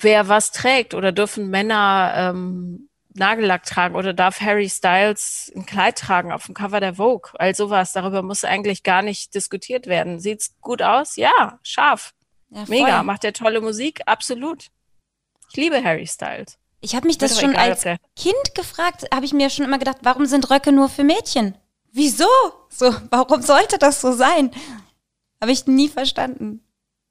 wer 0.00 0.28
was 0.28 0.52
trägt 0.52 0.94
oder 0.94 1.12
dürfen 1.12 1.50
Männer 1.50 2.12
ähm, 2.16 2.88
Nagellack 3.14 3.64
tragen 3.64 3.96
oder 3.96 4.12
darf 4.12 4.40
Harry 4.40 4.68
Styles 4.68 5.52
ein 5.54 5.66
Kleid 5.66 5.98
tragen 5.98 6.32
auf 6.32 6.46
dem 6.46 6.54
Cover 6.54 6.80
der 6.80 6.94
Vogue? 6.94 7.32
All 7.34 7.54
sowas, 7.54 7.92
darüber 7.92 8.22
muss 8.22 8.44
eigentlich 8.44 8.82
gar 8.82 9.02
nicht 9.02 9.34
diskutiert 9.34 9.86
werden. 9.86 10.20
Sieht's 10.20 10.54
gut 10.60 10.82
aus? 10.82 11.16
Ja, 11.16 11.58
scharf. 11.62 12.14
Ja, 12.50 12.64
Mega, 12.68 13.02
macht 13.02 13.24
er 13.24 13.32
tolle 13.32 13.60
Musik? 13.60 14.02
Absolut. 14.06 14.68
Ich 15.50 15.56
liebe 15.56 15.82
Harry 15.82 16.06
Styles. 16.06 16.58
Ich 16.80 16.94
habe 16.94 17.06
mich 17.06 17.18
das 17.18 17.38
schon 17.38 17.52
egal, 17.52 17.70
als 17.70 17.84
Kind 18.16 18.54
gefragt, 18.54 19.06
habe 19.14 19.26
ich 19.26 19.32
mir 19.32 19.50
schon 19.50 19.66
immer 19.66 19.78
gedacht, 19.78 19.98
warum 20.02 20.26
sind 20.26 20.50
Röcke 20.50 20.72
nur 20.72 20.88
für 20.88 21.04
Mädchen? 21.04 21.56
Wieso? 21.92 22.28
So, 22.70 22.94
warum 23.10 23.42
sollte 23.42 23.78
das 23.78 24.00
so 24.00 24.12
sein? 24.12 24.50
Habe 25.40 25.52
ich 25.52 25.66
nie 25.66 25.88
verstanden. 25.88 26.64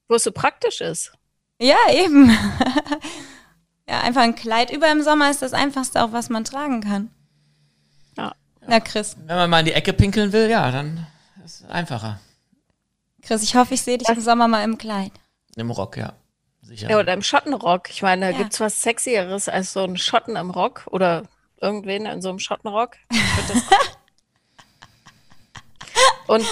Wo 0.08 0.16
es 0.16 0.24
so 0.24 0.32
praktisch 0.32 0.82
ist. 0.82 1.12
Ja, 1.60 1.78
eben. 1.92 2.30
ja, 3.90 4.02
einfach 4.02 4.22
ein 4.22 4.36
Kleid 4.36 4.72
über 4.72 4.90
im 4.92 5.04
Sommer 5.04 5.30
ist 5.30 5.42
das 5.42 5.54
einfachste 5.54 6.04
auch, 6.04 6.14
was 6.14 6.30
man 6.30 6.46
tragen 6.46 6.82
kann. 6.82 7.12
Ja. 8.18 8.34
Na, 8.66 8.80
Chris. 8.80 9.18
Wenn 9.26 9.36
man 9.36 9.50
mal 9.50 9.60
in 9.60 9.66
die 9.66 9.74
Ecke 9.74 9.94
pinkeln 9.94 10.32
will, 10.32 10.50
ja, 10.50 10.72
dann 10.72 11.06
ist 11.44 11.62
es 11.62 11.70
einfacher. 11.70 12.20
Chris, 13.22 13.44
ich 13.44 13.56
hoffe, 13.56 13.74
ich 13.74 13.82
sehe 13.82 13.98
dich 13.98 14.08
im 14.08 14.22
Sommer 14.22 14.48
mal 14.48 14.64
im 14.64 14.78
Kleid. 14.78 15.12
Im 15.58 15.72
Rock, 15.72 15.98
ja. 15.98 16.14
Sicher. 16.62 16.90
Ja, 16.90 17.00
oder 17.00 17.14
im 17.14 17.22
Schottenrock. 17.22 17.90
Ich 17.90 18.02
meine, 18.02 18.32
ja. 18.32 18.48
es 18.50 18.60
was 18.60 18.82
Sexieres 18.82 19.50
als 19.50 19.74
so 19.74 19.84
ein 19.84 19.98
Schotten 19.98 20.36
im 20.36 20.52
Rock 20.52 20.88
oder 20.92 21.24
irgendwen 21.60 22.06
in 22.06 22.22
so 22.22 22.30
einem 22.30 22.40
Schottenrock? 22.40 22.96
Und 26.28 26.46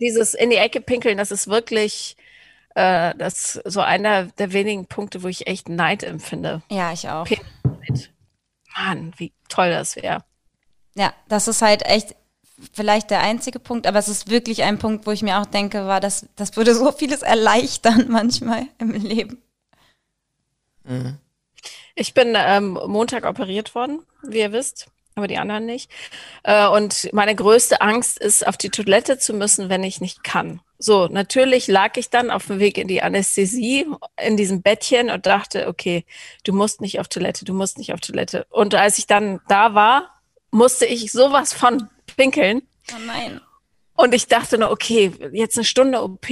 dieses 0.00 0.34
in 0.34 0.50
die 0.50 0.56
Ecke 0.56 0.80
pinkeln, 0.80 1.18
das 1.18 1.30
ist 1.30 1.48
wirklich 1.48 2.16
äh, 2.78 3.14
das 3.18 3.54
so 3.64 3.80
einer 3.80 4.26
der 4.26 4.52
wenigen 4.52 4.86
Punkte, 4.86 5.24
wo 5.24 5.28
ich 5.28 5.48
echt 5.48 5.68
Neid 5.68 6.04
empfinde. 6.04 6.62
Ja, 6.70 6.92
ich 6.92 7.08
auch. 7.08 7.26
Mann, 8.76 9.12
wie 9.16 9.32
toll 9.48 9.70
das 9.70 9.96
wäre. 9.96 10.24
Ja, 10.94 11.12
das 11.28 11.48
ist 11.48 11.60
halt 11.60 11.84
echt 11.84 12.14
vielleicht 12.72 13.10
der 13.10 13.20
einzige 13.20 13.58
Punkt, 13.58 13.88
aber 13.88 13.98
es 13.98 14.08
ist 14.08 14.30
wirklich 14.30 14.62
ein 14.62 14.78
Punkt, 14.78 15.06
wo 15.06 15.10
ich 15.10 15.22
mir 15.22 15.40
auch 15.40 15.46
denke, 15.46 15.86
war, 15.86 16.00
das, 16.00 16.26
das 16.36 16.56
würde 16.56 16.74
so 16.74 16.92
vieles 16.92 17.22
erleichtern 17.22 18.06
manchmal 18.08 18.66
im 18.78 18.92
Leben. 18.92 19.42
Mhm. 20.84 21.18
Ich 21.96 22.14
bin 22.14 22.34
ähm, 22.36 22.78
Montag 22.86 23.26
operiert 23.26 23.74
worden, 23.74 24.06
wie 24.22 24.38
ihr 24.38 24.52
wisst, 24.52 24.86
aber 25.16 25.26
die 25.26 25.38
anderen 25.38 25.66
nicht. 25.66 25.90
Äh, 26.44 26.68
und 26.68 27.12
meine 27.12 27.34
größte 27.34 27.80
Angst 27.80 28.20
ist, 28.20 28.46
auf 28.46 28.56
die 28.56 28.70
Toilette 28.70 29.18
zu 29.18 29.34
müssen, 29.34 29.68
wenn 29.68 29.82
ich 29.82 30.00
nicht 30.00 30.22
kann. 30.22 30.60
So, 30.78 31.08
natürlich 31.08 31.66
lag 31.66 31.96
ich 31.96 32.08
dann 32.08 32.30
auf 32.30 32.46
dem 32.46 32.60
Weg 32.60 32.78
in 32.78 32.86
die 32.86 33.02
Anästhesie 33.02 33.86
in 34.16 34.36
diesem 34.36 34.62
Bettchen 34.62 35.10
und 35.10 35.26
dachte, 35.26 35.66
okay, 35.66 36.04
du 36.44 36.52
musst 36.52 36.80
nicht 36.80 37.00
auf 37.00 37.08
Toilette, 37.08 37.44
du 37.44 37.52
musst 37.52 37.78
nicht 37.78 37.92
auf 37.92 38.00
Toilette. 38.00 38.46
Und 38.50 38.74
als 38.76 38.98
ich 38.98 39.08
dann 39.08 39.40
da 39.48 39.74
war, 39.74 40.20
musste 40.52 40.86
ich 40.86 41.10
sowas 41.10 41.52
von 41.52 41.88
pinkeln. 42.16 42.62
Oh 42.92 42.98
nein. 43.06 43.40
Und 43.94 44.14
ich 44.14 44.28
dachte 44.28 44.58
nur, 44.58 44.70
okay, 44.70 45.12
jetzt 45.32 45.56
eine 45.56 45.64
Stunde 45.64 46.00
OP, 46.00 46.28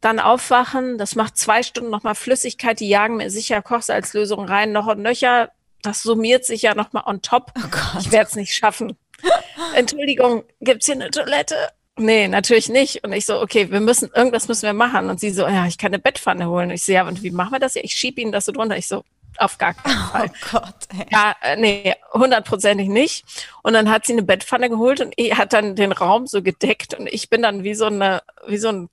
dann 0.00 0.20
aufwachen, 0.20 0.96
das 0.96 1.16
macht 1.16 1.36
zwei 1.36 1.64
Stunden 1.64 1.90
nochmal 1.90 2.14
Flüssigkeit, 2.14 2.78
die 2.78 2.88
jagen 2.88 3.16
mir 3.16 3.30
sicher 3.30 3.60
Kochsalzlösung 3.60 4.44
rein, 4.44 4.70
noch 4.70 4.86
und 4.86 5.02
nöcher. 5.02 5.50
Das 5.82 6.04
summiert 6.04 6.44
sich 6.44 6.62
ja 6.62 6.76
nochmal 6.76 7.02
on 7.06 7.20
top. 7.20 7.52
Oh 7.56 7.98
ich 7.98 8.12
werde 8.12 8.28
es 8.28 8.36
nicht 8.36 8.54
schaffen. 8.54 8.96
Entschuldigung, 9.74 10.44
gibt's 10.60 10.86
hier 10.86 10.94
eine 10.94 11.10
Toilette? 11.10 11.56
Nee, 11.96 12.26
natürlich 12.26 12.68
nicht. 12.68 13.04
Und 13.04 13.12
ich 13.12 13.24
so, 13.24 13.40
okay, 13.40 13.70
wir 13.70 13.80
müssen, 13.80 14.10
irgendwas 14.14 14.48
müssen 14.48 14.62
wir 14.62 14.72
machen. 14.72 15.08
Und 15.10 15.20
sie 15.20 15.30
so, 15.30 15.46
ja, 15.46 15.66
ich 15.66 15.78
kann 15.78 15.92
eine 15.92 16.00
Bettpfanne 16.00 16.48
holen. 16.48 16.70
Und 16.70 16.74
ich 16.74 16.84
so, 16.84 16.92
ja, 16.92 17.06
und 17.06 17.22
wie 17.22 17.30
machen 17.30 17.52
wir 17.52 17.60
das? 17.60 17.74
Ja, 17.74 17.82
ich 17.84 17.94
schieb 17.94 18.18
Ihnen 18.18 18.32
das 18.32 18.46
so 18.46 18.52
drunter. 18.52 18.76
Ich 18.76 18.88
so, 18.88 19.04
auf 19.38 19.58
gar 19.58 19.74
keinen 19.74 19.96
oh 20.04 20.10
Fall. 20.10 20.30
Oh 20.30 20.48
Gott, 20.52 20.88
ey. 20.92 21.06
Ja, 21.10 21.36
äh, 21.40 21.56
nee, 21.56 21.94
hundertprozentig 22.12 22.88
nicht. 22.88 23.24
Und 23.62 23.74
dann 23.74 23.90
hat 23.90 24.06
sie 24.06 24.12
eine 24.12 24.22
Bettpfanne 24.22 24.68
geholt 24.68 25.00
und 25.00 25.14
hat 25.36 25.52
dann 25.52 25.76
den 25.76 25.92
Raum 25.92 26.26
so 26.26 26.42
gedeckt 26.42 26.94
und 26.94 27.06
ich 27.06 27.30
bin 27.30 27.42
dann 27.42 27.64
wie 27.64 27.74
so 27.74 27.86
eine, 27.86 28.22
wie 28.46 28.58
so 28.58 28.68
ein, 28.68 28.88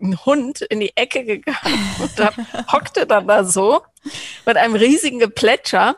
ein 0.00 0.24
Hund 0.24 0.62
in 0.62 0.80
die 0.80 0.96
Ecke 0.96 1.24
gegangen 1.24 1.96
und 1.98 2.18
da 2.18 2.32
hockte 2.72 3.06
dann 3.06 3.26
da 3.26 3.44
so 3.44 3.82
mit 4.46 4.56
einem 4.56 4.74
riesigen 4.74 5.18
Geplätscher. 5.18 5.96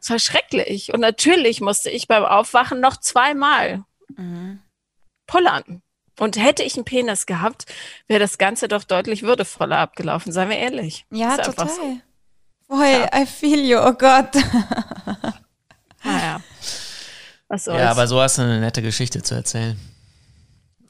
Es 0.00 0.10
war 0.10 0.18
schrecklich. 0.18 0.92
Und 0.92 1.00
natürlich 1.00 1.60
musste 1.60 1.90
ich 1.90 2.08
beim 2.08 2.24
Aufwachen 2.24 2.80
noch 2.80 2.98
zweimal 2.98 3.84
mhm. 4.16 4.60
Pullern. 5.26 5.82
Und 6.18 6.36
hätte 6.36 6.62
ich 6.62 6.76
einen 6.76 6.84
Penis 6.84 7.26
gehabt, 7.26 7.66
wäre 8.06 8.20
das 8.20 8.38
Ganze 8.38 8.68
doch 8.68 8.84
deutlich 8.84 9.22
würdevoller 9.22 9.78
abgelaufen, 9.78 10.32
seien 10.32 10.48
wir 10.48 10.58
ehrlich. 10.58 11.06
Ja, 11.10 11.36
total. 11.36 11.68
So. 11.68 11.98
Boy, 12.68 12.92
ja. 12.92 13.22
I 13.22 13.26
feel 13.26 13.60
you, 13.60 13.78
oh 13.78 13.92
Gott. 13.92 14.34
naja. 16.04 16.40
Was 17.48 17.64
soll's. 17.64 17.80
Ja, 17.80 17.90
aber 17.90 18.06
so 18.06 18.20
hast 18.20 18.38
du 18.38 18.42
eine 18.42 18.60
nette 18.60 18.80
Geschichte 18.80 19.22
zu 19.22 19.34
erzählen. 19.34 19.78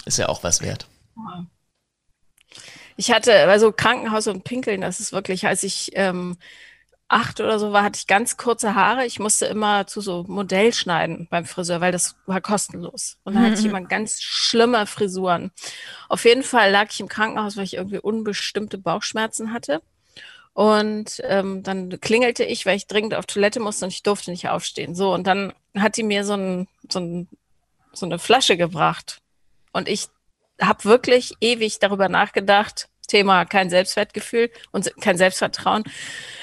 Ist 0.04 0.18
ja 0.18 0.28
auch 0.28 0.42
was 0.42 0.60
wert. 0.60 0.86
Ich 2.96 3.10
hatte, 3.10 3.34
also 3.48 3.72
Krankenhaus 3.72 4.26
und 4.26 4.44
Pinkeln, 4.44 4.82
das 4.82 5.00
ist 5.00 5.12
wirklich, 5.12 5.46
als 5.46 5.62
ich 5.62 5.90
ähm, 5.94 6.36
acht 7.08 7.40
oder 7.40 7.58
so 7.58 7.72
war, 7.72 7.82
hatte 7.82 7.98
ich 7.98 8.06
ganz 8.06 8.36
kurze 8.36 8.74
Haare. 8.74 9.04
Ich 9.04 9.18
musste 9.18 9.46
immer 9.46 9.86
zu 9.86 10.00
so 10.00 10.24
Modell 10.26 10.72
schneiden 10.72 11.28
beim 11.30 11.44
Friseur, 11.44 11.80
weil 11.80 11.92
das 11.92 12.16
war 12.26 12.40
kostenlos. 12.40 13.18
Und 13.24 13.34
dann 13.34 13.44
hatte 13.44 13.60
ich 13.60 13.66
immer 13.66 13.80
ganz 13.82 14.20
schlimme 14.20 14.86
Frisuren. 14.86 15.52
Auf 16.08 16.24
jeden 16.24 16.42
Fall 16.42 16.70
lag 16.70 16.88
ich 16.90 17.00
im 17.00 17.08
Krankenhaus, 17.08 17.56
weil 17.56 17.64
ich 17.64 17.74
irgendwie 17.74 17.98
unbestimmte 17.98 18.78
Bauchschmerzen 18.78 19.52
hatte. 19.52 19.82
Und 20.54 21.20
ähm, 21.24 21.62
dann 21.62 22.00
klingelte 22.00 22.44
ich, 22.44 22.64
weil 22.64 22.76
ich 22.76 22.86
dringend 22.86 23.14
auf 23.14 23.26
Toilette 23.26 23.60
musste 23.60 23.84
und 23.84 23.92
ich 23.92 24.04
durfte 24.04 24.30
nicht 24.30 24.48
aufstehen. 24.48 24.94
So, 24.94 25.12
und 25.12 25.26
dann 25.26 25.52
hat 25.76 25.96
die 25.96 26.04
mir 26.04 26.24
so, 26.24 26.34
ein, 26.34 26.68
so, 26.88 27.00
ein, 27.00 27.28
so 27.92 28.06
eine 28.06 28.18
Flasche 28.18 28.56
gebracht. 28.56 29.18
Und 29.72 29.88
ich 29.88 30.08
habe 30.60 30.84
wirklich 30.84 31.34
ewig 31.40 31.80
darüber 31.80 32.08
nachgedacht, 32.08 32.88
Thema 33.06 33.44
kein 33.44 33.70
Selbstwertgefühl 33.70 34.50
und 34.72 34.92
kein 35.00 35.16
Selbstvertrauen. 35.16 35.84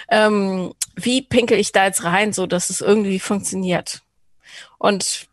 Ähm, 0.10 0.74
wie 0.96 1.22
pinkel 1.22 1.58
ich 1.58 1.72
da 1.72 1.86
jetzt 1.86 2.04
rein, 2.04 2.34
so 2.34 2.48
dass 2.48 2.70
es 2.70 2.82
irgendwie 2.82 3.20
funktioniert? 3.20 4.02
Und 4.78 5.28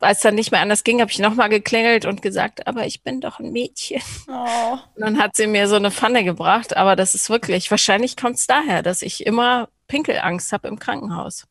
als 0.00 0.20
dann 0.20 0.34
nicht 0.34 0.50
mehr 0.50 0.60
anders 0.60 0.84
ging, 0.84 1.00
habe 1.00 1.10
ich 1.10 1.18
nochmal 1.18 1.48
geklingelt 1.48 2.04
und 2.04 2.22
gesagt, 2.22 2.66
aber 2.66 2.86
ich 2.86 3.02
bin 3.02 3.20
doch 3.20 3.40
ein 3.40 3.52
Mädchen. 3.52 4.02
Oh. 4.28 4.78
Und 4.94 5.00
dann 5.00 5.18
hat 5.18 5.34
sie 5.36 5.46
mir 5.46 5.68
so 5.68 5.76
eine 5.76 5.90
Pfanne 5.90 6.24
gebracht, 6.24 6.76
aber 6.76 6.94
das 6.96 7.14
ist 7.14 7.30
wirklich, 7.30 7.70
wahrscheinlich 7.70 8.16
kommt 8.16 8.36
es 8.36 8.46
daher, 8.46 8.82
dass 8.82 9.02
ich 9.02 9.26
immer 9.26 9.68
Pinkelangst 9.88 10.52
habe 10.52 10.68
im 10.68 10.78
Krankenhaus. 10.78 11.46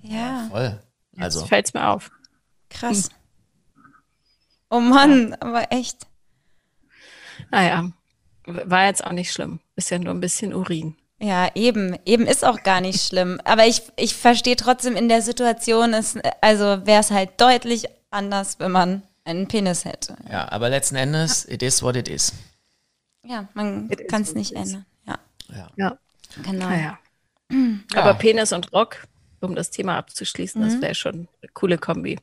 Ja. 0.00 0.48
Voll. 0.50 0.80
Also. 1.18 1.40
Jetzt 1.40 1.48
fällt 1.48 1.66
es 1.66 1.74
mir 1.74 1.88
auf. 1.88 2.10
Krass. 2.70 3.08
Hm. 3.08 3.16
Oh 4.68 4.80
Mann, 4.80 5.30
ja. 5.30 5.36
aber 5.40 5.72
echt. 5.72 6.06
Naja, 7.50 7.90
war 8.46 8.86
jetzt 8.86 9.04
auch 9.04 9.12
nicht 9.12 9.32
schlimm. 9.32 9.60
Ist 9.76 9.90
ja 9.90 9.98
nur 9.98 10.14
ein 10.14 10.20
bisschen 10.20 10.54
Urin. 10.54 10.96
Ja, 11.18 11.48
eben. 11.54 11.96
Eben 12.04 12.26
ist 12.26 12.44
auch 12.44 12.62
gar 12.62 12.80
nicht 12.80 13.02
schlimm. 13.02 13.40
Aber 13.44 13.66
ich, 13.66 13.82
ich 13.96 14.14
verstehe 14.14 14.56
trotzdem 14.56 14.96
in 14.96 15.08
der 15.08 15.22
Situation, 15.22 15.92
ist, 15.92 16.18
also 16.40 16.86
wäre 16.86 17.00
es 17.00 17.10
halt 17.10 17.40
deutlich 17.40 17.86
anders, 18.10 18.58
wenn 18.58 18.72
man 18.72 19.02
einen 19.24 19.48
Penis 19.48 19.84
hätte. 19.84 20.16
Ja, 20.30 20.50
aber 20.52 20.68
letzten 20.68 20.96
Endes, 20.96 21.46
it 21.46 21.62
is 21.62 21.82
what 21.82 21.96
it 21.96 22.08
is. 22.08 22.32
Ja, 23.24 23.48
man 23.54 23.88
kann 24.08 24.22
es 24.22 24.34
nicht 24.34 24.52
ändern. 24.52 24.86
Ja. 25.06 25.18
Ja. 25.48 25.70
ja. 25.76 25.98
Genau. 26.44 26.70
Ja. 26.70 26.98
Aber 27.94 28.14
Penis 28.14 28.52
und 28.52 28.72
Rock, 28.72 29.06
um 29.40 29.54
das 29.54 29.70
Thema 29.70 29.96
abzuschließen, 29.96 30.60
mhm. 30.60 30.66
das 30.66 30.80
wäre 30.80 30.94
schon 30.94 31.28
eine 31.40 31.50
coole 31.52 31.78
Kombi. 31.78 32.18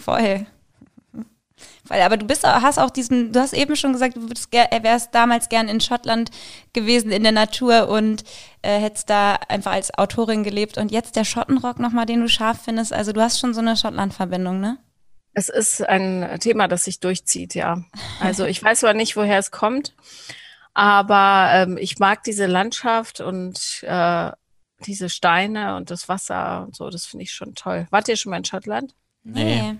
Voll. 0.00 0.46
Weil, 1.88 2.02
aber 2.02 2.16
du 2.16 2.26
bist, 2.26 2.44
hast 2.44 2.78
auch 2.78 2.90
diesen, 2.90 3.32
du 3.32 3.40
hast 3.40 3.52
eben 3.52 3.76
schon 3.76 3.92
gesagt, 3.92 4.16
du 4.16 4.28
wärst 4.28 5.14
damals 5.14 5.48
gern 5.48 5.68
in 5.68 5.80
Schottland 5.80 6.30
gewesen, 6.72 7.10
in 7.12 7.22
der 7.22 7.32
Natur 7.32 7.88
und 7.88 8.24
äh, 8.62 8.78
hättest 8.78 9.08
da 9.08 9.34
einfach 9.48 9.72
als 9.72 9.96
Autorin 9.96 10.42
gelebt. 10.42 10.78
Und 10.78 10.90
jetzt 10.90 11.16
der 11.16 11.24
Schottenrock 11.24 11.78
nochmal, 11.78 12.06
den 12.06 12.20
du 12.20 12.28
scharf 12.28 12.62
findest. 12.64 12.92
Also 12.92 13.12
du 13.12 13.20
hast 13.20 13.40
schon 13.40 13.54
so 13.54 13.60
eine 13.60 13.76
Schottland-Verbindung, 13.76 14.60
ne? 14.60 14.78
Es 15.32 15.50
ist 15.50 15.86
ein 15.86 16.40
Thema, 16.40 16.66
das 16.66 16.84
sich 16.84 16.98
durchzieht, 16.98 17.54
ja. 17.54 17.84
Also 18.20 18.46
ich 18.46 18.62
weiß 18.62 18.80
zwar 18.80 18.94
nicht, 18.94 19.16
woher 19.16 19.38
es 19.38 19.50
kommt, 19.50 19.94
aber 20.72 21.50
ähm, 21.52 21.76
ich 21.76 21.98
mag 21.98 22.22
diese 22.24 22.46
Landschaft 22.46 23.20
und 23.20 23.82
äh, 23.82 24.30
diese 24.80 25.10
Steine 25.10 25.76
und 25.76 25.90
das 25.90 26.08
Wasser 26.08 26.64
und 26.64 26.74
so. 26.74 26.88
Das 26.88 27.04
finde 27.06 27.24
ich 27.24 27.32
schon 27.32 27.54
toll. 27.54 27.86
Wart 27.90 28.08
ihr 28.08 28.16
schon 28.16 28.30
mal 28.30 28.38
in 28.38 28.44
Schottland? 28.44 28.94
Nee. 29.24 29.76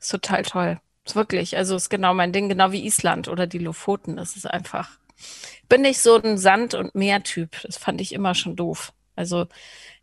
Ist 0.00 0.10
total 0.10 0.42
toll. 0.42 0.80
Ist 1.04 1.16
wirklich, 1.16 1.56
also 1.56 1.76
ist 1.76 1.88
genau 1.88 2.14
mein 2.14 2.32
Ding, 2.32 2.48
genau 2.48 2.72
wie 2.72 2.84
Island 2.84 3.28
oder 3.28 3.46
die 3.46 3.58
Lofoten. 3.58 4.16
Das 4.16 4.36
ist 4.36 4.46
einfach. 4.46 4.90
Bin 5.68 5.84
ich 5.84 6.00
so 6.00 6.20
ein 6.20 6.38
Sand- 6.38 6.74
und 6.74 6.94
Meertyp. 6.94 7.60
Das 7.62 7.76
fand 7.76 8.00
ich 8.00 8.12
immer 8.12 8.34
schon 8.34 8.56
doof. 8.56 8.92
Also 9.16 9.46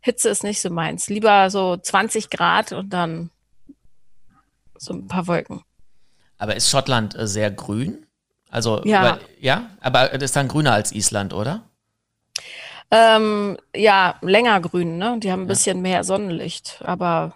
Hitze 0.00 0.28
ist 0.28 0.44
nicht 0.44 0.60
so 0.60 0.70
meins. 0.70 1.08
Lieber 1.08 1.48
so 1.50 1.76
20 1.76 2.30
Grad 2.30 2.72
und 2.72 2.90
dann 2.90 3.30
so 4.76 4.92
ein 4.92 5.08
paar 5.08 5.26
Wolken. 5.26 5.62
Aber 6.38 6.54
ist 6.54 6.70
Schottland 6.70 7.16
äh, 7.16 7.26
sehr 7.26 7.50
grün? 7.50 8.06
Also, 8.50 8.82
ja. 8.84 9.02
Weil, 9.02 9.20
ja, 9.40 9.70
aber 9.80 10.08
das 10.08 10.24
ist 10.24 10.36
dann 10.36 10.48
grüner 10.48 10.72
als 10.72 10.92
Island, 10.92 11.32
oder? 11.32 11.62
Ähm, 12.90 13.56
ja, 13.74 14.16
länger 14.20 14.60
grün, 14.60 14.98
ne? 14.98 15.18
Die 15.18 15.32
haben 15.32 15.42
ein 15.42 15.46
ja. 15.46 15.48
bisschen 15.48 15.82
mehr 15.82 16.04
Sonnenlicht, 16.04 16.82
aber 16.84 17.34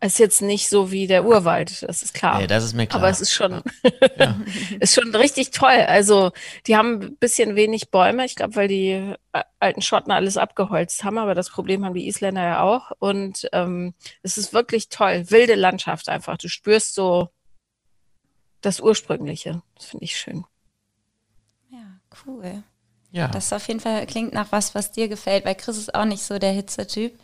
ist 0.00 0.18
jetzt 0.18 0.42
nicht 0.42 0.68
so 0.68 0.90
wie 0.90 1.06
der 1.06 1.24
Urwald, 1.24 1.82
das 1.82 2.02
ist 2.02 2.12
klar. 2.12 2.38
Nee, 2.38 2.46
das 2.46 2.64
ist 2.64 2.74
mir 2.74 2.86
klar. 2.86 3.02
Aber 3.02 3.10
es 3.10 3.20
ist 3.20 3.32
schon, 3.32 3.62
ja. 4.18 4.38
ist 4.80 4.94
schon 4.94 5.14
richtig 5.14 5.50
toll. 5.52 5.70
Also, 5.70 6.32
die 6.66 6.76
haben 6.76 7.00
ein 7.00 7.16
bisschen 7.16 7.56
wenig 7.56 7.90
Bäume, 7.90 8.24
ich 8.26 8.36
glaube, 8.36 8.56
weil 8.56 8.68
die 8.68 9.14
äh, 9.32 9.42
alten 9.58 9.80
Schotten 9.80 10.12
alles 10.12 10.36
abgeholzt 10.36 11.02
haben, 11.02 11.16
aber 11.16 11.34
das 11.34 11.48
Problem 11.48 11.84
haben 11.84 11.94
die 11.94 12.08
Isländer 12.08 12.42
ja 12.42 12.62
auch. 12.62 12.92
Und 12.98 13.48
ähm, 13.52 13.94
es 14.22 14.36
ist 14.36 14.52
wirklich 14.52 14.90
toll. 14.90 15.30
Wilde 15.30 15.54
Landschaft 15.54 16.08
einfach. 16.08 16.36
Du 16.36 16.48
spürst 16.48 16.94
so 16.94 17.30
das 18.60 18.80
Ursprüngliche. 18.80 19.62
Das 19.76 19.86
finde 19.86 20.04
ich 20.04 20.18
schön. 20.18 20.44
Ja, 21.70 22.00
cool. 22.26 22.62
Ja. 23.12 23.28
Das 23.28 23.52
auf 23.52 23.66
jeden 23.68 23.80
Fall 23.80 24.06
klingt 24.06 24.34
nach 24.34 24.52
was, 24.52 24.74
was 24.74 24.92
dir 24.92 25.08
gefällt, 25.08 25.46
weil 25.46 25.54
Chris 25.54 25.78
ist 25.78 25.94
auch 25.94 26.04
nicht 26.04 26.22
so 26.22 26.38
der 26.38 26.52
Hitzetyp. 26.52 27.18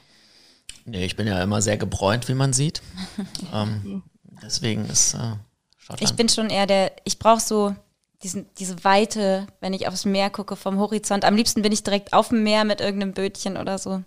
Nee, 0.84 1.04
ich 1.04 1.16
bin 1.16 1.26
ja 1.26 1.42
immer 1.42 1.62
sehr 1.62 1.76
gebräunt, 1.76 2.28
wie 2.28 2.34
man 2.34 2.52
sieht. 2.52 2.82
ähm, 3.54 4.02
deswegen 4.42 4.86
ist 4.86 5.14
äh, 5.14 5.36
Schottland. 5.78 6.02
Ich 6.02 6.14
bin 6.14 6.28
schon 6.28 6.50
eher 6.50 6.66
der, 6.66 6.92
ich 7.04 7.18
brauche 7.18 7.40
so 7.40 7.74
diesen, 8.22 8.46
diese 8.58 8.82
Weite, 8.84 9.46
wenn 9.60 9.72
ich 9.72 9.88
aufs 9.88 10.04
Meer 10.04 10.30
gucke 10.30 10.56
vom 10.56 10.78
Horizont. 10.78 11.24
Am 11.24 11.36
liebsten 11.36 11.62
bin 11.62 11.72
ich 11.72 11.82
direkt 11.82 12.12
auf 12.12 12.28
dem 12.28 12.42
Meer 12.42 12.64
mit 12.64 12.80
irgendeinem 12.80 13.14
Bötchen 13.14 13.56
oder 13.56 13.78
so. 13.78 14.02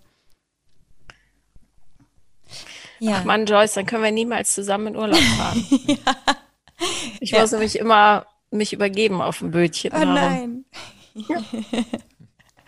Ja. 2.98 3.18
Ach 3.18 3.24
Mann, 3.24 3.46
Joyce, 3.46 3.74
dann 3.74 3.86
können 3.86 4.02
wir 4.02 4.12
niemals 4.12 4.54
zusammen 4.54 4.88
in 4.88 4.96
Urlaub 4.96 5.18
fahren. 5.36 5.66
ja. 5.86 6.16
Ich 7.20 7.32
muss 7.32 7.50
ja. 7.50 7.58
nämlich 7.58 7.78
immer 7.78 8.26
mich 8.50 8.72
übergeben 8.72 9.20
auf 9.20 9.38
dem 9.38 9.50
Bötchen. 9.50 9.92
Oh 9.94 10.04
nein. 10.04 10.64
Ja. 11.14 11.42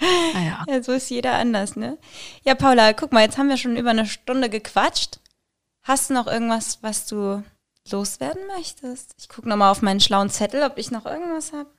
Ah, 0.00 0.40
ja. 0.40 0.64
ja, 0.68 0.82
so 0.82 0.92
ist 0.92 1.10
jeder 1.10 1.34
anders, 1.34 1.76
ne? 1.76 1.98
Ja, 2.44 2.54
Paula, 2.54 2.92
guck 2.92 3.12
mal, 3.12 3.22
jetzt 3.22 3.38
haben 3.38 3.48
wir 3.48 3.56
schon 3.56 3.76
über 3.76 3.90
eine 3.90 4.06
Stunde 4.06 4.48
gequatscht. 4.48 5.18
Hast 5.82 6.10
du 6.10 6.14
noch 6.14 6.26
irgendwas, 6.26 6.82
was 6.82 7.06
du 7.06 7.42
loswerden 7.90 8.46
möchtest? 8.46 9.14
Ich 9.18 9.28
gucke 9.28 9.48
nochmal 9.48 9.70
auf 9.70 9.82
meinen 9.82 10.00
schlauen 10.00 10.30
Zettel, 10.30 10.62
ob 10.62 10.78
ich 10.78 10.90
noch 10.90 11.06
irgendwas 11.06 11.52
habe. 11.52 11.70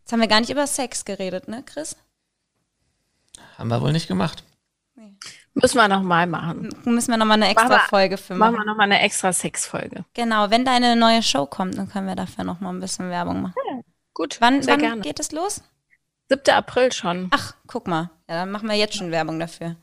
Jetzt 0.00 0.12
haben 0.12 0.20
wir 0.20 0.28
gar 0.28 0.40
nicht 0.40 0.50
über 0.50 0.66
Sex 0.66 1.04
geredet, 1.04 1.48
ne, 1.48 1.62
Chris? 1.64 1.96
Haben 3.56 3.68
wir 3.68 3.80
wohl 3.80 3.92
nicht 3.92 4.08
gemacht. 4.08 4.44
Nee. 4.94 5.16
Müssen 5.54 5.76
wir 5.76 5.88
nochmal 5.88 6.26
machen. 6.26 6.70
Müssen 6.84 7.10
wir 7.10 7.18
nochmal 7.18 7.36
eine 7.36 7.48
extra 7.48 7.78
Folge 7.80 8.16
für 8.16 8.34
machen. 8.34 8.52
Machen 8.52 8.62
wir 8.62 8.66
nochmal 8.66 8.86
eine 8.86 9.00
extra 9.00 9.32
Sex-Folge. 9.32 10.04
Genau, 10.14 10.50
wenn 10.50 10.64
deine 10.64 10.96
neue 10.96 11.22
Show 11.22 11.46
kommt, 11.46 11.78
dann 11.78 11.88
können 11.88 12.06
wir 12.06 12.16
dafür 12.16 12.44
nochmal 12.44 12.74
ein 12.74 12.80
bisschen 12.80 13.10
Werbung 13.10 13.42
machen. 13.42 13.54
Ja, 13.70 13.80
gut. 14.14 14.40
Wann, 14.40 14.66
wann 14.66 14.78
gerne. 14.80 15.02
geht 15.02 15.20
es 15.20 15.32
los? 15.32 15.62
7. 16.32 16.54
April 16.54 16.92
schon. 16.92 17.28
Ach, 17.30 17.54
guck 17.66 17.86
mal. 17.86 18.10
Ja, 18.28 18.36
dann 18.36 18.50
machen 18.50 18.68
wir 18.68 18.76
jetzt 18.76 18.96
schon 18.96 19.10
Werbung 19.10 19.38
dafür. 19.38 19.76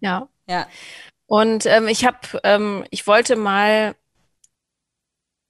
Ja. 0.00 0.28
Ja. 0.48 0.66
Und 1.26 1.66
ähm, 1.66 1.88
ich 1.88 2.04
habe, 2.04 2.18
ähm, 2.44 2.84
ich 2.90 3.06
wollte 3.06 3.36
mal 3.36 3.94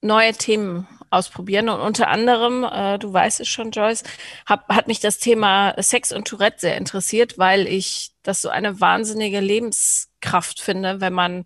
neue 0.00 0.32
Themen 0.32 0.86
ausprobieren 1.10 1.68
und 1.68 1.80
unter 1.80 2.08
anderem, 2.08 2.64
äh, 2.64 2.98
du 2.98 3.12
weißt 3.12 3.40
es 3.40 3.48
schon, 3.48 3.70
Joyce, 3.70 4.02
hab, 4.46 4.68
hat 4.68 4.88
mich 4.88 5.00
das 5.00 5.18
Thema 5.18 5.74
Sex 5.80 6.12
und 6.12 6.26
Tourette 6.26 6.58
sehr 6.60 6.76
interessiert, 6.76 7.38
weil 7.38 7.66
ich 7.66 8.12
das 8.22 8.42
so 8.42 8.48
eine 8.48 8.80
wahnsinnige 8.80 9.40
Lebenskraft 9.40 10.60
finde, 10.60 11.00
wenn 11.00 11.12
man 11.12 11.44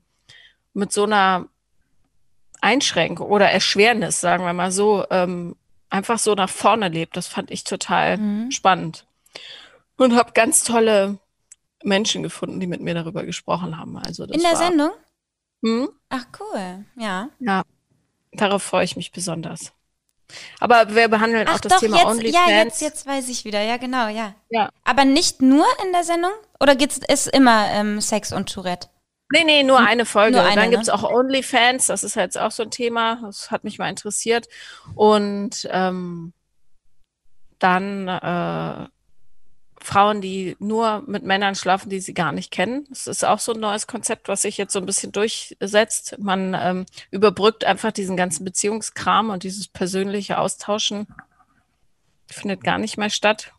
mit 0.73 0.93
so 0.93 1.05
einer 1.05 1.49
Einschränkung 2.61 3.29
oder 3.29 3.51
Erschwernis, 3.51 4.21
sagen 4.21 4.45
wir 4.45 4.53
mal 4.53 4.71
so, 4.71 5.05
ähm, 5.11 5.57
einfach 5.91 6.19
so 6.19 6.35
nach 6.35 6.51
vorne 6.51 6.89
lebt. 6.89 7.17
Das 7.17 7.27
fand 7.27 7.51
ich 7.51 7.65
total 7.65 8.19
mhm. 8.19 8.51
spannend. 8.51 9.07
Und 9.97 10.15
habe 10.15 10.33
ganz 10.33 10.65
tolle 10.65 11.19
Menschen 11.83 12.23
gefunden, 12.23 12.61
die 12.61 12.67
mit 12.67 12.81
mir 12.81 12.95
darüber 12.95 13.25
gesprochen 13.25 13.79
haben. 13.79 13.97
Also 13.97 14.25
In 14.25 14.41
der 14.41 14.53
war, 14.53 14.57
Sendung? 14.57 14.91
Hm? 15.65 15.89
Ach, 16.09 16.27
cool. 16.41 16.85
Ja. 16.97 17.31
Ja. 17.39 17.63
Darauf 18.33 18.63
freue 18.63 18.85
ich 18.85 18.97
mich 18.97 19.13
besonders. 19.13 19.73
Aber 20.59 20.95
wir 20.95 21.09
behandeln 21.09 21.47
Ach 21.49 21.55
auch 21.55 21.61
das 21.61 21.73
doch, 21.73 21.81
Thema 21.81 21.99
jetzt, 21.99 22.07
OnlyFans. 22.07 22.35
Ja, 22.35 22.63
jetzt, 22.63 22.83
jetzt 22.83 23.07
weiß 23.07 23.29
ich 23.29 23.45
wieder. 23.45 23.63
Ja, 23.63 23.77
genau, 23.77 24.09
ja. 24.09 24.35
ja. 24.51 24.71
Aber 24.85 25.05
nicht 25.05 25.41
nur 25.41 25.67
in 25.85 25.93
der 25.93 26.05
Sendung? 26.05 26.33
Oder 26.61 26.75
geht's, 26.75 26.99
ist 26.99 27.29
immer 27.29 27.69
ähm, 27.71 28.01
Sex 28.01 28.33
und 28.33 28.53
Tourette? 28.53 28.89
Nee, 29.33 29.45
nee, 29.45 29.63
nur 29.63 29.81
hm, 29.81 29.87
eine 29.87 30.07
Folge. 30.07 30.37
Nur 30.37 30.47
eine, 30.47 30.61
Dann 30.61 30.71
gibt's 30.71 30.87
ne? 30.87 30.95
auch 30.95 31.03
OnlyFans, 31.03 31.87
das 31.87 32.05
ist 32.05 32.15
jetzt 32.15 32.39
auch 32.39 32.53
so 32.53 32.63
ein 32.63 32.71
Thema, 32.71 33.21
das 33.23 33.51
hat 33.51 33.65
mich 33.65 33.79
mal 33.79 33.91
interessiert. 33.91 34.47
Und 34.95 35.69
ähm, 35.71 36.33
dann 37.59 38.09
äh, 38.09 38.87
Frauen, 39.81 40.21
die 40.21 40.57
nur 40.59 41.03
mit 41.07 41.23
Männern 41.23 41.55
schlafen, 41.55 41.91
die 41.91 42.01
sie 42.01 42.15
gar 42.15 42.33
nicht 42.33 42.51
kennen. 42.51 42.87
Das 42.89 43.07
ist 43.07 43.25
auch 43.25 43.39
so 43.39 43.53
ein 43.53 43.61
neues 43.61 43.87
Konzept, 43.87 44.29
was 44.29 44.43
sich 44.43 44.57
jetzt 44.59 44.73
so 44.73 44.79
ein 44.79 44.87
bisschen 44.87 45.13
durchsetzt. 45.13 46.17
Man 46.19 46.57
ähm, 46.59 46.87
überbrückt 47.11 47.65
einfach 47.65 47.93
diesen 47.93 48.17
ganzen 48.17 48.45
Beziehungskram 48.45 49.31
und 49.31 49.43
dieses 49.43 49.69
persönliche 49.69 50.39
Austauschen 50.39 51.07
findet 52.27 52.65
gar 52.65 52.79
nicht 52.79 52.97
mehr 52.97 53.11
statt. 53.11 53.53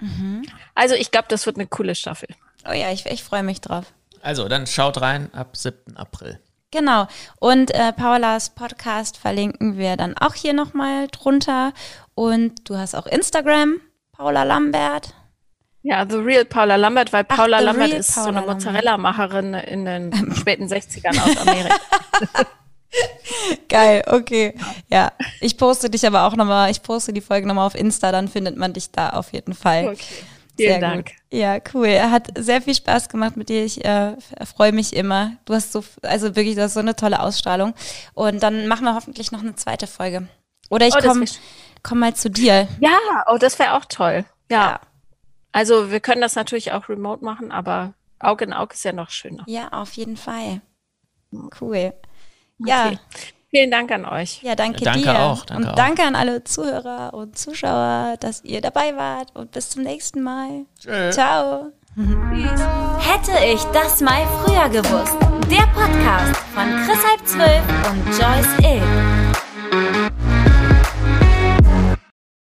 Mhm. 0.00 0.46
Also 0.74 0.94
ich 0.94 1.10
glaube, 1.10 1.28
das 1.28 1.46
wird 1.46 1.56
eine 1.56 1.66
coole 1.66 1.94
Staffel. 1.94 2.28
Oh 2.68 2.72
ja, 2.72 2.90
ich, 2.92 3.06
ich 3.06 3.22
freue 3.22 3.42
mich 3.42 3.60
drauf. 3.60 3.92
Also, 4.24 4.48
dann 4.48 4.66
schaut 4.66 5.00
rein 5.00 5.32
ab 5.34 5.56
7. 5.56 5.96
April. 5.96 6.40
Genau. 6.70 7.06
Und 7.38 7.72
äh, 7.72 7.92
Paulas 7.92 8.50
Podcast 8.50 9.18
verlinken 9.18 9.76
wir 9.76 9.96
dann 9.96 10.16
auch 10.16 10.34
hier 10.34 10.54
nochmal 10.54 11.08
drunter. 11.08 11.72
Und 12.14 12.68
du 12.68 12.76
hast 12.76 12.94
auch 12.94 13.06
Instagram, 13.06 13.80
Paula 14.12 14.44
Lambert. 14.44 15.14
Ja, 15.82 16.06
The 16.08 16.16
Real 16.16 16.46
Paula 16.46 16.76
Lambert, 16.76 17.12
weil 17.12 17.26
Ach, 17.28 17.36
Paula 17.36 17.60
Lambert 17.60 17.92
ist 17.92 18.14
Paula 18.14 18.32
so 18.32 18.38
eine 18.38 18.46
Mozzarella-Macherin 18.46 19.54
in 19.54 19.84
den 19.84 20.34
späten 20.34 20.66
60ern 20.66 21.20
aus 21.20 21.36
Amerika. 21.46 21.76
Geil, 23.68 24.04
okay. 24.06 24.54
Ja, 24.88 25.12
ich 25.40 25.58
poste 25.58 25.90
dich 25.90 26.06
aber 26.06 26.24
auch 26.24 26.36
nochmal, 26.36 26.70
ich 26.70 26.82
poste 26.82 27.12
die 27.12 27.20
Folge 27.20 27.46
nochmal 27.46 27.66
auf 27.66 27.74
Insta, 27.74 28.12
dann 28.12 28.28
findet 28.28 28.56
man 28.56 28.72
dich 28.72 28.90
da 28.90 29.10
auf 29.10 29.32
jeden 29.32 29.54
Fall. 29.54 29.88
Okay. 29.88 30.24
Vielen 30.56 30.72
sehr 30.72 30.80
Dank. 30.80 31.06
Gut. 31.06 31.14
Ja, 31.32 31.58
cool. 31.74 31.86
Er 31.86 32.10
hat 32.10 32.28
sehr 32.38 32.62
viel 32.62 32.74
Spaß 32.74 33.08
gemacht 33.08 33.36
mit 33.36 33.48
dir. 33.48 33.64
Ich 33.64 33.84
äh, 33.84 34.16
freue 34.44 34.72
mich 34.72 34.94
immer. 34.94 35.32
Du 35.44 35.54
hast 35.54 35.72
so, 35.72 35.84
also 36.02 36.36
wirklich, 36.36 36.54
du 36.54 36.62
hast 36.62 36.74
so 36.74 36.80
eine 36.80 36.94
tolle 36.94 37.20
Ausstrahlung. 37.20 37.74
Und 38.14 38.42
dann 38.42 38.68
machen 38.68 38.84
wir 38.84 38.94
hoffentlich 38.94 39.32
noch 39.32 39.40
eine 39.40 39.56
zweite 39.56 39.86
Folge. 39.86 40.28
Oder 40.70 40.86
ich 40.86 40.94
oh, 40.94 41.00
komme 41.00 41.24
komm 41.82 41.98
mal 41.98 42.14
zu 42.14 42.30
dir. 42.30 42.68
Ja, 42.80 42.98
oh, 43.26 43.36
das 43.38 43.58
wäre 43.58 43.74
auch 43.74 43.84
toll. 43.84 44.24
Ja. 44.50 44.56
ja. 44.56 44.80
Also 45.52 45.90
wir 45.90 46.00
können 46.00 46.20
das 46.20 46.34
natürlich 46.34 46.72
auch 46.72 46.88
remote 46.88 47.24
machen, 47.24 47.52
aber 47.52 47.94
Auge 48.18 48.44
in 48.44 48.52
Auge 48.52 48.74
ist 48.74 48.84
ja 48.84 48.92
noch 48.92 49.10
schöner. 49.10 49.44
Ja, 49.46 49.68
auf 49.68 49.92
jeden 49.92 50.16
Fall. 50.16 50.60
Cool. 51.60 51.92
Okay. 52.60 52.68
Ja. 52.70 52.92
Vielen 53.54 53.70
Dank 53.70 53.92
an 53.92 54.04
euch. 54.04 54.42
Ja, 54.42 54.56
danke, 54.56 54.82
danke 54.82 55.02
dir. 55.02 55.20
Auch, 55.20 55.44
danke 55.44 55.62
und 55.62 55.70
auch. 55.70 55.76
danke 55.76 56.02
an 56.02 56.16
alle 56.16 56.42
Zuhörer 56.42 57.14
und 57.14 57.38
Zuschauer, 57.38 58.16
dass 58.18 58.42
ihr 58.42 58.60
dabei 58.60 58.96
wart. 58.96 59.28
Und 59.32 59.52
bis 59.52 59.70
zum 59.70 59.84
nächsten 59.84 60.22
Mal. 60.22 60.64
Tschüss. 60.80 61.14
Ciao. 61.14 61.70
Hätte 61.96 63.46
ich 63.46 63.62
das 63.66 64.00
mal 64.00 64.26
früher 64.42 64.68
gewusst. 64.70 65.16
Der 65.48 65.68
Podcast 65.68 66.36
von 66.52 66.64
Chris 66.84 66.98
Halb 67.06 67.26
Zwölf 67.28 67.62
und 67.92 68.06
Joyce 68.18 68.58
Ill. 68.64 69.23